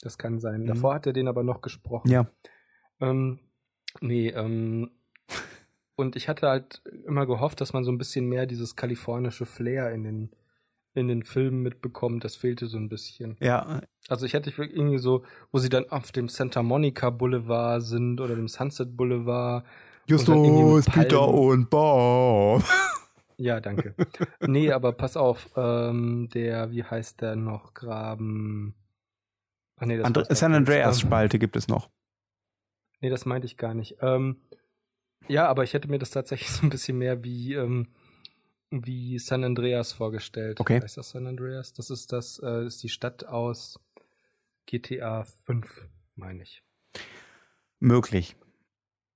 Das 0.00 0.18
kann 0.18 0.38
sein. 0.38 0.62
Mhm. 0.62 0.66
Davor 0.66 0.94
hat 0.94 1.06
er 1.06 1.12
den 1.12 1.26
aber 1.28 1.42
noch 1.42 1.60
gesprochen. 1.60 2.10
Ja. 2.10 2.26
Ähm, 3.00 3.40
nee, 4.00 4.28
ähm, 4.28 4.90
und 5.96 6.14
ich 6.14 6.28
hatte 6.28 6.48
halt 6.48 6.82
immer 7.06 7.26
gehofft, 7.26 7.60
dass 7.60 7.72
man 7.72 7.82
so 7.84 7.90
ein 7.90 7.98
bisschen 7.98 8.26
mehr 8.28 8.46
dieses 8.46 8.76
kalifornische 8.76 9.46
Flair 9.46 9.90
in 9.92 10.04
den, 10.04 10.30
in 10.98 11.08
den 11.08 11.22
Filmen 11.22 11.62
mitbekommt. 11.62 12.24
Das 12.24 12.36
fehlte 12.36 12.66
so 12.66 12.76
ein 12.76 12.88
bisschen. 12.88 13.36
Ja, 13.40 13.80
Also 14.08 14.26
ich 14.26 14.34
hätte 14.34 14.50
irgendwie 14.56 14.98
so, 14.98 15.24
wo 15.52 15.58
sie 15.58 15.68
dann 15.68 15.88
auf 15.90 16.12
dem 16.12 16.28
Santa 16.28 16.62
Monica 16.62 17.10
Boulevard 17.10 17.82
sind 17.82 18.20
oder 18.20 18.34
dem 18.34 18.48
Sunset 18.48 18.96
Boulevard. 18.96 19.64
Justus, 20.06 20.86
Peter 20.86 21.28
und 21.28 21.70
Bob. 21.70 22.62
Ja, 23.40 23.60
danke. 23.60 23.94
nee, 24.40 24.72
aber 24.72 24.90
pass 24.90 25.16
auf, 25.16 25.48
ähm, 25.56 26.28
der, 26.34 26.72
wie 26.72 26.82
heißt 26.82 27.20
der 27.20 27.36
noch? 27.36 27.72
Graben. 27.72 28.74
Ach 29.76 29.86
nee, 29.86 29.96
das 29.96 30.12
war's 30.12 30.38
San. 30.40 30.54
Andreas 30.54 30.96
Ähm, 31.00 31.06
Spalte 31.06 31.38
gibt 31.38 31.54
es 31.54 31.68
noch. 31.68 31.88
Nee, 33.00 33.10
das 33.10 33.26
meinte 33.26 33.46
ich 33.46 33.56
gar 33.56 33.74
nicht. 33.74 33.98
Ähm, 34.00 34.40
ja, 35.28 35.46
aber 35.46 35.62
ich 35.62 35.72
hätte 35.72 35.86
mir 35.88 36.00
das 36.00 36.10
tatsächlich 36.10 36.50
so 36.50 36.66
ein 36.66 36.70
bisschen 36.70 36.98
mehr 36.98 37.22
wie, 37.22 37.54
ähm, 37.54 37.86
wie 38.70 39.18
San 39.18 39.44
Andreas 39.44 39.92
vorgestellt. 39.92 40.60
Okay. 40.60 40.80
Heißt 40.82 40.96
das 40.96 41.10
San 41.10 41.26
Andreas? 41.26 41.72
Das 41.72 41.90
ist 41.90 42.12
das, 42.12 42.38
äh, 42.42 42.66
ist 42.66 42.82
die 42.82 42.88
Stadt 42.88 43.24
aus 43.26 43.80
GTA 44.66 45.24
5, 45.24 45.86
meine 46.16 46.42
ich. 46.42 46.62
Möglich. 47.80 48.36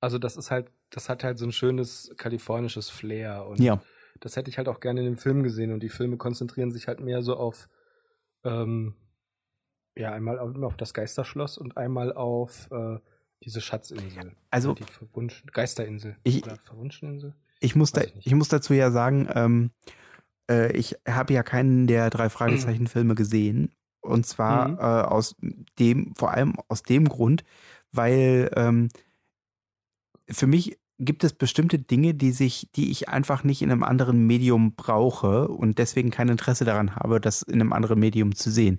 Also 0.00 0.18
das 0.18 0.36
ist 0.36 0.50
halt, 0.50 0.70
das 0.90 1.08
hat 1.08 1.24
halt 1.24 1.38
so 1.38 1.44
ein 1.46 1.52
schönes 1.52 2.12
kalifornisches 2.16 2.90
Flair 2.90 3.46
und 3.46 3.60
Ja. 3.60 3.82
das 4.20 4.36
hätte 4.36 4.50
ich 4.50 4.58
halt 4.58 4.68
auch 4.68 4.80
gerne 4.80 5.00
in 5.00 5.06
dem 5.06 5.18
Film 5.18 5.42
gesehen 5.42 5.72
und 5.72 5.80
die 5.80 5.88
Filme 5.88 6.16
konzentrieren 6.16 6.70
sich 6.70 6.88
halt 6.88 7.00
mehr 7.00 7.22
so 7.22 7.36
auf, 7.36 7.68
ähm, 8.44 8.94
ja, 9.94 10.12
einmal 10.12 10.38
auf, 10.38 10.56
auf 10.62 10.76
das 10.76 10.94
Geisterschloss 10.94 11.58
und 11.58 11.76
einmal 11.76 12.12
auf 12.12 12.70
äh, 12.70 12.98
diese 13.44 13.60
Schatzinsel. 13.60 14.34
Also- 14.50 14.74
die 14.74 14.84
verwunschen, 14.84 15.50
Geisterinsel. 15.52 16.16
Ich- 16.24 16.44
Oder 16.44 16.56
Verwunscheninsel? 16.56 17.34
Ich 17.62 17.74
muss, 17.76 17.92
da, 17.92 18.02
ich 18.02 18.26
ich 18.26 18.34
muss 18.34 18.48
dazu 18.48 18.74
ja 18.74 18.90
sagen, 18.90 19.28
ähm, 19.34 19.70
äh, 20.50 20.72
ich 20.76 20.96
habe 21.08 21.32
ja 21.32 21.42
keinen 21.42 21.86
der 21.86 22.10
drei 22.10 22.28
Fragezeichen-Filme 22.28 23.14
gesehen. 23.14 23.70
Und 24.00 24.26
zwar 24.26 24.68
Mhm. 24.68 24.78
äh, 24.78 24.82
aus 24.82 25.36
dem, 25.78 26.12
vor 26.16 26.32
allem 26.32 26.56
aus 26.68 26.82
dem 26.82 27.08
Grund, 27.08 27.44
weil 27.92 28.50
ähm, 28.56 28.88
für 30.28 30.46
mich 30.46 30.78
gibt 30.98 31.24
es 31.24 31.32
bestimmte 31.32 31.78
Dinge, 31.78 32.14
die 32.14 32.30
sich, 32.30 32.68
die 32.76 32.90
ich 32.90 33.08
einfach 33.08 33.42
nicht 33.44 33.62
in 33.62 33.70
einem 33.72 33.82
anderen 33.82 34.26
Medium 34.26 34.74
brauche 34.74 35.48
und 35.48 35.78
deswegen 35.78 36.10
kein 36.10 36.28
Interesse 36.28 36.64
daran 36.64 36.94
habe, 36.96 37.20
das 37.20 37.42
in 37.42 37.60
einem 37.60 37.72
anderen 37.72 37.98
Medium 37.98 38.34
zu 38.34 38.50
sehen. 38.50 38.76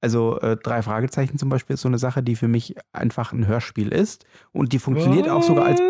Also 0.00 0.40
äh, 0.40 0.56
drei 0.56 0.82
Fragezeichen 0.82 1.38
zum 1.38 1.48
Beispiel 1.48 1.74
ist 1.74 1.82
so 1.82 1.88
eine 1.88 1.98
Sache, 1.98 2.22
die 2.22 2.34
für 2.34 2.48
mich 2.48 2.74
einfach 2.92 3.32
ein 3.32 3.46
Hörspiel 3.46 3.88
ist 3.92 4.24
und 4.52 4.72
die 4.72 4.78
funktioniert 4.78 5.28
auch 5.28 5.42
sogar 5.42 5.66
als 5.66 5.80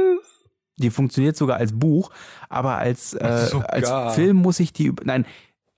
die 0.81 0.91
funktioniert 0.91 1.37
sogar 1.37 1.59
als 1.59 1.73
Buch, 1.79 2.11
aber 2.49 2.77
als, 2.79 3.15
äh, 3.15 3.47
Sogar. 3.51 3.73
als 3.73 4.15
Film 4.15 4.37
muss 4.39 4.61
ich 4.61 4.73
die, 4.73 4.93
nein, 5.05 5.27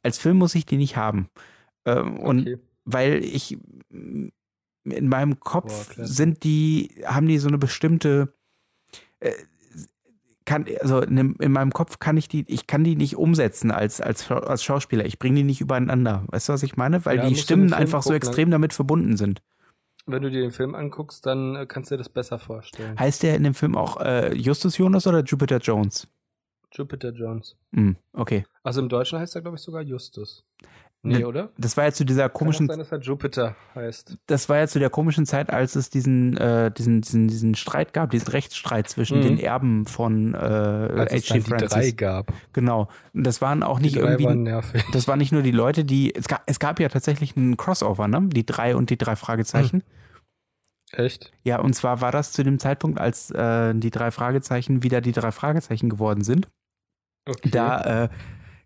als 0.02 0.18
Film 0.18 0.38
muss 0.38 0.54
ich 0.54 0.66
die 0.66 0.76
nicht 0.76 0.96
haben. 0.96 1.28
Ähm, 1.84 2.18
Und 2.18 2.40
Okay. 2.40 2.58
weil 2.84 3.24
ich 3.24 3.58
mm, 3.90 4.28
in 4.84 5.08
meinem 5.08 5.38
Kopf 5.40 5.94
Boah, 5.94 6.04
sind 6.04 6.42
die, 6.44 6.90
haben 7.06 7.26
die 7.28 7.38
so 7.38 7.48
eine 7.48 7.58
bestimmte, 7.58 8.34
äh, 9.20 9.32
kann, 10.44 10.66
also 10.80 11.00
in, 11.00 11.36
in 11.36 11.52
meinem 11.52 11.72
Kopf 11.72 12.00
kann 12.00 12.16
ich 12.16 12.26
die, 12.28 12.44
ich 12.48 12.66
kann 12.66 12.82
die 12.82 12.96
nicht 12.96 13.16
umsetzen 13.16 13.70
als, 13.70 14.00
als, 14.00 14.28
als 14.30 14.64
Schauspieler. 14.64 15.04
Ich 15.06 15.18
bringe 15.20 15.36
die 15.36 15.44
nicht 15.44 15.60
übereinander. 15.60 16.24
Weißt 16.28 16.48
du, 16.48 16.52
was 16.52 16.64
ich 16.64 16.76
meine? 16.76 17.04
Weil 17.04 17.18
Ja, 17.18 17.28
die 17.28 17.36
Stimmen 17.36 17.72
einfach 17.72 18.02
so 18.02 18.12
gucken, 18.14 18.14
ne? 18.14 18.16
extrem 18.16 18.50
damit 18.50 18.72
verbunden 18.72 19.16
sind. 19.16 19.40
Wenn 20.06 20.22
du 20.22 20.30
dir 20.30 20.40
den 20.40 20.50
Film 20.50 20.74
anguckst, 20.74 21.26
dann 21.26 21.56
äh, 21.56 21.66
kannst 21.66 21.90
du 21.90 21.94
dir 21.94 21.98
das 21.98 22.08
besser 22.08 22.38
vorstellen. 22.38 22.98
Heißt 22.98 23.22
der 23.22 23.36
in 23.36 23.44
dem 23.44 23.54
Film 23.54 23.76
auch 23.76 24.00
äh, 24.00 24.34
Justus 24.34 24.78
Jonas 24.78 25.06
oder 25.06 25.22
Jupiter 25.22 25.58
Jones? 25.58 26.08
Jupiter 26.72 27.10
Jones. 27.12 27.56
Hm, 27.74 27.96
okay. 28.12 28.44
Also 28.62 28.80
im 28.80 28.88
Deutschen 28.88 29.18
heißt 29.18 29.34
er, 29.34 29.42
glaube 29.42 29.56
ich, 29.56 29.62
sogar 29.62 29.82
Justus. 29.82 30.44
Nee, 31.04 31.18
Ne- 31.18 31.26
oder? 31.26 31.50
Das 31.58 31.76
war 31.76 31.84
ja 31.84 31.90
zu 31.92 32.04
dieser 32.04 32.28
Kann 32.28 32.38
komischen, 32.38 32.66
auch 32.70 32.74
sein, 32.74 32.78
dass 32.78 32.92
er 32.92 33.00
Jupiter 33.00 33.56
heißt. 33.74 34.16
das 34.26 34.48
war 34.48 34.58
ja 34.58 34.68
zu 34.68 34.78
der 34.78 34.88
komischen 34.88 35.26
Zeit, 35.26 35.50
als 35.50 35.74
es 35.74 35.90
diesen, 35.90 36.36
äh, 36.36 36.70
diesen, 36.70 37.00
diesen, 37.00 37.26
diesen 37.26 37.54
Streit 37.56 37.92
gab, 37.92 38.10
diesen 38.10 38.28
Rechtsstreit 38.28 38.88
zwischen 38.88 39.18
Mhm. 39.18 39.22
den 39.22 39.38
Erben 39.40 39.86
von 39.86 40.34
äh, 40.34 40.38
H.G. 40.38 40.94
dann 40.94 41.08
die 41.10 41.42
drei 41.42 41.58
Francis. 41.68 41.96
gab. 41.96 42.32
Genau. 42.52 42.88
Und 43.14 43.24
das 43.24 43.40
waren 43.40 43.64
auch 43.64 43.78
Die 43.78 43.86
nicht 43.86 43.96
drei 43.96 44.02
irgendwie. 44.02 44.24
waren 44.26 44.42
nervig. 44.44 44.84
Das 44.92 45.08
waren 45.08 45.18
nicht 45.18 45.32
nur 45.32 45.42
die 45.42 45.50
Leute, 45.50 45.84
die. 45.84 46.14
Es 46.14 46.28
gab, 46.28 46.44
es 46.46 46.60
gab 46.60 46.78
ja 46.78 46.88
tatsächlich 46.88 47.36
einen 47.36 47.56
Crossover, 47.56 48.06
ne? 48.06 48.28
Die 48.32 48.46
drei 48.46 48.76
und 48.76 48.88
die 48.90 48.96
drei 48.98 49.16
Fragezeichen. 49.16 49.82
Echt? 50.92 51.32
Ja, 51.42 51.58
und 51.58 51.72
zwar 51.74 52.00
war 52.00 52.12
das 52.12 52.32
zu 52.32 52.44
dem 52.44 52.58
Zeitpunkt, 52.58 53.00
als 53.00 53.30
äh, 53.30 53.74
die 53.74 53.90
drei 53.90 54.10
Fragezeichen 54.10 54.82
wieder 54.82 55.00
die 55.00 55.12
drei 55.12 55.32
Fragezeichen 55.32 55.88
geworden 55.88 56.22
sind. 56.22 56.48
Okay. 57.26 57.50
Da 57.50 58.04
äh, 58.04 58.08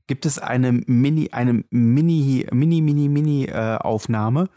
gibt 0.06 0.26
es 0.26 0.38
eine 0.38 0.72
Mini, 0.72 1.30
eine 1.32 1.64
Mini, 1.70 2.46
Mini, 2.52 2.80
Mini, 2.80 3.08
Mini 3.08 3.44
äh, 3.46 3.76
Aufnahme, 3.76 4.48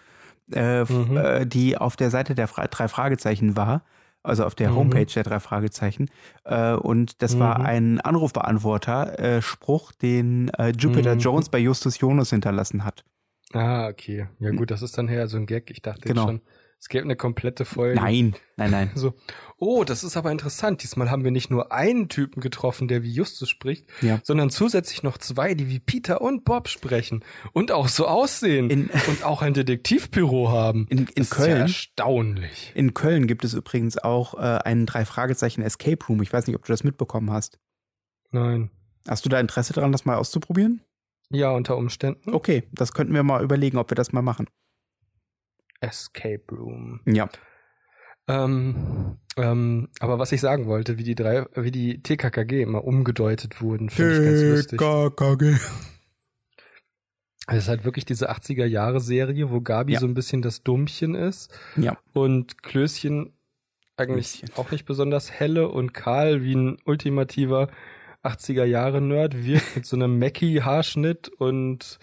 äh, 0.54 0.84
Mhm. 0.84 1.18
äh, 1.18 1.46
die 1.46 1.78
auf 1.78 1.96
der 1.96 2.10
Seite 2.10 2.36
der 2.36 2.48
Fra 2.48 2.68
drei 2.68 2.88
Fragezeichen 2.88 3.56
war. 3.56 3.84
Also 4.22 4.46
auf 4.46 4.54
der 4.54 4.72
Mhm. 4.72 4.76
Homepage 4.76 5.06
der 5.06 5.24
drei 5.24 5.40
Fragezeichen. 5.40 6.10
Äh, 6.44 6.74
und 6.74 7.22
das 7.22 7.40
war 7.40 7.60
Mhm. 7.60 7.66
ein 7.66 8.02
Anrufbeantworter, 8.02 9.18
äh, 9.18 9.42
den 10.02 10.50
äh, 10.50 10.70
Jupiter 10.78 11.16
Mhm. 11.16 11.22
Jones 11.22 11.50
bei 11.50 11.58
Justus 11.58 12.00
Jonas 12.00 12.30
hinterlassen 12.32 12.84
hat. 12.84 13.06
Ah, 13.54 13.88
okay. 13.88 14.28
Ja 14.40 14.52
gut, 14.52 14.72
das 14.72 14.82
ist 14.82 14.98
dann 14.98 15.08
her 15.08 15.28
so 15.28 15.38
ein 15.38 15.46
Gag. 15.46 15.72
Ich 15.72 15.82
dachte 15.82 16.02
Genau. 16.02 16.22
jetzt 16.22 16.28
schon, 16.30 16.42
es 16.80 16.88
gäbe 16.88 17.04
eine 17.04 17.16
komplette 17.18 17.66
Folge. 17.66 18.00
Nein, 18.00 18.36
nein, 18.56 18.72
nein. 18.72 18.92
So, 18.96 19.14
oh, 19.58 19.84
das 19.84 20.04
ist 20.06 20.16
aber 20.16 20.32
interessant. 20.32 20.82
Diesmal 20.82 21.12
haben 21.12 21.24
wir 21.26 21.32
nicht 21.32 21.50
nur 21.52 21.72
einen 21.74 22.08
Typen 22.08 22.40
getroffen, 22.42 22.88
der 22.88 23.04
wie 23.04 23.12
Justus 23.12 23.50
spricht, 23.50 23.86
Ja. 24.02 24.20
sondern 24.24 24.50
zusätzlich 24.50 25.04
noch 25.04 25.18
zwei, 25.18 25.54
die 25.56 25.68
wie 25.70 25.80
Peter 25.80 26.22
und 26.22 26.46
Bob 26.46 26.70
sprechen 26.70 27.24
und 27.52 27.72
auch 27.74 27.90
so 27.90 28.08
aussehen 28.08 28.70
In- 28.70 28.90
und 29.08 29.24
auch 29.26 29.42
ein 29.42 29.54
Detektivbüro 29.54 30.50
haben. 30.50 30.88
In, 30.90 31.00
in 31.00 31.06
Das 31.16 31.28
ist 31.28 31.38
ja 31.40 31.46
Köln. 31.46 31.62
erstaunlich. 31.62 32.72
In 32.76 32.94
Köln 32.94 33.28
gibt 33.28 33.44
es 33.44 33.54
übrigens 33.54 33.98
auch 33.98 34.36
äh, 34.36 34.38
einen 34.64 34.86
drei 34.86 35.04
Fragezeichen 35.04 35.62
Escape 35.62 36.06
Room. 36.08 36.22
Ich 36.22 36.32
weiß 36.32 36.48
nicht, 36.48 36.56
ob 36.56 36.64
du 36.66 36.72
das 36.72 36.86
mitbekommen 36.86 37.32
hast. 37.32 37.60
Nein. 38.32 38.72
Hast 39.08 39.26
du 39.26 39.30
da 39.30 39.40
Interesse 39.40 39.74
daran, 39.74 39.92
das 39.92 40.06
mal 40.06 40.16
auszuprobieren? 40.16 40.82
Ja, 41.30 41.52
unter 41.52 41.78
Umständen. 41.78 42.34
Okay, 42.34 42.64
das 42.72 42.94
könnten 42.94 43.14
wir 43.14 43.24
mal 43.24 43.44
überlegen, 43.44 43.78
ob 43.78 43.92
wir 43.92 43.96
das 43.96 44.12
mal 44.14 44.22
machen. 44.22 44.48
Escape 45.82 46.44
Room. 46.52 47.02
Ja. 47.06 47.30
Ähm, 48.28 49.18
ähm, 49.38 49.90
aber 50.00 50.20
was 50.20 50.32
ich 50.32 50.42
sagen 50.42 50.68
wollte, 50.68 50.98
wie 50.98 51.04
die 51.04 51.16
drei, 51.16 51.46
wie 51.56 51.72
die 51.72 52.02
TKKG 52.04 52.62
immer 52.62 52.84
umgedeutet 52.84 53.62
wurden, 53.62 53.90
finde 53.90 54.18
ich 54.18 54.24
ganz 54.24 54.42
lustig. 54.58 54.80
TKKG. 54.80 55.58
Es 57.48 57.64
ist 57.64 57.68
halt 57.70 57.84
wirklich 57.86 58.06
diese 58.06 58.30
80er 58.30 58.66
Jahre 58.66 59.00
Serie, 59.00 59.50
wo 59.50 59.62
Gabi 59.62 59.94
Ja. 59.94 60.00
so 60.00 60.06
ein 60.06 60.14
bisschen 60.14 60.44
das 60.44 60.62
Dummchen 60.62 61.16
ist 61.16 61.52
Ja. 61.76 61.98
und 62.14 62.62
Klößchen 62.62 63.34
eigentlich 63.98 64.40
Klößchen. 64.42 64.50
auch 64.64 64.70
nicht 64.72 64.86
besonders 64.86 65.32
helle 65.32 65.68
und 65.70 65.94
Karl 65.94 66.44
wie 66.44 66.56
ein 66.56 66.78
ultimativer 66.86 67.70
80er 68.24 68.66
Jahre 68.66 69.02
Nerd 69.02 69.44
wirkt 69.44 69.76
mit 69.78 69.86
so 69.88 69.96
einem 69.96 70.20
Mackie 70.20 70.62
Haarschnitt 70.62 71.30
und 71.30 71.98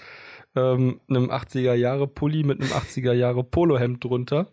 ähm, 0.57 1.01
einem 1.09 1.31
80er 1.31 1.75
Jahre 1.75 2.09
Pulli 2.09 2.43
mit 2.43 2.61
einem 2.61 2.71
80er 2.73 3.13
Jahre 3.13 3.45
Polohemd 3.45 4.03
drunter 4.03 4.51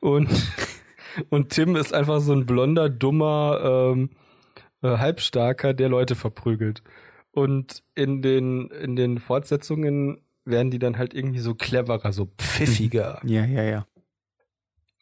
und 0.00 0.28
und 1.30 1.50
Tim 1.50 1.76
ist 1.76 1.94
einfach 1.94 2.20
so 2.20 2.32
ein 2.32 2.44
blonder 2.46 2.88
dummer 2.90 3.92
ähm, 3.92 4.10
äh, 4.82 4.98
Halbstarker, 4.98 5.72
der 5.74 5.88
Leute 5.88 6.14
verprügelt. 6.14 6.82
Und 7.30 7.82
in 7.94 8.22
den 8.22 8.68
in 8.70 8.96
den 8.96 9.18
Fortsetzungen 9.18 10.20
werden 10.44 10.70
die 10.70 10.78
dann 10.78 10.98
halt 10.98 11.14
irgendwie 11.14 11.40
so 11.40 11.54
cleverer, 11.54 12.12
so 12.12 12.26
pfiffiger. 12.38 13.20
Ja, 13.24 13.44
ja, 13.44 13.62
ja. 13.62 13.86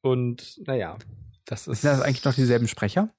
Und 0.02 0.60
naja, 0.66 0.96
das 1.44 1.68
ist. 1.68 1.82
Sind 1.82 1.90
das 1.90 2.00
eigentlich 2.00 2.24
noch 2.24 2.34
dieselben 2.34 2.68
Sprecher? 2.68 3.10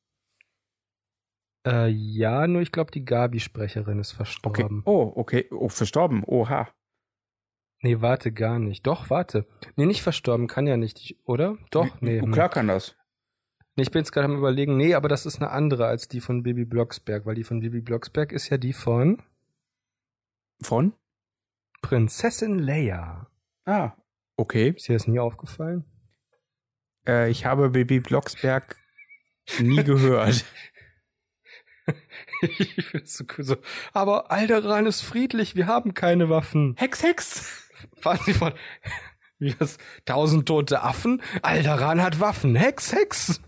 Äh, 1.65 1.89
ja, 1.89 2.47
nur 2.47 2.61
ich 2.61 2.71
glaube, 2.71 2.91
die 2.91 3.05
Gabi-Sprecherin 3.05 3.99
ist 3.99 4.11
Okay. 4.11 4.17
verstorben. 4.17 4.81
Oh, 4.85 5.13
okay. 5.15 5.47
Oh, 5.51 5.69
verstorben. 5.69 6.23
Oha. 6.25 6.67
Nee, 7.83 7.99
warte, 8.01 8.31
gar 8.31 8.59
nicht. 8.59 8.87
Doch, 8.87 9.09
warte. 9.09 9.45
Nee, 9.75 9.85
nicht 9.85 10.01
verstorben, 10.01 10.47
kann 10.47 10.65
ja 10.67 10.77
nicht, 10.77 10.99
ich- 10.99 11.17
oder? 11.25 11.57
Doch, 11.69 11.99
nee. 12.01 12.19
Oh, 12.21 12.25
hm. 12.25 12.31
klar 12.31 12.47
kann 12.49 12.67
das. 12.69 12.95
Nee, 13.75 13.83
ich 13.83 13.91
bin 13.91 13.99
jetzt 13.99 14.11
gerade 14.11 14.25
am 14.25 14.37
überlegen, 14.37 14.77
nee, 14.77 14.93
aber 14.95 15.09
das 15.09 15.25
ist 15.25 15.41
eine 15.41 15.49
andere 15.51 15.85
als 15.87 16.07
die 16.07 16.21
von 16.21 16.43
Bibi 16.43 16.63
Blocksberg, 16.63 17.25
weil 17.25 17.35
die 17.35 17.43
von 17.43 17.59
Bibi 17.59 17.81
Blocksberg 17.81 18.31
ist 18.31 18.49
ja 18.49 18.57
die 18.57 18.71
von 18.73 19.21
Von? 20.61 20.93
Prinzessin 21.81 22.57
Leia. 22.59 23.27
Ah, 23.65 23.91
okay. 24.37 24.73
Ist 24.77 24.87
dir 24.87 24.93
das 24.93 25.07
nie 25.07 25.19
aufgefallen? 25.19 25.83
Äh, 27.05 27.29
ich 27.29 27.45
habe 27.45 27.69
Baby 27.71 27.99
Blocksberg 27.99 28.77
nie 29.59 29.83
gehört. 29.83 30.45
ich 32.41 32.85
find's 32.85 33.17
so 33.17 33.25
cool. 33.37 33.43
So, 33.43 33.57
aber 33.91 34.31
Alderan 34.31 34.85
ist 34.85 35.01
friedlich, 35.01 35.55
wir 35.57 35.67
haben 35.67 35.93
keine 35.93 36.29
Waffen. 36.29 36.75
Hex, 36.77 37.03
Hex. 37.03 37.62
Fahren 37.97 38.19
Sie 38.25 38.33
von, 38.33 38.53
wie 39.39 39.53
das, 39.53 39.77
tausend 40.05 40.47
tote 40.47 40.81
Affen? 40.81 41.21
Alderan 41.41 42.01
hat 42.01 42.19
Waffen. 42.19 42.55
Hex, 42.55 42.93
Hex. 42.93 43.41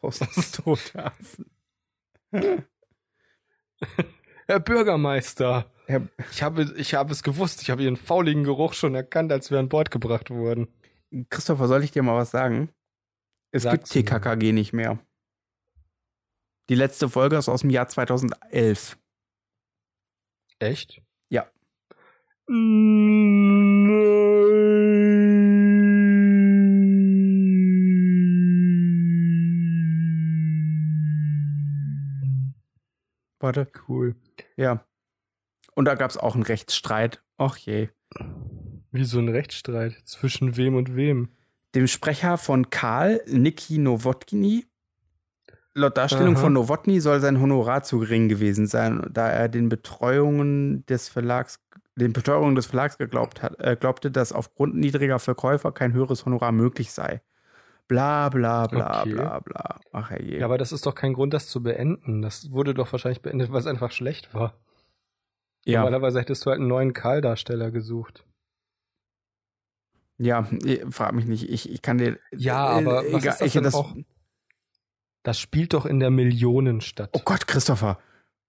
Tausend 0.00 0.54
tote 0.54 1.04
Affen. 1.04 1.50
Herr 4.46 4.60
Bürgermeister. 4.60 5.70
Herr- 5.86 6.08
Ich 6.30 6.42
habe, 6.42 6.74
ich 6.76 6.94
habe 6.94 7.12
es 7.12 7.22
gewusst. 7.22 7.62
Ich 7.62 7.70
habe 7.70 7.82
Ihren 7.82 7.96
fauligen 7.96 8.44
Geruch 8.44 8.74
schon 8.74 8.94
erkannt, 8.94 9.32
als 9.32 9.50
wir 9.50 9.58
an 9.58 9.68
Bord 9.68 9.90
gebracht 9.90 10.30
wurden. 10.30 10.68
Christopher, 11.30 11.68
soll 11.68 11.84
ich 11.84 11.90
dir 11.92 12.02
mal 12.02 12.16
was 12.16 12.30
sagen? 12.30 12.70
Es 13.50 13.62
Sag's 13.62 13.90
gibt 13.90 14.08
TKKG 14.08 14.52
nicht 14.52 14.72
mehr. 14.72 14.98
Die 16.68 16.74
letzte 16.74 17.08
Folge 17.08 17.36
ist 17.36 17.48
aus 17.48 17.62
dem 17.62 17.70
Jahr 17.70 17.88
2011. 17.88 18.98
Echt? 20.58 21.00
Warte. 22.48 22.56
Cool. 33.86 34.16
Ja. 34.56 34.82
Und 35.74 35.84
da 35.84 35.94
gab 35.94 36.10
es 36.10 36.16
auch 36.16 36.34
einen 36.34 36.42
Rechtsstreit. 36.42 37.22
Och 37.38 37.58
je. 37.58 37.90
Wie 38.92 39.04
so 39.04 39.18
ein 39.18 39.28
Rechtsstreit 39.28 39.92
zwischen 40.04 40.56
wem 40.56 40.74
und 40.74 40.96
wem. 40.96 41.28
Dem 41.74 41.86
Sprecher 41.86 42.38
von 42.38 42.70
Karl, 42.70 43.20
Niki 43.26 43.76
Nowotny, 43.76 44.64
laut 45.74 45.98
Darstellung 45.98 46.36
Aha. 46.36 46.44
von 46.44 46.54
Nowotny 46.54 47.00
soll 47.00 47.20
sein 47.20 47.42
Honorar 47.42 47.82
zu 47.82 47.98
gering 47.98 48.30
gewesen 48.30 48.66
sein, 48.66 49.06
da 49.12 49.28
er 49.28 49.50
den 49.50 49.68
Betreuungen 49.68 50.86
des 50.86 51.10
Verlags, 51.10 51.62
den 51.98 52.12
Beteuerungen 52.12 52.54
des 52.54 52.66
Verlags 52.66 52.96
geglaubt 52.98 53.42
hat, 53.42 53.58
äh, 53.60 53.76
glaubte, 53.78 54.10
dass 54.10 54.32
aufgrund 54.32 54.74
niedriger 54.76 55.18
Verkäufer 55.18 55.72
kein 55.72 55.92
höheres 55.92 56.24
Honorar 56.24 56.52
möglich 56.52 56.92
sei. 56.92 57.20
Bla 57.88 58.28
bla 58.28 58.66
bla 58.66 59.00
Okay. 59.02 59.12
bla 59.14 59.40
bla. 59.40 59.80
Ach 59.92 60.10
je. 60.12 60.38
Ja, 60.38 60.44
aber 60.44 60.58
das 60.58 60.72
ist 60.72 60.84
doch 60.86 60.94
kein 60.94 61.14
Grund, 61.14 61.32
das 61.34 61.48
zu 61.48 61.62
beenden. 61.62 62.22
Das 62.22 62.50
wurde 62.52 62.74
doch 62.74 62.92
wahrscheinlich 62.92 63.22
beendet, 63.22 63.50
weil 63.50 63.60
es 63.60 63.66
einfach 63.66 63.92
schlecht 63.92 64.34
war. 64.34 64.54
ja, 65.64 65.80
Normalerweise 65.80 66.20
hättest 66.20 66.44
du 66.44 66.50
halt 66.50 66.60
einen 66.60 66.68
neuen 66.68 66.92
Karl-Darsteller 66.92 67.70
gesucht. 67.70 68.24
ja, 70.18 70.46
frag 70.90 71.12
mich 71.14 71.26
nicht. 71.26 71.48
Ich, 71.48 71.70
ich 71.70 71.80
kann 71.82 71.98
dir. 71.98 72.18
Ja, 72.32 72.78
äh, 72.78 72.84
aber 72.84 72.96
was 72.96 73.04
egal, 73.04 73.18
ist 73.32 73.40
das 73.40 73.46
ich, 73.46 73.52
denn 73.54 73.62
das, 73.64 73.74
auch? 73.74 73.94
Das 75.22 75.38
spielt 75.38 75.72
doch 75.74 75.86
in 75.86 76.00
der 76.00 76.10
Millionenstadt. 76.10 77.10
Oh 77.12 77.20
Gott, 77.24 77.46
Christopher. 77.46 77.98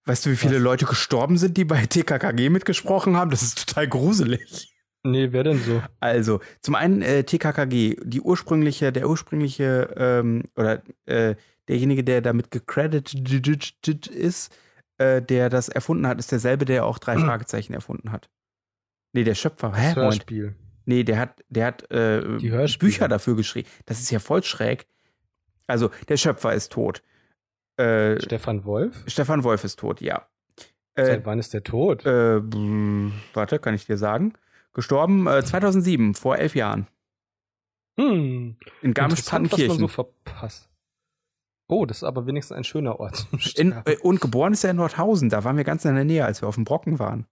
Weißt 0.10 0.26
du, 0.26 0.32
wie 0.32 0.38
viele 0.38 0.56
Was? 0.56 0.64
Leute 0.64 0.86
gestorben 0.88 1.38
sind, 1.38 1.56
die 1.56 1.66
bei 1.66 1.86
TKKG 1.86 2.50
mitgesprochen 2.50 3.16
haben? 3.16 3.30
Das 3.30 3.44
ist 3.44 3.68
total 3.68 3.88
gruselig. 3.88 4.74
Nee, 5.04 5.32
wer 5.32 5.44
denn 5.44 5.60
so? 5.60 5.84
Also, 6.00 6.42
zum 6.62 6.74
einen 6.74 7.04
äh, 7.04 7.24
TKKG, 7.24 7.96
die 8.04 8.20
ursprüngliche, 8.20 8.92
der 8.92 9.08
ursprüngliche 9.08 9.94
ähm, 9.96 10.46
oder 10.56 10.82
äh, 11.06 11.36
derjenige, 11.68 12.04
der 12.04 12.22
damit 12.22 12.50
gecredited 12.50 14.08
ist, 14.08 14.58
äh, 14.98 15.22
der 15.22 15.48
das 15.50 15.70
erfunden 15.70 16.08
hat, 16.08 16.18
ist 16.18 16.32
derselbe, 16.32 16.66
der 16.66 16.86
auch 16.86 16.98
drei 16.98 17.16
Fragezeichen 17.20 17.76
erfunden 17.76 18.12
hat. 18.12 18.32
Nee, 19.14 19.24
der 19.24 19.36
Schöpfer. 19.36 19.76
Hä? 19.76 19.90
Das 19.90 19.96
Moment. 19.96 20.14
Hörspiel. 20.16 20.56
Nee, 20.86 21.04
der 21.04 21.20
hat, 21.20 21.44
der 21.50 21.68
hat 21.68 21.92
äh. 21.92 22.22
Bücher 22.80 23.08
dafür 23.08 23.36
geschrieben. 23.36 23.70
Das 23.86 24.00
ist 24.00 24.10
ja 24.10 24.18
voll 24.18 24.42
schräg. 24.42 24.88
Also, 25.68 25.92
der 26.08 26.18
Schöpfer 26.18 26.52
ist 26.56 26.72
tot. 26.72 27.04
Äh, 27.80 28.22
Stefan 28.22 28.66
Wolf? 28.66 29.04
Stefan 29.08 29.44
Wolf 29.44 29.64
ist 29.64 29.80
tot, 29.80 30.02
ja. 30.02 30.28
Äh, 30.96 31.06
Seit 31.06 31.26
wann 31.26 31.40
ist 31.40 31.54
der 31.54 31.64
tot? 31.64 32.06
äh, 32.06 32.42
warte, 33.34 33.60
kann 33.60 33.74
ich 33.74 33.86
dir 33.86 33.98
sagen. 33.98 34.34
Gestorben 34.74 35.28
äh, 35.28 35.44
2007, 35.44 36.14
vor 36.14 36.38
elf 36.38 36.56
Jahren. 36.56 36.88
Hm. 38.00 38.58
In 38.82 38.94
Garmisch-Partenkirchen. 38.94 39.78
so 39.80 39.88
verpasst. 39.88 40.70
Oh, 41.68 41.86
das 41.86 41.98
ist 41.98 42.04
aber 42.04 42.26
wenigstens 42.26 42.58
ein 42.58 42.64
schöner 42.64 43.00
Ort. 43.00 43.28
In, 43.56 43.74
äh, 43.86 43.98
und 44.02 44.22
geboren 44.22 44.54
ist 44.54 44.64
er 44.64 44.72
in 44.72 44.78
Nordhausen. 44.78 45.30
Da 45.30 45.44
waren 45.44 45.56
wir 45.56 45.64
ganz 45.64 45.86
in 45.86 45.96
der 45.96 46.04
Nähe, 46.04 46.26
als 46.26 46.42
wir 46.42 46.48
auf 46.50 46.56
dem 46.56 46.64
Brocken 46.64 46.98
waren. 46.98 47.28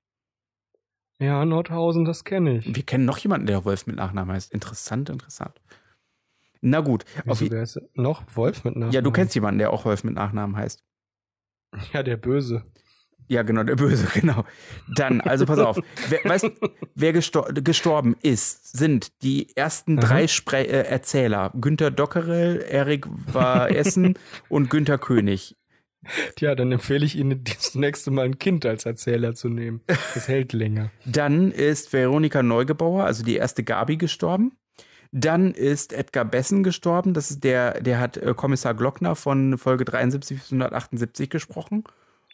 ja, 1.20 1.44
Nordhausen, 1.44 2.06
das 2.06 2.24
kenne 2.24 2.60
ich. 2.60 2.76
Wir 2.76 2.84
kennen 2.84 3.06
noch 3.06 3.18
jemanden, 3.18 3.48
der 3.48 3.66
Wolf 3.66 3.88
mit 3.88 3.96
Nachnamen 3.96 4.36
heißt. 4.36 4.54
Interessant, 4.54 5.10
interessant. 5.10 5.60
Na 6.62 6.80
gut. 6.82 7.04
Auf, 7.26 7.42
Wieso, 7.42 7.46
je- 7.46 7.52
wer 7.52 7.64
ist 7.64 7.80
noch? 7.94 8.24
Wolf 8.36 8.64
mit 8.64 8.76
Nachnamen? 8.76 8.94
ja, 8.94 9.02
du 9.02 9.12
kennst 9.12 9.36
jemanden, 9.36 9.60
der 9.60 9.72
auch 9.72 9.86
Wolf 9.86 10.04
mit 10.04 10.14
Nachnamen 10.16 10.56
heißt. 10.56 10.84
Ja, 11.94 12.04
der 12.04 12.18
Böse. 12.18 12.64
Ja, 13.30 13.44
genau, 13.44 13.64
der 13.64 13.76
Böse, 13.76 14.08
genau. 14.14 14.46
Dann, 14.96 15.20
also 15.20 15.46
pass 15.46 15.60
auf. 15.60 15.80
Wer, 16.08 16.24
weißt, 16.24 16.50
wer 16.96 17.12
gestor 17.14 17.52
gestorben 17.54 18.16
ist, 18.22 18.78
sind 18.78 19.22
die 19.22 19.56
ersten 19.58 20.00
Aha. 20.00 20.08
drei 20.08 20.28
Spre 20.28 20.66
äh, 20.66 20.88
Erzähler. 20.88 21.52
Günter 21.60 21.92
Dockerel, 21.92 22.62
Erik 22.70 23.06
war 23.34 23.70
Essen 23.76 24.18
und 24.48 24.70
Günter 24.70 24.98
König. 24.98 25.58
Tja, 26.38 26.56
dann 26.56 26.72
empfehle 26.72 27.06
ich 27.06 27.18
Ihnen, 27.18 27.44
das 27.58 27.76
nächste 27.76 28.12
Mal 28.12 28.26
ein 28.26 28.40
Kind 28.40 28.66
als 28.66 28.86
Erzähler 28.86 29.34
zu 29.36 29.50
nehmen. 29.50 29.82
Das 30.14 30.30
hält 30.30 30.54
länger. 30.54 30.90
Dann 31.04 31.52
ist 31.52 31.92
Veronika 31.92 32.42
Neugebauer, 32.42 33.04
also 33.04 33.26
die 33.26 33.36
erste 33.36 33.64
Gabi, 33.66 33.98
gestorben. 33.98 34.54
Dann 35.12 35.54
ist 35.54 35.94
Edgar 35.94 36.26
Bessen 36.26 36.64
gestorben. 36.64 37.14
Das 37.14 37.32
ist 37.32 37.44
der, 37.44 37.82
der 37.82 38.00
hat 38.00 38.18
äh, 38.18 38.34
Kommissar 38.36 38.74
Glockner 38.74 39.16
von 39.16 39.58
Folge 39.58 39.86
73 39.86 40.38
bis 40.38 40.52
178 40.52 41.30
gesprochen. 41.30 41.84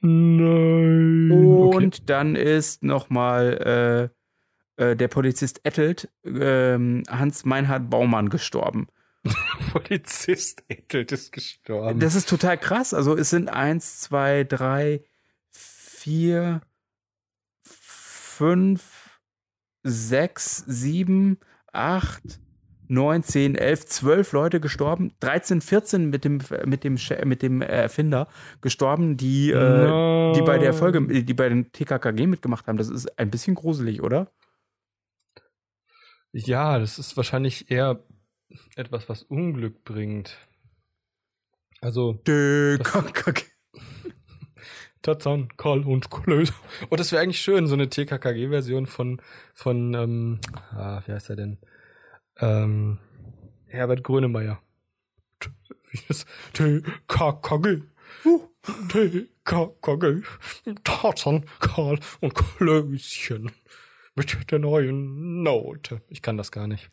Nein. 0.02 1.32
Und 1.32 2.10
dann 2.10 2.36
ist 2.36 2.84
nochmal 2.84 4.10
äh, 4.78 4.84
äh, 4.84 4.96
der 4.96 5.08
Polizist 5.08 5.62
Ettelt, 5.64 6.10
ähm, 6.26 7.04
Hans 7.08 7.46
Meinhard 7.46 7.90
Baumann, 7.90 8.30
gestorben. 8.30 8.88
Polizist 9.72 10.64
Ettelt 10.68 11.12
ist 11.12 11.32
gestorben. 11.32 12.00
Das 12.00 12.16
ist 12.16 12.28
total 12.28 12.58
krass. 12.58 12.94
Also 12.94 13.16
es 13.16 13.30
sind 13.30 13.50
eins, 13.50 14.02
zwei, 14.02 14.44
drei, 14.44 15.04
vier, 15.52 16.62
fünf, 17.64 19.22
sechs, 19.84 20.58
sieben, 20.68 21.40
acht, 21.72 22.42
neun, 22.88 23.24
zehn, 23.24 23.56
elf, 23.56 23.86
zwölf 23.86 24.32
Leute 24.32 24.60
gestorben. 24.60 25.14
13, 25.20 25.62
14 25.62 26.10
mit 26.10 26.24
dem, 26.24 26.40
mit 26.66 26.84
dem, 26.84 26.98
mit 27.26 27.42
dem 27.42 27.62
Erfinder 27.62 28.28
gestorben, 28.62 29.18
die, 29.18 29.52
äh, 29.52 30.34
die 30.34 30.42
bei 30.42 30.58
der 30.58 30.74
Folge, 30.74 31.24
die 31.24 31.34
bei 31.34 31.50
den 31.50 31.72
TKKG 31.72 32.28
mitgemacht 32.28 32.68
haben. 32.68 32.78
Das 32.78 32.90
ist 32.90 33.18
ein 33.20 33.30
bisschen 33.30 33.56
gruselig, 33.56 34.02
oder? 34.02 34.32
Ja, 36.32 36.80
das 36.80 36.98
ist 36.98 37.16
wahrscheinlich 37.16 37.70
eher 37.70 38.04
etwas, 38.76 39.08
was 39.10 39.24
Unglück 39.24 39.84
bringt. 39.84 40.38
Also, 41.82 42.14
TKKG. 42.14 43.44
Tarzan, 45.04 45.50
Karl 45.58 45.86
und 45.86 46.10
Klöß. 46.10 46.54
Oh, 46.90 46.96
das 46.96 47.12
wäre 47.12 47.22
eigentlich 47.22 47.42
schön, 47.42 47.68
so 47.68 47.74
eine 47.74 47.90
TKKG-Version 47.90 48.88
von, 48.88 49.22
von, 49.54 49.94
ähm, 49.94 50.40
ah, 50.72 51.02
wie 51.06 51.12
heißt 51.12 51.30
er 51.30 51.36
denn? 51.36 51.60
Ähm, 52.40 53.00
Herbert 53.68 54.04
Grönemeyer. 54.04 54.62
T- 55.40 55.50
Wie 55.90 55.98
ist 55.98 56.10
das? 56.10 56.26
TKKG. 56.54 57.82
TKKG. 58.90 60.22
Tarzan, 60.84 61.46
Karl 61.60 62.00
und 62.22 62.34
Klößchen. 62.36 63.52
Mit 64.16 64.52
der 64.52 64.60
neuen 64.60 65.42
Note. 65.42 66.02
Ich 66.08 66.22
kann 66.22 66.38
das 66.38 66.52
gar 66.52 66.68
nicht. 66.68 66.90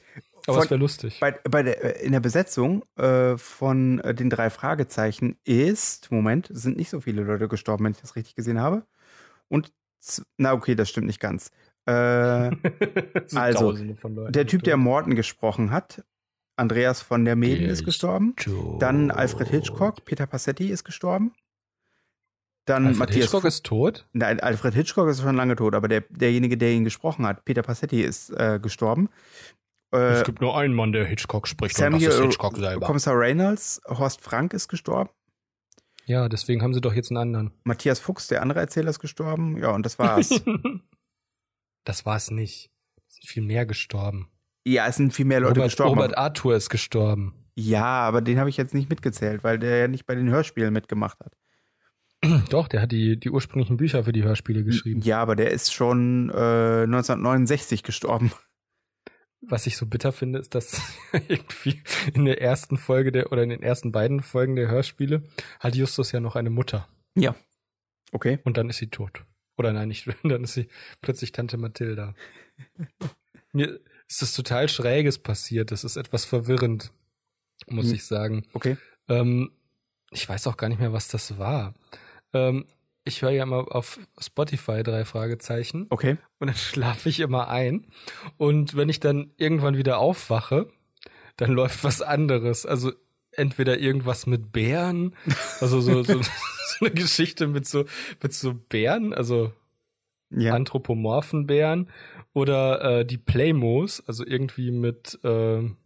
Aber 0.47 0.55
Von- 0.57 0.64
es 0.64 0.70
wäre 0.70 0.80
lustig. 0.80 1.20
Bei, 1.20 1.32
bei 1.32 1.62
der, 1.62 2.01
in 2.01 2.12
der 2.12 2.20
Besetzung 2.20 2.82
äh, 2.97 3.36
von 3.36 3.99
äh, 4.01 4.14
den 4.14 4.30
drei 4.30 4.49
Fragezeichen 4.49 5.36
ist, 5.45 6.11
Moment, 6.11 6.49
sind 6.51 6.78
nicht 6.78 6.88
so 6.88 7.01
viele 7.03 7.22
Leute 7.22 7.47
gestorben, 7.49 7.84
wenn 7.84 7.93
ich 7.93 8.01
das 8.01 8.16
richtig 8.16 8.36
gesehen 8.36 8.59
habe. 8.59 8.86
Und, 9.49 9.70
na 10.38 10.55
okay, 10.55 10.74
das 10.74 10.88
stimmt 10.88 11.09
nicht 11.09 11.20
ganz. 11.20 11.51
Äh, 11.86 11.92
also, 13.34 13.72
der 13.72 14.46
Typ, 14.46 14.62
der. 14.62 14.76
Morten 14.76 15.14
gesprochen 15.14 15.70
hat, 15.70 16.04
Andreas 16.56 17.02
von 17.02 17.24
der 17.24 17.36
Meden 17.36 17.64
ist 17.64 17.80
ist 17.80 17.84
gestorben. 17.84 18.34
Dann 18.78 19.10
Alfred 19.10 19.48
Hitchcock, 19.48 20.04
Peter 20.04 20.26
Passetti 20.26 20.68
ist 20.70 20.84
gestorben. 20.84 21.32
Dann 22.66 22.86
Alfred 22.86 22.98
Matthias 22.98 23.24
Hitchcock 23.24 23.44
ist 23.44 23.64
tot? 23.64 24.06
Nein, 24.12 24.40
Alfred 24.40 24.74
Hitchcock 24.74 25.08
ist 25.08 25.22
schon 25.22 25.36
lange 25.36 25.56
tot, 25.56 25.74
aber 25.74 25.88
der, 25.88 26.02
derjenige, 26.02 26.56
der 26.56 26.72
ihn 26.72 26.84
gesprochen 26.84 27.26
hat, 27.26 27.44
Peter 27.44 27.62
Passetti, 27.62 28.02
ist 28.02 28.30
äh, 28.30 28.60
gestorben. 28.62 29.08
Äh, 29.92 30.12
es 30.12 30.24
gibt 30.24 30.40
nur 30.40 30.56
einen 30.56 30.74
Mann, 30.74 30.92
der 30.92 31.04
Hitchcock 31.04 31.48
spricht 31.48 31.76
Samuel 31.76 32.30
Kommissar 32.78 33.18
Reynolds, 33.18 33.80
Horst 33.88 34.20
Frank 34.20 34.52
ist 34.52 34.68
gestorben. 34.68 35.10
Ja, 36.04 36.28
deswegen 36.28 36.62
haben 36.62 36.74
sie 36.74 36.80
doch 36.80 36.94
jetzt 36.94 37.10
einen 37.10 37.18
anderen. 37.18 37.50
Matthias 37.64 38.00
Fuchs, 38.00 38.26
der 38.28 38.42
andere 38.42 38.60
Erzähler, 38.60 38.90
ist 38.90 39.00
gestorben. 39.00 39.56
Ja, 39.58 39.70
und 39.70 39.86
das 39.86 39.98
war's. 39.98 40.30
das 41.84 42.06
war's 42.06 42.30
nicht. 42.30 42.70
Es 43.08 43.14
sind 43.16 43.28
viel 43.28 43.42
mehr 43.42 43.66
gestorben. 43.66 44.30
ja, 44.64 44.86
es 44.86 44.96
sind 44.96 45.12
viel 45.14 45.24
mehr 45.24 45.40
Leute 45.40 45.54
Robert, 45.56 45.70
gestorben. 45.70 46.00
Robert 46.00 46.18
Arthur 46.18 46.56
ist 46.56 46.70
gestorben. 46.70 47.34
ja, 47.54 47.84
aber 47.84 48.20
den 48.20 48.38
habe 48.38 48.50
ich 48.50 48.56
jetzt 48.56 48.74
nicht 48.74 48.88
mitgezählt, 48.90 49.44
weil 49.44 49.58
der 49.58 49.78
ja 49.78 49.88
nicht 49.88 50.06
bei 50.06 50.14
den 50.14 50.30
Hörspielen 50.30 50.72
mitgemacht 50.72 51.18
hat. 51.20 51.36
Doch, 52.50 52.68
der 52.68 52.82
hat 52.82 52.92
die, 52.92 53.18
die 53.18 53.30
ursprünglichen 53.30 53.76
Bücher 53.78 54.04
für 54.04 54.12
die 54.12 54.22
Hörspiele 54.24 54.62
geschrieben. 54.64 55.00
Ja, 55.00 55.20
aber 55.22 55.36
der 55.36 55.50
ist 55.50 55.72
schon 55.72 56.30
äh, 56.30 56.82
1969 56.82 57.82
gestorben. 57.82 58.30
Was 59.42 59.66
ich 59.66 59.78
so 59.78 59.86
bitter 59.86 60.12
finde, 60.12 60.38
ist, 60.38 60.54
dass 60.54 60.82
irgendwie 61.28 61.82
in 62.12 62.26
der 62.26 62.42
ersten 62.42 62.76
Folge 62.76 63.10
der 63.10 63.32
oder 63.32 63.42
in 63.42 63.48
den 63.48 63.62
ersten 63.62 63.90
beiden 63.90 64.20
Folgen 64.20 64.54
der 64.54 64.68
Hörspiele 64.68 65.22
hat 65.60 65.74
Justus 65.74 66.12
ja 66.12 66.20
noch 66.20 66.36
eine 66.36 66.50
Mutter. 66.50 66.86
Ja. 67.14 67.34
Okay. 68.12 68.38
Und 68.44 68.58
dann 68.58 68.68
ist 68.68 68.76
sie 68.76 68.90
tot. 68.90 69.24
Oder 69.61 69.74
nein, 69.74 69.88
nicht, 69.88 70.06
dann 70.24 70.44
ist 70.44 70.54
sie 70.54 70.68
plötzlich 71.02 71.32
Tante 71.32 71.58
Mathilda. 71.58 72.14
Mir 73.52 73.78
ist 74.08 74.22
das 74.22 74.32
total 74.32 74.70
Schräges 74.70 75.18
passiert. 75.18 75.70
Das 75.70 75.84
ist 75.84 75.96
etwas 75.96 76.24
verwirrend, 76.24 76.92
muss 77.68 77.88
Hm. 77.88 77.94
ich 77.94 78.04
sagen. 78.06 78.46
Okay. 78.54 78.78
Ähm, 79.08 79.52
ich 80.12 80.26
weiß 80.26 80.46
auch 80.46 80.56
gar 80.56 80.68
nicht 80.70 80.80
mehr, 80.80 80.94
was 80.94 81.08
das 81.08 81.36
war. 81.38 81.74
Ähm, 82.32 82.64
ich 83.04 83.20
höre 83.20 83.32
ja 83.32 83.42
immer 83.42 83.74
auf 83.74 83.98
Spotify 84.18 84.82
drei 84.82 85.04
Fragezeichen 85.04 85.86
Okay. 85.90 86.16
und 86.38 86.46
dann 86.46 86.56
schlafe 86.56 87.11
ich 87.11 87.20
immer 87.20 87.48
ein. 87.48 87.86
Und 88.38 88.76
wenn 88.76 88.88
ich 88.88 88.98
dann 89.00 89.32
irgendwann 89.36 89.76
wieder 89.76 89.98
aufwache, 89.98 90.72
dann 91.36 91.50
läuft 91.50 91.84
was 91.84 92.00
anderes. 92.00 92.64
Also 92.64 92.92
entweder 93.32 93.78
irgendwas 93.78 94.26
mit 94.26 94.52
Bären, 94.52 95.14
also 95.60 95.80
so, 95.80 96.02
so, 96.02 96.20
so 96.22 96.84
eine 96.84 96.90
Geschichte 96.90 97.46
mit 97.46 97.66
so, 97.66 97.84
mit 98.22 98.32
so 98.34 98.54
Bären, 98.54 99.12
also 99.12 99.52
Ja. 100.30 100.54
anthropomorphen 100.54 101.46
Bären, 101.46 101.88
oder 102.32 103.00
äh, 103.00 103.04
die 103.04 103.18
Playmos, 103.18 104.02
also 104.06 104.24
irgendwie 104.24 104.70
mit, 104.70 105.18
ähm, 105.24 105.76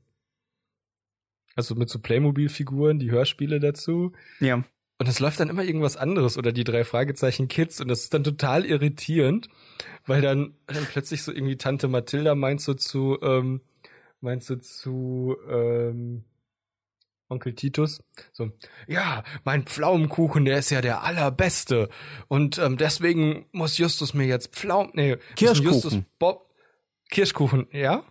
also 1.56 1.74
mit 1.74 1.88
so 1.88 1.98
Playmobil-Figuren, 2.00 2.98
die 2.98 3.10
Hörspiele 3.10 3.60
dazu. 3.60 4.12
ja. 4.40 4.64
Und 4.96 5.08
es 5.08 5.18
läuft 5.18 5.40
dann 5.40 5.48
immer 5.48 5.64
irgendwas 5.64 5.96
anderes 5.96 6.38
oder 6.38 6.52
die 6.52 6.62
drei 6.62 6.84
Fragezeichen 6.84 7.48
Kids 7.48 7.80
und 7.80 7.88
das 7.88 8.02
ist 8.02 8.14
dann 8.14 8.22
total 8.22 8.64
irritierend, 8.64 9.48
weil 10.06 10.22
dann, 10.22 10.54
dann 10.68 10.86
plötzlich 10.86 11.24
so 11.24 11.32
irgendwie 11.32 11.56
Tante 11.56 11.88
Mathilda 11.88 12.36
meinst 12.36 12.68
du 12.68 12.74
zu, 12.74 13.18
ähm, 13.20 13.60
meinst 14.20 14.48
du 14.50 14.60
zu, 14.60 15.36
ähm, 15.50 16.22
Onkel 17.28 17.54
Titus, 17.54 18.02
so, 18.32 18.50
ja, 18.86 19.24
mein 19.44 19.64
Pflaumenkuchen, 19.64 20.44
der 20.44 20.58
ist 20.58 20.70
ja 20.70 20.80
der 20.82 21.02
allerbeste 21.04 21.88
und 22.28 22.58
ähm, 22.58 22.76
deswegen 22.76 23.46
muss 23.52 23.78
Justus 23.78 24.12
mir 24.14 24.26
jetzt 24.26 24.54
Pflaumen, 24.54 24.90
nee, 24.94 25.16
Kirschkuchen. 25.36 25.72
Justus 25.72 25.98
Bob, 26.18 26.50
Kirschkuchen, 27.10 27.66
ja? 27.72 28.04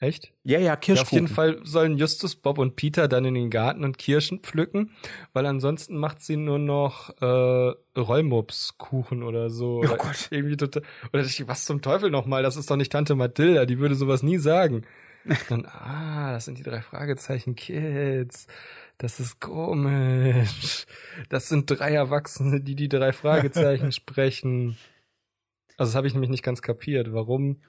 Echt? 0.00 0.32
Ja, 0.42 0.58
ja, 0.58 0.64
Ja, 0.66 0.72
auf 0.74 0.80
Kirschkuchen. 0.80 1.14
jeden 1.14 1.28
Fall 1.28 1.60
sollen 1.64 1.96
Justus, 1.98 2.36
Bob 2.36 2.58
und 2.58 2.74
Peter 2.76 3.06
dann 3.06 3.24
in 3.24 3.34
den 3.34 3.48
Garten 3.48 3.84
und 3.84 3.96
Kirschen 3.96 4.40
pflücken, 4.40 4.90
weil 5.32 5.46
ansonsten 5.46 5.96
macht 5.96 6.20
sie 6.20 6.36
nur 6.36 6.58
noch 6.58 7.10
äh, 7.22 7.74
Rollmopskuchen 7.98 9.22
oder 9.22 9.50
so. 9.50 9.76
Oh 9.76 9.78
oder 9.80 9.96
Gott. 9.96 10.28
Irgendwie 10.30 10.56
total. 10.56 10.82
Oder 11.12 11.24
was 11.46 11.64
zum 11.64 11.80
Teufel 11.80 12.10
nochmal? 12.10 12.42
Das 12.42 12.56
ist 12.56 12.70
doch 12.70 12.76
nicht 12.76 12.92
Tante 12.92 13.14
Mathilda, 13.14 13.66
die 13.66 13.78
würde 13.78 13.94
sowas 13.94 14.22
nie 14.22 14.38
sagen. 14.38 14.84
Dann, 15.48 15.64
ah, 15.66 16.32
das 16.32 16.44
sind 16.44 16.58
die 16.58 16.62
drei 16.62 16.80
Fragezeichen 16.82 17.54
Kids. 17.54 18.46
Das 18.98 19.20
ist 19.20 19.40
komisch. 19.40 20.86
Das 21.28 21.48
sind 21.48 21.66
drei 21.70 21.92
Erwachsene, 21.94 22.60
die 22.60 22.74
die 22.76 22.88
drei 22.88 23.12
Fragezeichen 23.12 23.90
sprechen. 23.92 24.76
Also 25.76 25.90
das 25.90 25.94
habe 25.96 26.06
ich 26.06 26.12
nämlich 26.12 26.30
nicht 26.30 26.44
ganz 26.44 26.62
kapiert. 26.62 27.12
Warum? 27.12 27.60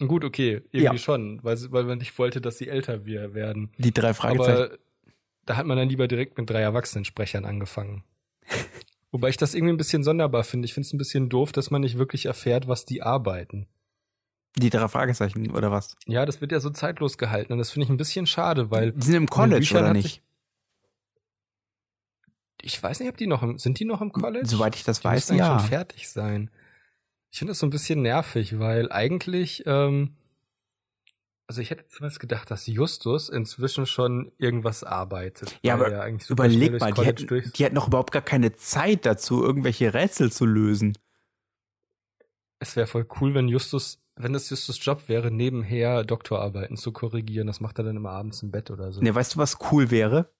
Gut, 0.00 0.24
okay, 0.24 0.62
irgendwie 0.70 0.96
Ja. 0.96 0.98
schon, 0.98 1.40
weil, 1.42 1.56
weil 1.72 1.84
man 1.84 1.98
nicht 1.98 2.18
wollte, 2.18 2.40
dass 2.40 2.58
sie 2.58 2.68
älter 2.68 3.04
wir 3.04 3.34
werden. 3.34 3.70
Die 3.78 3.92
drei 3.92 4.14
Fragezeichen. 4.14 4.50
Aber 4.64 4.78
da 5.44 5.56
hat 5.56 5.66
man 5.66 5.76
dann 5.76 5.88
lieber 5.88 6.08
direkt 6.08 6.38
mit 6.38 6.48
drei 6.48 6.60
Erwachsenensprechern 6.60 7.44
angefangen. 7.44 8.04
Wobei 9.10 9.28
ich 9.30 9.36
das 9.36 9.54
irgendwie 9.54 9.72
ein 9.74 9.78
bisschen 9.78 10.04
sonderbar 10.04 10.44
finde. 10.44 10.66
Ich 10.66 10.74
finde 10.74 10.86
es 10.86 10.92
ein 10.92 10.98
bisschen 10.98 11.28
doof, 11.28 11.50
dass 11.52 11.70
man 11.70 11.80
nicht 11.80 11.98
wirklich 11.98 12.26
erfährt, 12.26 12.68
was 12.68 12.84
die 12.84 13.02
arbeiten. 13.02 13.66
Die 14.56 14.70
drei 14.70 14.88
Fragezeichen 14.88 15.50
oder 15.52 15.70
was? 15.70 15.96
Ja, 16.06 16.26
das 16.26 16.40
wird 16.40 16.50
ja 16.52 16.60
so 16.60 16.70
zeitlos 16.70 17.18
gehalten 17.18 17.52
und 17.52 17.58
das 17.58 17.70
finde 17.70 17.84
ich 17.84 17.90
ein 17.90 17.96
bisschen 17.96 18.26
schade, 18.26 18.70
weil 18.70 18.92
Die 18.92 19.02
sind 19.02 19.14
im 19.14 19.26
College 19.28 19.68
oder 19.72 19.88
hat 19.88 19.92
nicht? 19.92 20.22
ich 22.60 22.82
weiß 22.82 23.00
nicht, 23.00 23.08
ob 23.08 23.16
die 23.16 23.26
noch 23.26 23.42
im, 23.42 23.58
sind 23.58 23.78
die 23.78 23.84
noch 23.84 24.00
im 24.00 24.12
College? 24.12 24.46
Soweit 24.46 24.74
ich 24.74 24.84
das 24.84 25.00
Die 25.00 25.04
weiß, 25.04 25.30
eigentlich 25.30 25.38
ja. 25.40 25.58
schon 25.60 25.68
fertig 25.68 26.08
sein. 26.08 26.50
Ich 27.30 27.38
finde 27.38 27.52
das 27.52 27.58
so 27.60 27.66
ein 27.66 27.70
bisschen 27.70 28.02
nervig, 28.02 28.58
weil 28.58 28.90
eigentlich, 28.90 29.62
ähm, 29.66 30.16
also 31.46 31.60
ich 31.60 31.70
hätte 31.70 31.86
zumindest 31.88 32.20
gedacht, 32.20 32.50
dass 32.50 32.66
Justus 32.66 33.28
inzwischen 33.28 33.86
schon 33.86 34.32
irgendwas 34.38 34.82
arbeitet. 34.82 35.58
Ja, 35.62 35.74
aber 35.74 35.90
er 35.92 36.02
schnell 36.08 36.20
Überleg 36.30 36.80
mal, 36.80 36.92
die 36.92 37.04
hätten, 37.04 37.26
durch- 37.26 37.52
die 37.52 37.64
hätten 37.64 37.74
noch 37.76 37.86
überhaupt 37.88 38.12
gar 38.12 38.22
keine 38.22 38.52
Zeit 38.54 39.06
dazu, 39.06 39.42
irgendwelche 39.42 39.94
Rätsel 39.94 40.32
zu 40.32 40.44
lösen. 40.46 40.96
Es 42.58 42.74
wäre 42.74 42.86
voll 42.88 43.06
cool, 43.20 43.34
wenn 43.34 43.46
Justus, 43.48 44.02
wenn 44.18 44.32
das 44.32 44.50
Justus 44.50 44.84
Job 44.84 45.02
wäre, 45.06 45.30
nebenher 45.30 46.04
Doktorarbeiten 46.04 46.76
zu 46.76 46.92
korrigieren. 46.92 47.46
Das 47.46 47.60
macht 47.60 47.78
er 47.78 47.84
dann 47.84 47.96
immer 47.96 48.10
abends 48.10 48.42
im 48.42 48.50
Bett 48.50 48.70
oder 48.70 48.92
so. 48.92 49.00
Ne, 49.00 49.14
weißt 49.14 49.34
du, 49.34 49.38
was 49.38 49.58
cool 49.70 49.90
wäre? 49.90 50.30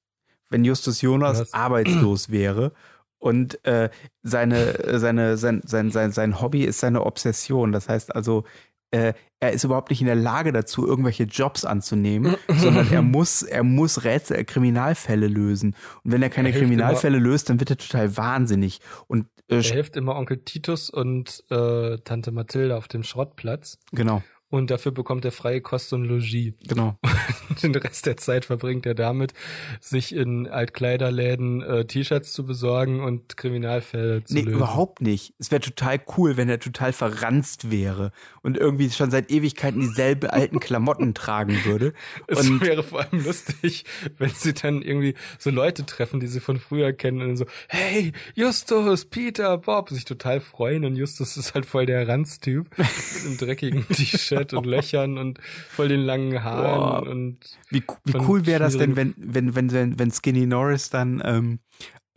Wenn 0.50 0.64
Justus 0.64 1.02
Jonas 1.02 1.40
Was? 1.40 1.52
arbeitslos 1.52 2.30
wäre 2.30 2.72
und 3.18 3.64
äh, 3.64 3.90
seine, 4.22 4.78
äh, 4.78 4.98
seine, 4.98 5.36
sein, 5.36 5.62
sein, 5.64 5.90
sein, 5.90 6.12
sein 6.12 6.40
Hobby 6.40 6.64
ist 6.64 6.80
seine 6.80 7.04
Obsession. 7.04 7.72
Das 7.72 7.88
heißt 7.88 8.14
also, 8.14 8.44
äh, 8.90 9.12
er 9.40 9.52
ist 9.52 9.64
überhaupt 9.64 9.90
nicht 9.90 10.00
in 10.00 10.06
der 10.06 10.16
Lage 10.16 10.52
dazu, 10.52 10.86
irgendwelche 10.86 11.24
Jobs 11.24 11.64
anzunehmen, 11.64 12.36
sondern 12.48 12.90
er 12.90 13.02
muss, 13.02 13.42
er 13.42 13.62
muss 13.62 14.04
Rätsel, 14.04 14.44
Kriminalfälle 14.44 15.28
lösen. 15.28 15.74
Und 16.02 16.12
wenn 16.12 16.22
er 16.22 16.30
keine 16.30 16.52
Er 16.52 16.58
Kriminalfälle 16.58 17.18
löst, 17.18 17.50
dann 17.50 17.60
wird 17.60 17.70
er 17.70 17.78
total 17.78 18.16
wahnsinnig. 18.16 18.80
Und 19.06 19.26
äh, 19.49 19.57
Er 19.57 19.62
hilft 19.62 19.96
immer 19.96 20.16
Onkel 20.16 20.38
Titus 20.38 20.90
und 20.90 21.44
äh, 21.51 21.99
Tante 21.99 22.32
Mathilde 22.32 22.76
auf 22.76 22.88
dem 22.88 23.03
Schrottplatz. 23.03 23.78
genau, 23.92 24.22
Und 24.51 24.70
dafür 24.70 24.92
bekommt 24.92 25.24
er 25.26 25.32
freie 25.32 25.61
Kost 25.61 25.92
und 25.92 26.05
Logis. 26.05 26.55
genau. 26.66 26.96
Den 27.62 27.74
Rest 27.74 28.07
der 28.07 28.16
Zeit 28.16 28.44
verbringt 28.44 28.86
er 28.86 28.94
damit, 28.94 29.32
sich 29.80 30.14
in 30.14 30.46
Altkleiderläden 30.46 31.61
äh, 31.62 31.84
T-Shirts 31.86 32.32
zu 32.32 32.44
besorgen 32.46 33.01
und 33.03 33.36
Kriminalfälle 33.36 34.22
zu 34.24 34.34
Nee, 34.34 34.42
lösen. 34.42 34.57
überhaupt 34.57 35.01
nicht. 35.03 35.34
Es 35.38 35.51
wäre 35.51 35.61
total 35.61 36.01
cool, 36.16 36.36
wenn 36.36 36.49
er 36.49 36.61
total 36.61 36.92
verranzt 36.92 37.70
wäre 37.70 38.12
und 38.42 38.57
irgendwie 38.57 38.88
schon 38.90 39.11
seit 39.11 39.30
Ewigkeiten 39.30 39.80
dieselbe 39.80 40.32
alten 40.32 40.61
Klamotten 40.61 41.14
tragen 41.14 41.64
würde. 41.64 41.92
Es 42.26 42.49
Und 42.49 42.61
wäre 42.61 42.82
vor 42.82 43.01
allem 43.01 43.24
lustig, 43.24 43.84
wenn 44.18 44.30
sie 44.30 44.55
dann 44.55 44.80
irgendwie 44.82 45.14
so 45.38 45.51
Leute 45.51 45.84
treffen, 45.84 46.20
die 46.20 46.26
sie 46.28 46.40
von 46.40 46.59
früher 46.59 46.92
kennen 46.92 47.22
und 47.22 47.36
so, 47.36 47.46
hey, 47.68 48.12
Justus, 48.34 49.05
Peter, 49.07 49.59
Bob, 49.59 49.88
sich 49.90 50.05
total 50.05 50.40
freuen 50.40 50.84
und 50.84 50.96
Justus 50.96 51.36
ist 51.36 51.55
halt 51.55 51.66
voll 51.66 51.86
der 51.86 52.07
Ranztyp 52.07 52.66
mit 52.78 52.86
einem 53.26 53.36
dreckigen 53.38 53.88
T-Shirt 53.92 54.38
und 54.39 54.66
Löchern 54.66 55.18
und 55.18 55.41
voll 55.43 55.89
den 55.89 56.01
langen 56.01 56.43
Haaren 56.43 57.05
Boah. 57.05 57.11
und 57.11 57.39
wie, 57.70 57.82
wie 58.05 58.16
cool 58.28 58.47
wäre 58.47 58.61
das 58.61 58.76
denn, 58.76 58.97
wenn, 58.97 59.14
wenn, 59.16 59.55
wenn, 59.55 59.99
wenn, 59.99 60.11
Skinny 60.11 60.47
Norris 60.47 60.91
dann 60.91 61.22
ähm, 61.24 61.59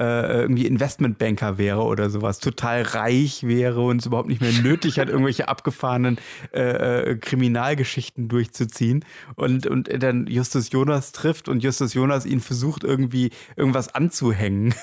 äh, 0.01 0.41
irgendwie 0.41 0.65
Investmentbanker 0.65 1.59
wäre 1.59 1.83
oder 1.83 2.09
sowas, 2.09 2.39
total 2.39 2.81
reich 2.81 3.43
wäre 3.45 3.81
und 3.81 3.97
es 3.97 4.07
überhaupt 4.07 4.29
nicht 4.29 4.41
mehr 4.41 4.51
nötig 4.63 4.97
hat, 4.97 5.09
irgendwelche 5.09 5.47
abgefahrenen 5.47 6.17
äh, 6.53 7.11
äh, 7.11 7.15
Kriminalgeschichten 7.17 8.27
durchzuziehen 8.27 9.05
und, 9.35 9.67
und 9.67 9.89
dann 10.01 10.25
Justus 10.25 10.71
Jonas 10.71 11.11
trifft 11.11 11.47
und 11.47 11.61
Justus 11.61 11.93
Jonas 11.93 12.25
ihn 12.25 12.39
versucht 12.39 12.83
irgendwie 12.83 13.29
irgendwas 13.55 13.93
anzuhängen. 13.93 14.73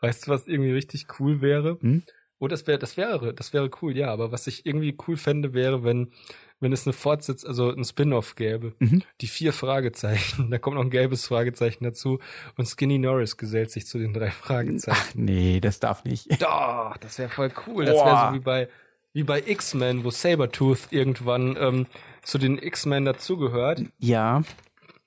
weißt 0.00 0.26
du, 0.26 0.30
was 0.30 0.46
irgendwie 0.46 0.72
richtig 0.72 1.06
cool 1.18 1.40
wäre? 1.40 1.78
Hm? 1.80 2.04
Oh, 2.42 2.48
das 2.48 2.66
wäre, 2.66 2.76
das 2.76 2.96
wäre, 2.96 3.32
das 3.32 3.52
wäre 3.52 3.70
cool, 3.80 3.96
ja, 3.96 4.10
aber 4.10 4.32
was 4.32 4.48
ich 4.48 4.66
irgendwie 4.66 4.96
cool 5.06 5.16
fände, 5.16 5.54
wäre, 5.54 5.84
wenn, 5.84 6.10
wenn 6.58 6.72
es 6.72 6.84
eine 6.88 6.92
Fortsetzung, 6.92 7.48
also 7.48 7.70
ein 7.70 7.84
Spin-off 7.84 8.34
gäbe. 8.34 8.72
Mhm. 8.80 9.04
Die 9.20 9.28
vier 9.28 9.52
Fragezeichen, 9.52 10.50
da 10.50 10.58
kommt 10.58 10.74
noch 10.74 10.82
ein 10.82 10.90
gelbes 10.90 11.24
Fragezeichen 11.24 11.84
dazu 11.84 12.18
und 12.56 12.66
Skinny 12.66 12.98
Norris 12.98 13.36
gesellt 13.36 13.70
sich 13.70 13.86
zu 13.86 14.00
den 14.00 14.12
drei 14.12 14.32
Fragezeichen. 14.32 14.98
Ach 15.00 15.14
nee, 15.14 15.60
das 15.60 15.78
darf 15.78 16.02
nicht. 16.02 16.32
Doch, 16.42 16.96
das 16.96 17.16
wäre 17.18 17.28
voll 17.28 17.52
cool. 17.68 17.84
Das 17.84 17.94
wäre 17.94 18.30
so 18.30 18.34
wie 18.34 18.40
bei, 18.40 18.68
wie 19.12 19.22
bei 19.22 19.40
X-Men, 19.46 20.02
wo 20.02 20.10
Sabertooth 20.10 20.88
irgendwann 20.90 21.56
ähm, 21.60 21.86
zu 22.24 22.38
den 22.38 22.58
X-Men 22.58 23.04
dazugehört, 23.04 23.82
Ja, 24.00 24.42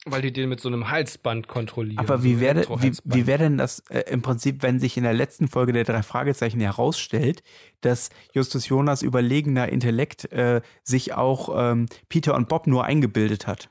weil 0.06 0.22
die 0.22 0.32
den 0.32 0.50
mit 0.50 0.60
so 0.60 0.70
einem 0.70 0.90
Halsband 0.90 1.48
kontrollieren. 1.48 1.98
aber 2.00 2.20
so 2.20 2.24
wie 2.24 2.32
einem 2.34 2.42
wäre 2.42 2.82
wie, 2.82 2.92
wie 3.04 3.28
wär 3.28 3.38
denn 3.38 3.58
das 3.58 3.80
äh, 3.90 4.02
im 4.12 4.22
Prinzip, 4.22 4.62
wenn 4.64 4.80
sich 4.80 4.98
in 4.98 5.04
der 5.04 5.14
letzten 5.14 5.48
Folge 5.48 5.74
der 5.74 5.84
drei 5.84 6.04
Fragezeichen 6.04 6.60
herausstellt, 6.60 7.44
dass 7.82 8.10
Justus 8.34 8.68
Jonas 8.68 9.02
überlegener 9.02 9.70
Intellekt 9.70 10.32
äh, 10.32 10.62
sich 10.84 11.14
auch 11.14 11.50
ähm, 11.72 11.88
Peter 12.10 12.36
und 12.36 12.48
Bob 12.48 12.68
nur 12.68 12.84
eingebildet 12.86 13.48
hat? 13.48 13.70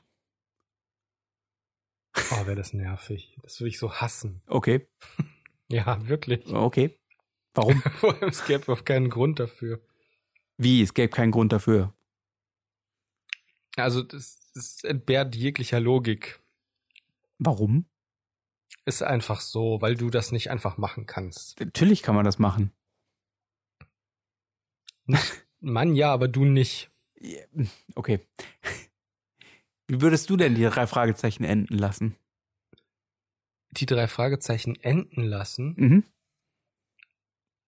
Oh, 2.31 2.45
wäre 2.45 2.55
das 2.55 2.73
nervig. 2.73 3.35
Das 3.43 3.59
würde 3.59 3.69
ich 3.69 3.79
so 3.79 3.93
hassen. 3.93 4.41
Okay, 4.47 4.87
Ja, 5.67 6.07
wirklich. 6.07 6.45
okay. 6.53 6.97
Warum? 7.53 7.81
Vor 7.99 8.13
allem, 8.13 8.29
es 8.29 8.45
gäbe 8.45 8.71
auch 8.71 8.85
keinen 8.85 9.09
Grund 9.09 9.39
dafür. 9.39 9.81
Wie? 10.57 10.81
Es 10.81 10.93
gäbe 10.93 11.09
keinen 11.09 11.31
Grund 11.31 11.51
dafür. 11.53 11.93
Also, 13.75 14.03
das, 14.03 14.51
das 14.53 14.83
entbehrt 14.83 15.35
jeglicher 15.35 15.79
Logik. 15.79 16.39
Warum? 17.39 17.85
Ist 18.85 19.03
einfach 19.03 19.41
so, 19.41 19.81
weil 19.81 19.95
du 19.95 20.09
das 20.09 20.31
nicht 20.31 20.49
einfach 20.49 20.77
machen 20.77 21.05
kannst. 21.05 21.59
Natürlich 21.59 22.03
kann 22.03 22.15
man 22.15 22.25
das 22.25 22.39
machen. 22.39 22.71
Mann, 25.59 25.95
ja, 25.95 26.11
aber 26.13 26.27
du 26.27 26.45
nicht. 26.45 26.91
Okay. 27.95 28.19
Wie 29.87 30.01
würdest 30.01 30.29
du 30.29 30.37
denn 30.37 30.55
die 30.55 30.63
drei 30.63 30.87
Fragezeichen 30.87 31.43
enden 31.43 31.77
lassen? 31.77 32.15
Die 33.71 33.85
drei 33.85 34.07
Fragezeichen 34.07 34.75
enden 34.75 35.23
lassen. 35.23 35.75
Mhm. 35.77 36.03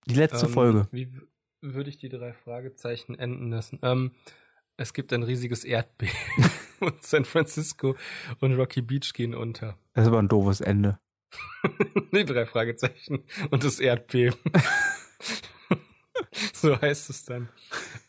Die 0.06 0.16
letzte 0.16 0.46
Ähm, 0.46 0.54
Folge. 0.54 0.88
Wie 0.92 1.12
würde 1.62 1.90
ich 1.90 1.98
die 1.98 2.10
drei 2.10 2.34
Fragezeichen 2.34 3.16
enden 3.16 3.50
lassen? 3.50 3.80
Ähm, 3.82 4.16
es 4.78 4.94
gibt 4.94 5.12
ein 5.12 5.24
riesiges 5.24 5.64
Erdbeben 5.64 6.16
und 6.80 7.04
San 7.04 7.26
Francisco 7.26 7.96
und 8.40 8.54
Rocky 8.54 8.82
Beach 8.82 9.14
gehen 9.14 9.36
unter. 9.36 9.78
Das 9.94 10.04
ist 10.04 10.08
aber 10.08 10.20
ein 10.20 10.28
doofes 10.28 10.62
Ende. 10.62 11.00
die 12.14 12.26
drei 12.26 12.46
Fragezeichen 12.46 13.24
und 13.50 13.64
das 13.64 13.80
Erdbeben. 13.80 14.38
so 16.54 16.80
heißt 16.80 17.10
es 17.10 17.26
dann. 17.26 17.50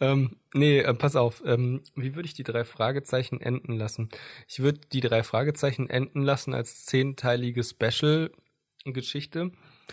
Ähm, 0.01 0.37
nee, 0.55 0.79
äh, 0.79 0.95
pass 0.95 1.17
auf. 1.17 1.43
Ähm, 1.45 1.83
wie 1.97 2.15
würde 2.15 2.27
ich 2.27 2.35
die 2.35 2.45
drei 2.45 2.65
Fragezeichen 2.65 3.41
enden 3.41 3.77
lassen? 3.77 4.11
Ich 4.47 4.61
würde 4.61 4.81
die 4.93 5.01
drei 5.01 5.23
Fragezeichen 5.23 5.91
enden 5.91 6.23
lassen 6.23 6.55
als 6.55 6.85
zehnteilige 6.85 7.65
Special-Geschichte. 7.65 9.41
Also 9.41 9.53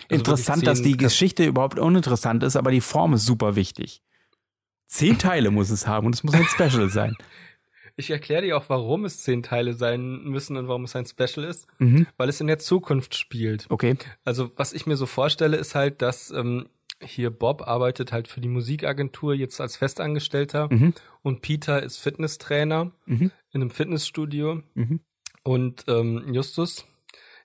Interessant, 0.10 0.68
dass 0.68 0.82
die 0.82 0.98
Geschichte 0.98 1.46
überhaupt 1.46 1.80
uninteressant 1.80 2.44
ist, 2.44 2.58
aber 2.58 2.72
die 2.72 2.82
Form 2.82 3.14
ist 3.14 3.26
super 3.26 3.56
wichtig. 3.56 4.04
Zehn 4.88 5.18
Teile 5.18 5.52
muss 5.52 5.70
es 5.70 5.88
haben 5.88 6.06
und 6.08 6.16
es 6.16 6.24
muss 6.24 6.34
ein 6.36 6.46
Special 6.46 6.90
sein. 6.90 7.16
Ich 7.98 8.10
erkläre 8.10 8.42
dir 8.42 8.58
auch, 8.58 8.66
warum 8.68 9.06
es 9.06 9.24
zehn 9.24 9.42
Teile 9.42 9.74
sein 9.74 10.24
müssen 10.26 10.58
und 10.58 10.68
warum 10.68 10.84
es 10.84 10.98
ein 10.98 11.06
Special 11.06 11.46
ist, 11.46 11.66
Mhm. 11.80 12.06
weil 12.18 12.28
es 12.28 12.42
in 12.42 12.48
der 12.48 12.60
Zukunft 12.60 13.16
spielt. 13.16 13.68
Okay. 13.70 13.96
Also 14.26 14.52
was 14.58 14.74
ich 14.74 14.86
mir 14.86 14.98
so 14.98 15.06
vorstelle, 15.06 15.56
ist 15.56 15.76
halt, 15.76 16.02
dass 16.02 16.30
ähm, 16.30 16.68
hier 17.02 17.30
Bob 17.30 17.62
arbeitet 17.66 18.12
halt 18.12 18.28
für 18.28 18.42
die 18.42 18.50
Musikagentur 18.50 19.34
jetzt 19.34 19.62
als 19.62 19.78
Festangestellter 19.78 20.68
Mhm. 20.70 20.94
und 21.22 21.42
Peter 21.42 21.82
ist 21.82 21.96
Fitnesstrainer 22.00 22.92
Mhm. 23.06 23.32
in 23.52 23.62
einem 23.62 23.70
Fitnessstudio 23.70 24.62
Mhm. 24.74 25.00
und 25.44 25.86
ähm, 25.88 26.34
Justus, 26.34 26.86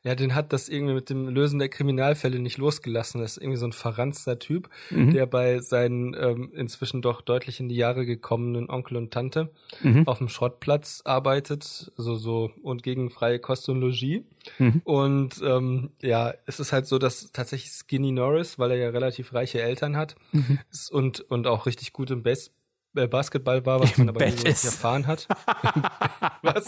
ja, 0.03 0.15
den 0.15 0.35
hat 0.35 0.53
das 0.53 0.69
irgendwie 0.69 0.95
mit 0.95 1.11
dem 1.11 1.29
Lösen 1.29 1.59
der 1.59 1.69
Kriminalfälle 1.69 2.39
nicht 2.39 2.57
losgelassen. 2.59 3.21
Das 3.21 3.33
ist 3.37 3.43
irgendwie 3.43 3.59
so 3.59 3.67
ein 3.67 3.73
verranzter 3.73 4.39
Typ, 4.39 4.71
Mhm. 4.91 5.11
der 5.11 5.27
bei 5.27 5.61
seinen 5.61 6.15
ähm, 6.19 6.51
inzwischen 6.55 7.03
doch 7.03 7.21
deutlich 7.21 7.61
in 7.61 7.69
die 7.69 7.77
Jahre 7.77 8.07
gekommenen 8.07 8.71
Onkel 8.71 8.97
und 8.97 9.11
Tante 9.13 9.51
Mhm. 9.83 10.07
auf 10.09 10.19
dem 10.19 10.29
Schrottplatz 10.29 11.03
arbeitet, 11.05 11.93
so 11.97 12.15
so 12.17 12.51
und 12.63 12.83
gegen 12.83 13.11
freie 13.11 13.39
Kost 13.39 13.69
und 13.69 13.81
Logis. 13.81 14.23
Mhm. 14.59 14.81
Und 14.85 15.41
ähm, 15.45 15.91
ja, 16.01 16.33
es 16.47 16.61
ist 16.61 16.73
halt 16.73 16.87
so, 16.87 16.99
dass 16.99 17.31
tatsächlich 17.33 17.73
Skinny 17.73 18.11
Norris, 18.13 18.59
weil 18.59 18.71
er 18.71 18.77
ja 18.79 18.89
relativ 18.91 19.35
reiche 19.35 19.61
Eltern 19.61 19.97
hat 19.97 20.15
Mhm. 20.33 20.59
ist 20.71 20.91
und 20.91 21.21
und 21.31 21.47
auch 21.47 21.67
richtig 21.67 21.93
gut 21.93 22.11
im 22.11 22.23
Base 22.23 22.51
äh, 22.51 22.53
Basketball 22.93 23.65
war, 23.65 23.81
was 23.81 23.97
man 23.99 24.09
aber 24.09 24.19
Bett 24.19 24.43
ist. 24.45 24.65
erfahren 24.65 25.07
hat. 25.07 25.27
was? 26.43 26.67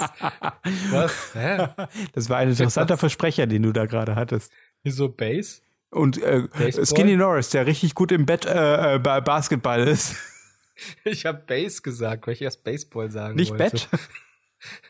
Was? 0.90 1.34
Hä? 1.34 1.68
Das 2.12 2.28
war 2.30 2.38
ein 2.38 2.48
interessanter 2.50 2.96
Versprecher, 2.96 3.46
den 3.46 3.62
du 3.62 3.72
da 3.72 3.86
gerade 3.86 4.14
hattest. 4.14 4.52
Wieso 4.82 5.08
Base? 5.08 5.62
Und 5.90 6.22
äh? 6.22 6.42
Skinny 6.84 7.16
Norris, 7.16 7.50
der 7.50 7.66
richtig 7.66 7.94
gut 7.94 8.12
im 8.12 8.24
Bett 8.24 8.46
äh, 8.46 8.94
äh, 8.94 8.98
bei 8.98 9.20
Basketball 9.20 9.86
ist. 9.86 10.16
Ich 11.04 11.26
habe 11.26 11.38
Base 11.46 11.82
gesagt, 11.82 12.26
weil 12.26 12.32
ich 12.34 12.42
erst 12.42 12.64
Baseball 12.64 13.08
sagen 13.10 13.36
Nicht 13.36 13.50
wollte. 13.50 13.70
Bett? 13.70 13.88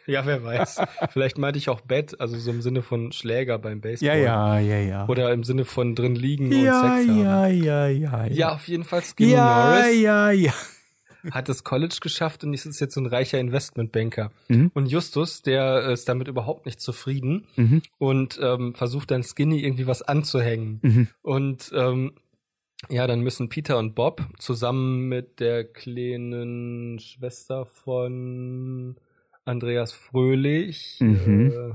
Ja, 0.06 0.24
wer 0.26 0.42
weiß. 0.44 0.80
Vielleicht 1.12 1.38
meinte 1.38 1.58
ich 1.58 1.68
auch 1.70 1.80
Bett, 1.80 2.18
also 2.20 2.38
so 2.38 2.50
im 2.50 2.62
Sinne 2.62 2.82
von 2.82 3.10
Schläger 3.10 3.58
beim 3.58 3.80
Baseball. 3.80 4.16
Ja, 4.18 4.58
ja, 4.58 4.58
ja, 4.58 4.78
ja. 4.78 5.08
Oder 5.08 5.32
im 5.32 5.44
Sinne 5.44 5.64
von 5.64 5.94
drin 5.94 6.14
liegen 6.14 6.52
ja, 6.52 6.80
und 6.80 6.98
Sex 6.98 7.08
haben. 7.08 7.22
ja, 7.24 7.46
ja, 7.46 7.86
ja, 7.88 8.26
Ja, 8.26 8.52
auf 8.54 8.68
jeden 8.68 8.84
Fall 8.84 9.02
Skinny 9.02 9.32
ja, 9.32 9.70
Norris. 9.80 10.00
ja, 10.00 10.30
ja. 10.30 10.52
Hat 11.30 11.48
das 11.48 11.62
College 11.64 11.98
geschafft 12.00 12.42
und 12.42 12.52
ist 12.52 12.80
jetzt 12.80 12.94
so 12.94 13.00
ein 13.00 13.06
reicher 13.06 13.38
Investmentbanker. 13.38 14.32
Mhm. 14.48 14.70
Und 14.74 14.86
Justus, 14.86 15.42
der 15.42 15.90
ist 15.90 16.08
damit 16.08 16.28
überhaupt 16.28 16.66
nicht 16.66 16.80
zufrieden 16.80 17.46
Mhm. 17.56 17.82
und 17.98 18.38
ähm, 18.42 18.74
versucht 18.74 19.10
dann 19.10 19.22
Skinny 19.22 19.60
irgendwie 19.64 19.86
was 19.86 20.02
anzuhängen. 20.02 20.80
Mhm. 20.82 21.08
Und 21.22 21.70
ähm, 21.74 22.14
ja, 22.90 23.06
dann 23.06 23.20
müssen 23.20 23.48
Peter 23.48 23.78
und 23.78 23.94
Bob 23.94 24.26
zusammen 24.38 25.08
mit 25.08 25.38
der 25.38 25.64
kleinen 25.64 26.98
Schwester 26.98 27.66
von 27.66 28.96
Andreas 29.44 29.92
Fröhlich, 29.92 30.96
Mhm. 31.00 31.50
äh, 31.52 31.74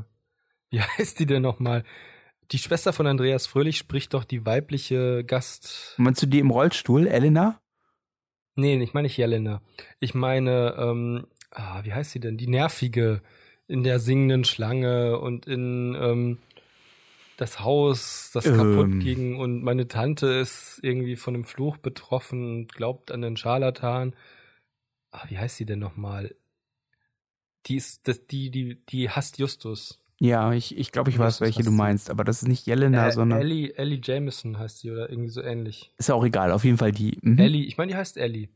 wie 0.72 0.80
heißt 1.00 1.20
die 1.20 1.26
denn 1.26 1.42
nochmal? 1.44 1.84
Die 2.52 2.58
Schwester 2.60 2.94
von 2.94 3.08
Andreas 3.08 3.46
Fröhlich 3.48 3.78
spricht 3.78 4.14
doch 4.14 4.24
die 4.24 4.46
weibliche 4.46 5.24
Gast. 5.26 5.96
Meinst 5.98 6.22
du 6.22 6.26
die 6.28 6.40
im 6.40 6.50
Rollstuhl, 6.52 7.08
Elena? 7.08 7.60
Nee, 8.58 8.82
ich 8.82 8.96
meine 8.96 9.06
nicht 9.06 9.18
Jelena. 9.18 9.62
Ich 10.00 10.16
meine, 10.16 10.76
ähm, 10.80 11.28
ah, 11.52 11.84
wie 11.84 11.94
heißt 11.94 12.12
sie 12.12 12.20
denn? 12.20 12.38
Die 12.38 12.48
nervige 12.48 13.22
in 13.68 13.84
der 13.84 14.00
singenden 14.00 14.46
Schlange 14.46 15.20
und 15.20 15.46
in 15.46 15.96
ähm, 15.96 16.40
das 17.38 17.60
Haus, 17.60 18.32
das 18.34 18.48
Ähm. 18.48 18.58
kaputt 18.58 19.00
ging 19.00 19.40
und 19.40 19.62
meine 19.62 19.88
Tante 19.88 20.26
ist 20.28 20.80
irgendwie 20.82 21.16
von 21.18 21.36
einem 21.36 21.44
Fluch 21.44 21.78
betroffen 21.78 22.50
und 22.50 22.74
glaubt 22.74 23.12
an 23.12 23.22
den 23.22 23.38
Scharlatan. 23.38 24.16
Ah, 25.12 25.26
wie 25.30 25.38
heißt 25.38 25.58
sie 25.58 25.68
denn 25.68 25.80
nochmal? 25.80 26.36
Die 27.68 27.76
ist, 27.76 28.08
das, 28.08 28.26
die, 28.26 28.50
die, 28.50 28.84
die 28.88 29.12
hasst 29.12 29.38
Justus. 29.38 30.00
Ja, 30.20 30.52
ich, 30.54 30.76
ich 30.78 30.92
glaube, 30.92 31.10
ich 31.12 31.18
Ja, 31.18 31.24
weiß, 31.26 31.42
welche 31.42 31.62
du 31.64 31.72
meinst, 31.72 32.10
aber 32.10 32.24
das 32.24 32.42
ist 32.42 32.48
nicht 32.48 32.66
Jelena, 32.66 33.08
Äh, 33.08 33.12
sondern 33.12 33.40
Ellie, 33.40 33.72
Ellie 33.78 34.00
Jameson 34.04 34.58
heißt 34.58 34.80
sie 34.80 34.92
oder 34.92 35.10
irgendwie 35.10 35.30
so 35.30 35.42
ähnlich. 35.42 35.92
ist 35.98 36.10
ja 36.10 36.16
auch 36.16 36.26
egal, 36.26 36.52
auf 36.52 36.64
jeden 36.66 36.78
Fall 36.78 36.92
die. 36.92 37.18
Mhm. 37.22 37.38
Ellie, 37.38 37.66
ich 37.66 37.78
meine, 37.78 37.92
die 37.92 37.98
heißt 37.98 38.18
Ellie. 38.18 38.50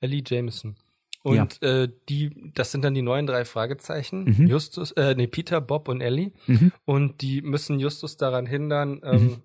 Ellie 0.00 0.22
Jameson. 0.26 0.76
Und 1.22 1.60
äh, 1.62 1.88
die, 2.08 2.52
das 2.54 2.70
sind 2.70 2.84
dann 2.84 2.94
die 2.94 3.02
neuen 3.02 3.26
drei 3.26 3.44
Fragezeichen. 3.44 4.24
Mhm. 4.24 4.46
Justus, 4.46 4.92
äh, 4.92 5.14
nee, 5.16 5.26
Peter, 5.26 5.60
Bob 5.60 5.88
und 5.88 6.00
Ellie. 6.00 6.32
Mhm. 6.46 6.70
Und 6.84 7.20
die 7.20 7.42
müssen 7.42 7.80
Justus 7.80 8.16
daran 8.16 8.46
hindern, 8.46 9.00
ähm, 9.02 9.42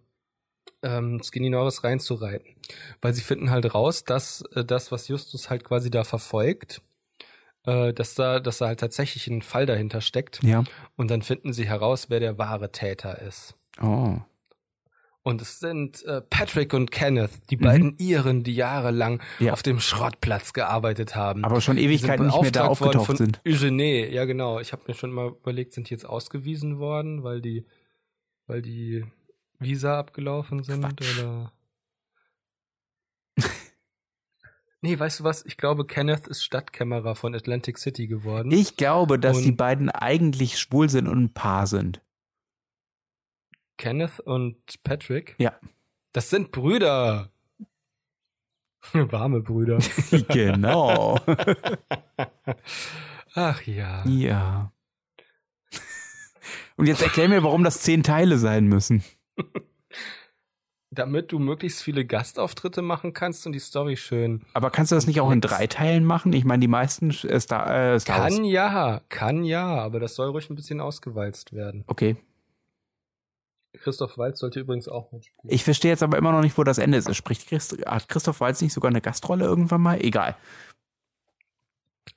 ähm, 0.83 1.21
Skinny 1.23 1.49
Norris 1.49 1.83
reinzureiten. 1.83 2.55
Weil 3.01 3.13
sie 3.13 3.21
finden 3.23 3.49
halt 3.49 3.73
raus, 3.73 4.03
dass 4.03 4.41
äh, 4.53 4.63
das, 4.63 4.91
was 4.91 5.07
Justus 5.07 5.49
halt 5.49 5.63
quasi 5.63 5.89
da 5.89 6.03
verfolgt, 6.03 6.81
äh, 7.65 7.93
dass 7.93 8.15
da, 8.15 8.39
dass 8.39 8.57
da 8.59 8.67
halt 8.67 8.79
tatsächlich 8.79 9.27
ein 9.27 9.41
Fall 9.41 9.65
dahinter 9.65 10.01
steckt. 10.01 10.41
Ja. 10.43 10.63
Und 10.95 11.11
dann 11.11 11.21
finden 11.21 11.53
sie 11.53 11.67
heraus, 11.67 12.09
wer 12.09 12.19
der 12.19 12.37
wahre 12.37 12.71
Täter 12.71 13.21
ist. 13.21 13.55
Oh. 13.81 14.17
Und 15.23 15.39
es 15.39 15.59
sind 15.59 16.03
äh, 16.05 16.19
Patrick 16.21 16.73
und 16.73 16.89
Kenneth, 16.89 17.29
die 17.51 17.57
Mhm. 17.57 17.61
beiden 17.61 17.97
Iren, 17.99 18.43
die 18.43 18.55
jahrelang 18.55 19.21
Ja. 19.37 19.53
auf 19.53 19.61
dem 19.61 19.79
Schrottplatz 19.79 20.51
gearbeitet 20.53 21.15
haben. 21.15 21.45
Aber 21.45 21.61
schon 21.61 21.77
Ewigkeiten 21.77 22.25
nicht 22.25 22.41
mehr 22.41 22.49
da 22.51 22.65
aufgetaucht 22.65 23.05
von 23.05 23.15
sind. 23.17 23.39
Eugene, 23.47 24.09
ja 24.09 24.25
genau. 24.25 24.59
Ich 24.59 24.71
habe 24.73 24.81
mir 24.87 24.95
schon 24.95 25.11
mal 25.11 25.27
überlegt, 25.29 25.73
sind 25.73 25.89
die 25.89 25.93
jetzt 25.93 26.05
ausgewiesen 26.07 26.79
worden, 26.79 27.21
weil 27.23 27.39
die, 27.39 27.67
weil 28.47 28.63
die 28.63 29.05
Visa 29.59 29.99
abgelaufen 29.99 30.63
sind 30.63 30.81
Quatsch. 30.81 31.19
oder? 31.19 31.53
nee, 34.81 34.97
weißt 34.99 35.21
du 35.21 35.23
was? 35.23 35.45
Ich 35.45 35.57
glaube, 35.57 35.85
Kenneth 35.85 36.27
ist 36.27 36.43
Stadtkämmerer 36.43 37.15
von 37.15 37.35
Atlantic 37.35 37.77
City 37.77 38.07
geworden. 38.07 38.51
Ich 38.51 38.77
glaube, 38.77 39.19
dass 39.19 39.37
Und- 39.37 39.43
die 39.43 39.51
beiden 39.51 39.89
eigentlich 39.89 40.59
schwul 40.59 40.89
sind 40.89 41.07
und 41.07 41.23
ein 41.23 41.33
Paar 41.33 41.67
sind. 41.67 42.01
Kenneth 43.77 44.19
und 44.19 44.57
Patrick. 44.83 45.35
Ja. 45.39 45.53
Das 46.13 46.29
sind 46.29 46.51
Brüder. 46.51 47.31
Warme 48.93 49.41
Brüder. 49.41 49.77
genau. 50.29 51.17
Ach 53.33 53.61
ja. 53.63 54.05
ja. 54.05 54.71
Und 56.75 56.87
jetzt 56.87 57.01
erklär 57.01 57.29
mir, 57.29 57.43
warum 57.43 57.63
das 57.63 57.81
zehn 57.81 58.03
Teile 58.03 58.37
sein 58.37 58.65
müssen. 58.65 59.03
Damit 60.93 61.31
du 61.31 61.39
möglichst 61.39 61.81
viele 61.81 62.05
Gastauftritte 62.05 62.81
machen 62.81 63.13
kannst 63.13 63.45
und 63.47 63.53
die 63.53 63.59
Story 63.59 63.95
schön. 63.95 64.41
Aber 64.53 64.71
kannst 64.71 64.91
du 64.91 64.95
das 64.95 65.07
nicht 65.07 65.21
auch 65.21 65.31
in 65.31 65.39
drei 65.39 65.65
Teilen 65.67 66.03
machen? 66.03 66.33
Ich 66.33 66.43
meine, 66.43 66.59
die 66.59 66.67
meisten 66.67 67.11
äh, 67.11 67.39
Star, 67.39 67.93
äh, 67.93 67.99
Star 67.99 68.23
Wars- 68.23 68.35
Kann 68.35 68.43
ja, 68.43 69.01
kann 69.07 69.45
ja, 69.45 69.65
aber 69.77 70.01
das 70.01 70.15
soll 70.15 70.29
ruhig 70.29 70.49
ein 70.49 70.55
bisschen 70.55 70.81
ausgewalzt 70.81 71.53
werden. 71.53 71.85
Okay. 71.87 72.17
Christoph 73.73 74.17
Waltz 74.17 74.39
sollte 74.39 74.59
übrigens 74.59 74.89
auch 74.89 75.13
mitspielen. 75.13 75.53
Ich 75.53 75.63
verstehe 75.63 75.91
jetzt 75.91 76.03
aber 76.03 76.17
immer 76.17 76.33
noch 76.33 76.41
nicht, 76.41 76.57
wo 76.57 76.63
das 76.65 76.77
Ende 76.77 76.97
ist. 76.97 77.15
Spricht 77.15 77.47
Christ 77.47 77.77
hat 77.85 78.09
Christoph 78.09 78.41
Waltz 78.41 78.61
nicht 78.61 78.73
sogar 78.73 78.89
eine 78.89 78.99
Gastrolle 78.99 79.45
irgendwann 79.45 79.81
mal? 79.81 80.01
Egal. 80.01 80.35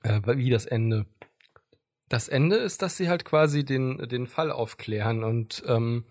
Äh, 0.03 0.21
wie 0.37 0.51
das 0.51 0.67
Ende? 0.67 1.07
Das 2.09 2.29
Ende 2.29 2.57
ist, 2.57 2.83
dass 2.83 2.97
sie 2.97 3.09
halt 3.09 3.25
quasi 3.25 3.65
den, 3.65 3.99
den 4.09 4.27
Fall 4.27 4.51
aufklären 4.51 5.23
und 5.23 5.63
ähm, 5.69 6.05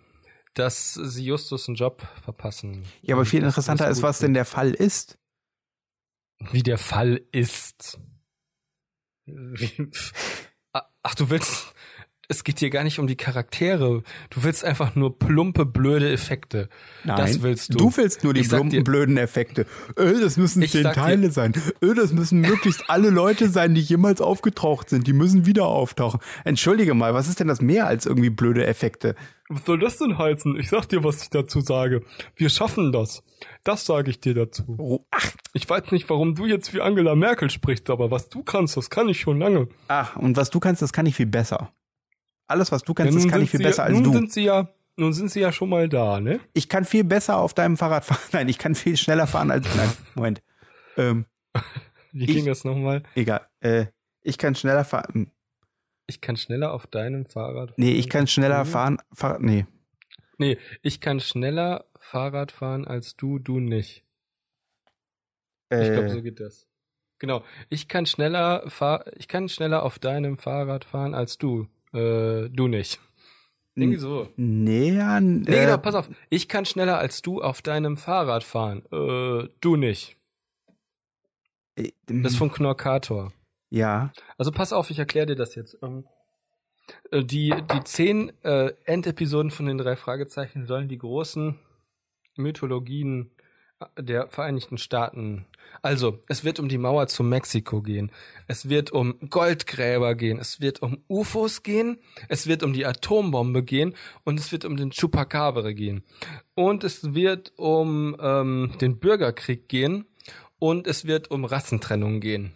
dass 0.54 0.94
sie 0.94 1.26
Justus 1.26 1.68
einen 1.68 1.76
Job 1.76 2.08
verpassen. 2.24 2.84
Ja, 3.02 3.16
aber 3.16 3.26
viel 3.26 3.44
interessanter 3.44 3.90
ist, 3.90 4.02
was 4.02 4.20
denn 4.20 4.34
der 4.34 4.46
Fall 4.46 4.72
ist. 4.72 5.18
Wie 6.52 6.64
der 6.64 6.78
Fall 6.78 7.22
ist. 7.32 8.00
Ach, 10.74 11.16
du 11.16 11.30
willst. 11.30 11.74
Es 12.30 12.46
geht 12.46 12.60
hier 12.60 12.70
gar 12.70 12.84
nicht 12.86 13.00
um 13.00 13.08
die 13.08 13.18
Charaktere. 13.18 14.02
Du 14.30 14.44
willst 14.44 14.64
einfach 14.64 14.96
nur 14.96 15.20
plumpe, 15.20 15.66
blöde 15.66 16.12
Effekte. 16.12 16.70
Das 17.04 17.42
willst 17.42 17.74
du. 17.74 17.78
Du 17.78 17.98
willst 17.98 18.24
nur 18.24 18.34
die 18.34 18.44
plumpen, 18.44 18.70
dir- 18.70 18.84
blöden 18.84 19.18
Effekte. 19.18 19.66
Äh, 19.98 20.14
das 20.22 20.38
müssen 20.38 20.64
zehn 20.66 20.84
sag 20.84 20.94
dir- 20.94 21.02
Teile 21.02 21.32
sein. 21.32 21.54
Äh, 21.82 21.94
das 21.94 22.14
müssen 22.14 22.40
möglichst 22.40 22.86
alle 22.90 23.10
Leute 23.10 23.50
sein, 23.50 23.76
die 23.76 23.82
jemals 23.82 24.22
aufgetaucht 24.22 24.90
sind. 24.90 25.06
Die 25.06 25.12
müssen 25.14 25.46
wieder 25.46 25.66
auftauchen. 25.66 26.22
Entschuldige 26.46 26.94
mal, 26.94 27.14
was 27.14 27.28
ist 27.28 27.42
denn 27.42 27.50
das 27.50 27.62
mehr 27.62 27.88
als 27.88 28.06
irgendwie 28.06 28.30
blöde 28.30 28.66
Effekte? 28.66 29.16
Was 29.50 29.66
soll 29.66 29.80
das 29.80 29.98
denn 29.98 30.18
heißen? 30.18 30.58
Ich 30.58 30.70
sag 30.70 30.88
dir, 30.88 31.04
was 31.04 31.22
ich 31.24 31.30
dazu 31.30 31.60
sage. 31.60 32.04
Wir 32.38 32.50
schaffen 32.50 32.94
das. 32.94 33.22
Das 33.66 33.86
sage 33.86 34.10
ich 34.10 34.22
dir 34.22 34.34
dazu. 34.34 34.64
Oh, 34.80 35.00
ach, 35.12 35.30
Ich 35.52 35.70
weiß 35.70 35.92
nicht, 35.92 36.10
warum 36.10 36.36
du 36.36 36.46
jetzt 36.46 36.74
wie 36.74 36.80
Angela 36.82 37.16
Merkel 37.16 37.50
sprichst, 37.50 37.90
aber 37.90 38.10
was 38.12 38.30
du 38.30 38.44
kannst, 38.44 38.78
das 38.78 38.90
kann 38.90 39.10
ich 39.10 39.20
schon 39.20 39.40
lange. 39.40 39.68
ach, 39.90 40.16
und 40.16 40.38
was 40.38 40.50
du 40.50 40.62
kannst, 40.62 40.82
das 40.82 40.94
kann 40.94 41.06
ich 41.06 41.16
viel 41.16 41.26
besser. 41.26 41.72
Alles, 42.48 42.72
was 42.72 42.84
du 42.84 42.94
kannst, 42.94 43.12
Ja, 43.12 43.16
das 43.16 43.24
nun 43.24 43.32
kann 43.32 43.42
ich 43.42 43.50
viel 43.52 43.62
besser 43.62 43.84
ja, 43.84 43.88
als 43.88 43.94
nun 43.96 44.04
du. 44.04 44.12
Sind 44.14 44.32
sie 44.32 44.44
ja, 44.44 44.70
nun 44.98 45.14
sind 45.14 45.32
sie 45.32 45.40
ja 45.40 45.52
schon 45.52 45.70
mal 45.70 45.88
da, 45.90 46.20
ne? 46.20 46.40
Ich 46.54 46.70
kann 46.70 46.86
viel 46.86 47.04
besser 47.04 47.38
auf 47.38 47.54
deinem 47.54 47.78
Fahrrad 47.78 48.06
fahren. 48.06 48.20
Nein, 48.32 48.50
ich 48.50 48.58
kann 48.58 48.76
viel 48.76 48.98
schneller 48.98 49.28
fahren 49.28 49.50
als. 49.52 49.68
Nein, 49.76 49.90
Moment. 50.16 50.44
Ähm, 50.98 51.26
Wie 52.12 52.26
Ich- 52.26 52.34
ging 52.36 52.46
das 52.46 52.64
nochmal? 52.64 53.04
egal. 53.16 53.48
Äh, 53.62 53.86
ich 54.22 54.38
kann 54.38 54.56
schneller 54.56 54.86
fahren. 54.86 55.32
Ich 56.06 56.20
kann 56.22 56.36
schneller 56.38 56.74
auf 56.74 56.86
deinem 56.88 57.26
Fahrrad 57.26 57.70
fahren. 57.70 57.76
Nee, 57.78 57.94
ich 57.94 58.10
kann 58.10 58.28
schneller 58.28 58.66
fahren. 58.66 58.98
Fahr 59.14 59.40
nee. 59.40 59.66
Nee, 60.38 60.58
ich 60.82 61.00
kann 61.00 61.20
schneller 61.22 61.86
Fahrrad 61.98 62.52
fahren 62.52 62.86
als 62.86 63.16
du, 63.16 63.40
du 63.40 63.60
nicht. 63.60 64.04
Ich 65.72 65.78
Äh, 65.80 65.92
glaube, 65.94 66.10
so 66.10 66.22
geht 66.22 66.40
das. 66.40 66.68
Genau. 67.20 67.44
Ich 67.70 67.88
kann 67.88 68.06
schneller 68.06 68.70
fahr 68.70 69.06
ich 69.16 69.28
kann 69.30 69.48
schneller 69.48 69.84
auf 69.84 69.98
deinem 69.98 70.38
Fahrrad 70.38 70.84
fahren 70.86 71.16
als 71.16 71.38
du. 71.38 71.68
Äh, 71.94 72.50
du 72.50 72.68
nicht. 72.68 73.00
Irgendwie 73.76 73.98
so. 73.98 74.28
Nee, 74.36 74.92
ja, 74.92 75.20
Nee, 75.20 75.50
äh, 75.52 75.66
genau, 75.66 75.78
pass 75.78 75.96
auf. 75.96 76.10
Ich 76.30 76.48
kann 76.48 76.66
schneller 76.66 76.98
als 77.00 77.22
du 77.22 77.42
auf 77.42 77.62
deinem 77.62 77.98
Fahrrad 77.98 78.44
fahren. 78.44 78.84
Äh, 78.92 79.50
du 79.62 79.76
nicht. 79.76 80.18
äh, 81.76 81.92
Das 82.06 82.34
ist 82.34 82.38
von 82.38 82.52
Knorkator. 82.52 83.34
Ja. 83.72 84.12
Also 84.38 84.52
pass 84.52 84.74
auf, 84.74 84.92
ich 84.92 85.00
erkläre 85.00 85.26
dir 85.26 85.36
das 85.36 85.56
jetzt. 85.56 85.78
Ähm, 85.82 86.06
äh, 87.12 87.24
die, 87.24 87.50
die 87.74 87.84
zehn 87.84 88.32
äh, 88.44 88.74
Endepisoden 88.86 89.50
von 89.50 89.66
den 89.66 89.80
drei 89.80 89.96
Fragezeichen 89.96 90.68
sollen 90.68 90.88
die 90.88 91.00
großen 91.00 91.58
Mythologien 92.36 93.32
äh, 93.38 93.43
der 93.98 94.28
Vereinigten 94.28 94.78
Staaten. 94.78 95.46
Also, 95.82 96.20
es 96.28 96.44
wird 96.44 96.60
um 96.60 96.70
die 96.70 96.78
Mauer 96.78 97.08
zu 97.08 97.24
Mexiko 97.24 97.82
gehen. 97.82 98.12
Es 98.48 98.70
wird 98.70 98.92
um 98.92 99.16
Goldgräber 99.30 100.16
gehen. 100.16 100.40
Es 100.40 100.62
wird 100.62 100.82
um 100.82 101.04
UFOs 101.08 101.64
gehen. 101.64 102.00
Es 102.30 102.48
wird 102.48 102.64
um 102.64 102.74
die 102.74 102.86
Atombombe 102.86 103.64
gehen. 103.64 103.96
Und 104.24 104.40
es 104.40 104.52
wird 104.52 104.66
um 104.66 104.78
den 104.78 104.92
Chupacabra 104.92 105.72
gehen. 105.72 106.04
Und 106.56 106.84
es 106.84 107.14
wird 107.14 107.54
um 107.58 108.16
ähm, 108.20 108.72
den 108.82 109.00
Bürgerkrieg 109.00 109.68
gehen. 109.68 110.06
Und 110.60 110.88
es 110.88 111.06
wird 111.06 111.32
um 111.32 111.44
Rassentrennung 111.44 112.22
gehen 112.22 112.54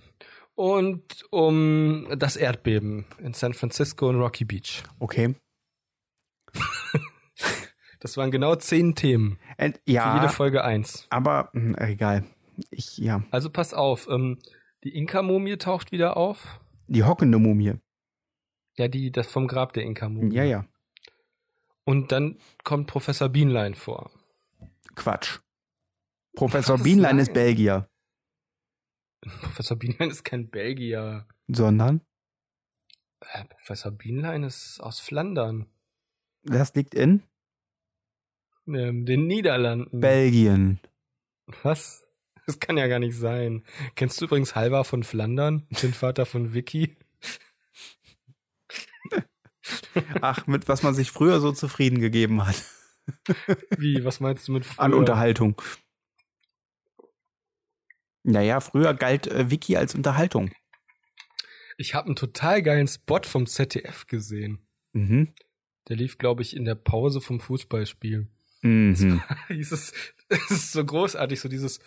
und 0.58 1.24
um 1.30 2.08
das 2.18 2.36
Erdbeben 2.36 3.06
in 3.20 3.34
San 3.34 3.54
Francisco 3.54 4.10
und 4.10 4.20
Rocky 4.20 4.44
Beach. 4.44 4.84
Okay. 5.00 5.36
Das 8.00 8.18
waren 8.18 8.32
genau 8.32 8.56
zehn 8.56 8.96
Themen. 8.96 9.40
Ent, 9.58 9.78
Für 9.78 9.82
jede 9.86 9.96
ja, 9.96 10.28
Folge 10.30 10.64
eins. 10.64 11.08
aber 11.10 11.50
mh, 11.54 11.78
egal. 11.88 12.24
Ich, 12.70 12.98
ja. 12.98 13.24
Also 13.32 13.50
pass 13.50 13.74
auf, 13.74 14.08
ähm, 14.10 14.40
die 14.84 14.96
Inka-Mumie 14.96 15.58
taucht 15.58 15.92
wieder 15.92 16.18
auf. 16.18 16.60
Die 16.88 17.04
hockende 17.04 17.38
Mumie. 17.40 17.76
Ja, 18.78 18.88
die, 18.88 19.12
das 19.12 19.28
vom 19.28 19.48
Grab 19.48 19.74
der 19.74 19.84
Inka-Mumie. 19.84 20.36
Ja, 20.36 20.44
ja. 20.44 20.66
Und 21.84 22.12
dann 22.12 22.38
kommt 22.64 22.88
Professor 22.88 23.30
Bienlein 23.30 23.74
vor. 23.76 24.12
Quatsch. 24.96 25.40
Professor 26.36 26.78
Bienlein 26.78 27.18
ist 27.18 27.34
Belgier. 27.34 27.90
Professor 29.22 29.78
Bienlein 29.78 30.10
ist 30.10 30.24
kein 30.24 30.50
Belgier. 30.50 31.28
Sondern? 31.48 32.02
Äh, 33.22 33.46
Professor 33.46 33.92
Bienlein 33.92 34.44
ist 34.44 34.80
aus 34.80 35.00
Flandern. 35.00 35.68
Das 36.44 36.76
liegt 36.76 36.94
in? 36.94 37.24
Ähm, 38.68 39.06
den 39.06 39.28
Niederlanden. 39.28 40.00
Belgien. 40.00 40.80
Was? 41.64 42.06
Das 42.46 42.60
kann 42.60 42.78
ja 42.78 42.88
gar 42.88 43.00
nicht 43.00 43.18
sein. 43.18 43.64
Kennst 43.96 44.22
du 44.22 44.26
übrigens 44.26 44.56
Halvar 44.56 44.86
von 44.86 45.04
Flandern, 45.04 45.68
den 45.82 45.94
Vater 45.94 46.26
von 46.26 46.54
Vicky? 46.54 46.96
Ach, 50.22 50.48
mit 50.48 50.68
was 50.68 50.84
man 50.84 50.94
sich 50.94 51.12
früher 51.12 51.40
so 51.40 51.52
zufrieden 51.52 52.00
gegeben 52.00 52.46
hat. 52.46 52.64
Wie, 53.78 54.04
was 54.04 54.20
meinst 54.20 54.48
du 54.48 54.54
mit 54.54 54.66
früher? 54.66 54.84
An 54.84 54.94
Unterhaltung. 54.94 55.62
Naja, 58.24 58.60
früher 58.60 58.94
galt 58.94 59.28
äh, 59.28 59.50
Wiki 59.50 59.78
als 59.78 59.96
Unterhaltung. 59.96 60.52
Ich 61.78 61.94
habe 61.94 62.08
einen 62.08 62.16
total 62.16 62.62
geilen 62.62 62.88
Spot 62.88 63.22
vom 63.24 63.46
ZDF 63.46 64.08
gesehen. 64.08 64.68
Mhm. 64.94 65.34
Der 65.88 65.96
lief, 65.96 66.18
glaube 66.18 66.42
ich, 66.42 66.56
in 66.56 66.66
der 66.66 66.76
Pause 66.76 67.22
vom 67.22 67.40
Fußballspiel. 67.40 68.28
Mhm. 68.62 69.22
hieß 69.48 69.72
es, 69.72 69.94
es 70.30 70.52
ist 70.52 70.72
so 70.72 70.84
großartig, 70.86 71.40
so 71.40 71.50
dieses, 71.50 71.80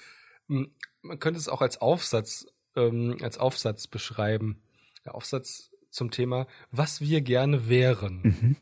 hm, 0.48 0.74
man 1.02 1.18
könnte 1.18 1.38
es 1.38 1.48
auch 1.48 1.60
als 1.62 1.78
Aufsatz, 1.80 2.46
ähm, 2.76 3.16
als 3.22 3.38
Aufsatz 3.38 3.86
beschreiben. 3.86 4.62
Der 5.04 5.14
Aufsatz 5.14 5.70
zum 5.90 6.10
Thema, 6.10 6.46
was 6.70 7.00
wir 7.00 7.20
gerne 7.22 7.68
wären. 7.68 8.22
Mhm. 8.22 8.56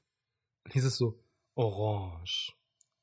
Hieß 0.70 0.84
es 0.84 0.96
so, 0.96 1.22
orange. 1.54 2.54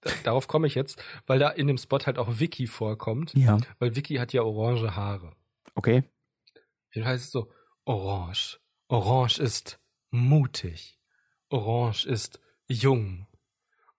Da, 0.02 0.12
darauf 0.24 0.48
komme 0.48 0.68
ich 0.68 0.76
jetzt, 0.76 1.04
weil 1.28 1.40
da 1.40 1.50
in 1.50 1.68
dem 1.68 1.78
Spot 1.78 2.00
halt 2.06 2.18
auch 2.18 2.40
Vicky 2.40 2.68
vorkommt, 2.68 3.34
Ja, 3.36 3.58
weil 3.80 3.96
Vicky 3.96 4.16
hat 4.16 4.34
ja 4.34 4.42
orange 4.44 4.96
Haare. 4.96 5.36
okay. 5.76 6.04
Hier 6.92 7.06
heißt 7.06 7.26
es 7.26 7.32
so, 7.32 7.52
orange. 7.84 8.60
Orange 8.88 9.40
ist 9.40 9.80
mutig. 10.12 10.98
Orange 11.50 12.06
ist 12.08 12.40
jung. 12.68 13.28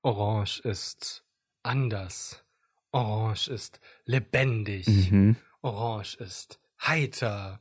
Orange 0.06 0.60
ist 0.60 1.24
anders. 1.64 2.44
Orange 2.92 3.48
ist 3.48 3.80
lebendig. 4.04 4.86
Mhm. 4.86 5.34
Orange 5.62 6.14
ist 6.20 6.60
heiter. 6.80 7.58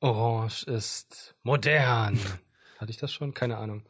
Orange 0.00 0.62
ist 0.66 1.34
modern. 1.42 2.18
Hatte 2.78 2.90
ich 2.90 2.96
das 2.96 3.12
schon? 3.12 3.34
Keine 3.34 3.58
Ahnung. 3.58 3.84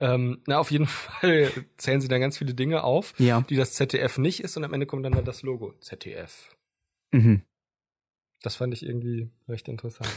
Ähm, 0.00 0.42
na, 0.46 0.58
auf 0.58 0.70
jeden 0.70 0.86
Fall 1.20 1.52
zählen 1.76 2.00
sie 2.00 2.08
dann 2.08 2.22
ganz 2.22 2.38
viele 2.38 2.54
Dinge 2.54 2.84
auf, 2.84 3.12
Ja. 3.20 3.42
die 3.42 3.56
das 3.56 3.74
ZDF 3.74 4.16
nicht 4.16 4.40
ist 4.40 4.56
und 4.56 4.64
am 4.64 4.72
Ende 4.72 4.86
kommt 4.86 5.04
dann 5.04 5.12
da 5.12 5.20
das 5.20 5.42
Logo. 5.42 5.74
ZDF. 5.80 6.56
Mhm. 7.12 7.42
Das 8.40 8.56
fand 8.56 8.72
ich 8.72 8.82
irgendwie 8.82 9.30
recht 9.46 9.68
interessant. 9.68 10.08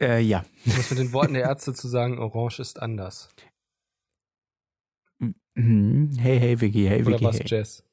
Äh, 0.00 0.20
ja. 0.20 0.44
Was 0.66 0.90
mit 0.90 0.98
den 0.98 1.12
Worten 1.14 1.32
der 1.32 1.42
Ärzte 1.48 1.72
zu 1.72 1.88
sagen, 1.88 2.18
Orange 2.18 2.60
ist 2.60 2.80
anders. 2.82 3.30
Mhm. 5.54 6.10
Hey, 6.18 6.38
hey, 6.38 6.60
Vicky, 6.60 6.86
hey, 6.86 7.02
Oder 7.02 7.12
Vicky, 7.12 7.24
was 7.24 7.38
hey. 7.38 7.46
Jazz? 7.46 7.84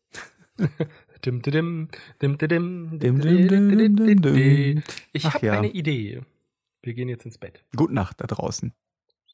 dim, 1.26 1.41
dim, 1.41 1.89
dim, 2.21 2.38
dim, 2.38 2.38
dim, 2.38 2.99
Dim, 2.99 3.19
dim, 3.21 3.47
dim, 3.49 3.95
dim, 3.97 4.21
dim. 4.21 4.84
Ich 5.13 5.26
habe 5.26 5.45
ja. 5.45 5.53
eine 5.53 5.69
Idee. 5.69 6.21
Wir 6.84 6.93
gehen 6.93 7.09
jetzt 7.09 7.26
ins 7.26 7.38
Bett. 7.38 7.63
Gute 7.76 7.93
Nacht 7.93 8.21
da 8.21 8.28
draußen. 8.28 8.71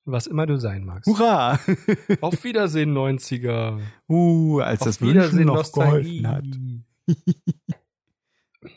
Was 0.06 0.26
immer 0.26 0.48
du 0.48 0.58
sein 0.58 0.84
magst. 0.86 1.06
Hurra! 1.08 1.60
Auf 2.22 2.44
Wiedersehen, 2.44 2.92
90er. 2.98 3.80
uh, 4.10 4.60
als 4.60 4.82
Auf 4.82 4.88
das 4.88 5.02
Wünschen 5.02 5.16
Wiedersehen, 5.16 5.46
noch 5.46 5.56
Nostalgie. 5.58 6.22
geholfen 6.22 6.28
hat. 6.28 6.46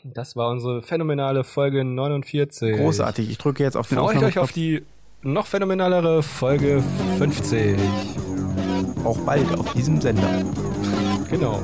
Das 0.03 0.35
war 0.35 0.49
unsere 0.51 0.81
phänomenale 0.83 1.43
Folge 1.43 1.83
49. 1.83 2.75
Großartig. 2.77 3.29
Ich 3.29 3.37
drücke 3.37 3.63
jetzt 3.63 3.77
auf 3.77 3.87
den 3.87 3.97
Freut 3.97 4.21
euch 4.21 4.37
auf 4.39 4.51
die 4.51 4.83
noch 5.21 5.47
phänomenalere 5.47 6.21
Folge 6.21 6.83
50 7.17 7.75
auch 9.05 9.17
bald 9.19 9.57
auf 9.57 9.71
diesem 9.73 10.01
Sender. 10.01 10.43
Genau. 11.29 11.59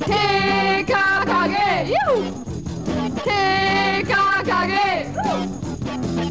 TKKG, 0.00 1.56
juhu! 1.86 2.22
TKKG, 3.24 4.74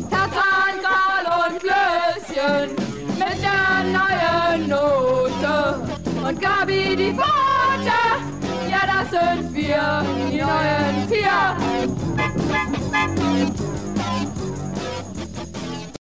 Tarzan, 0.10 0.76
und 1.46 1.60
Klößchen 1.60 2.70
mit 3.18 3.38
der 3.44 3.70
neuen 3.92 4.70
Note 4.70 5.82
und 6.28 6.42
Gabi 6.42 6.96
die 6.96 7.14
Pfote, 7.14 8.00
ja 8.70 8.82
das 8.86 9.10
sind 9.10 9.54
wir, 9.54 10.04
die 10.32 10.38
neuen 10.38 11.08
vier. 11.10 11.80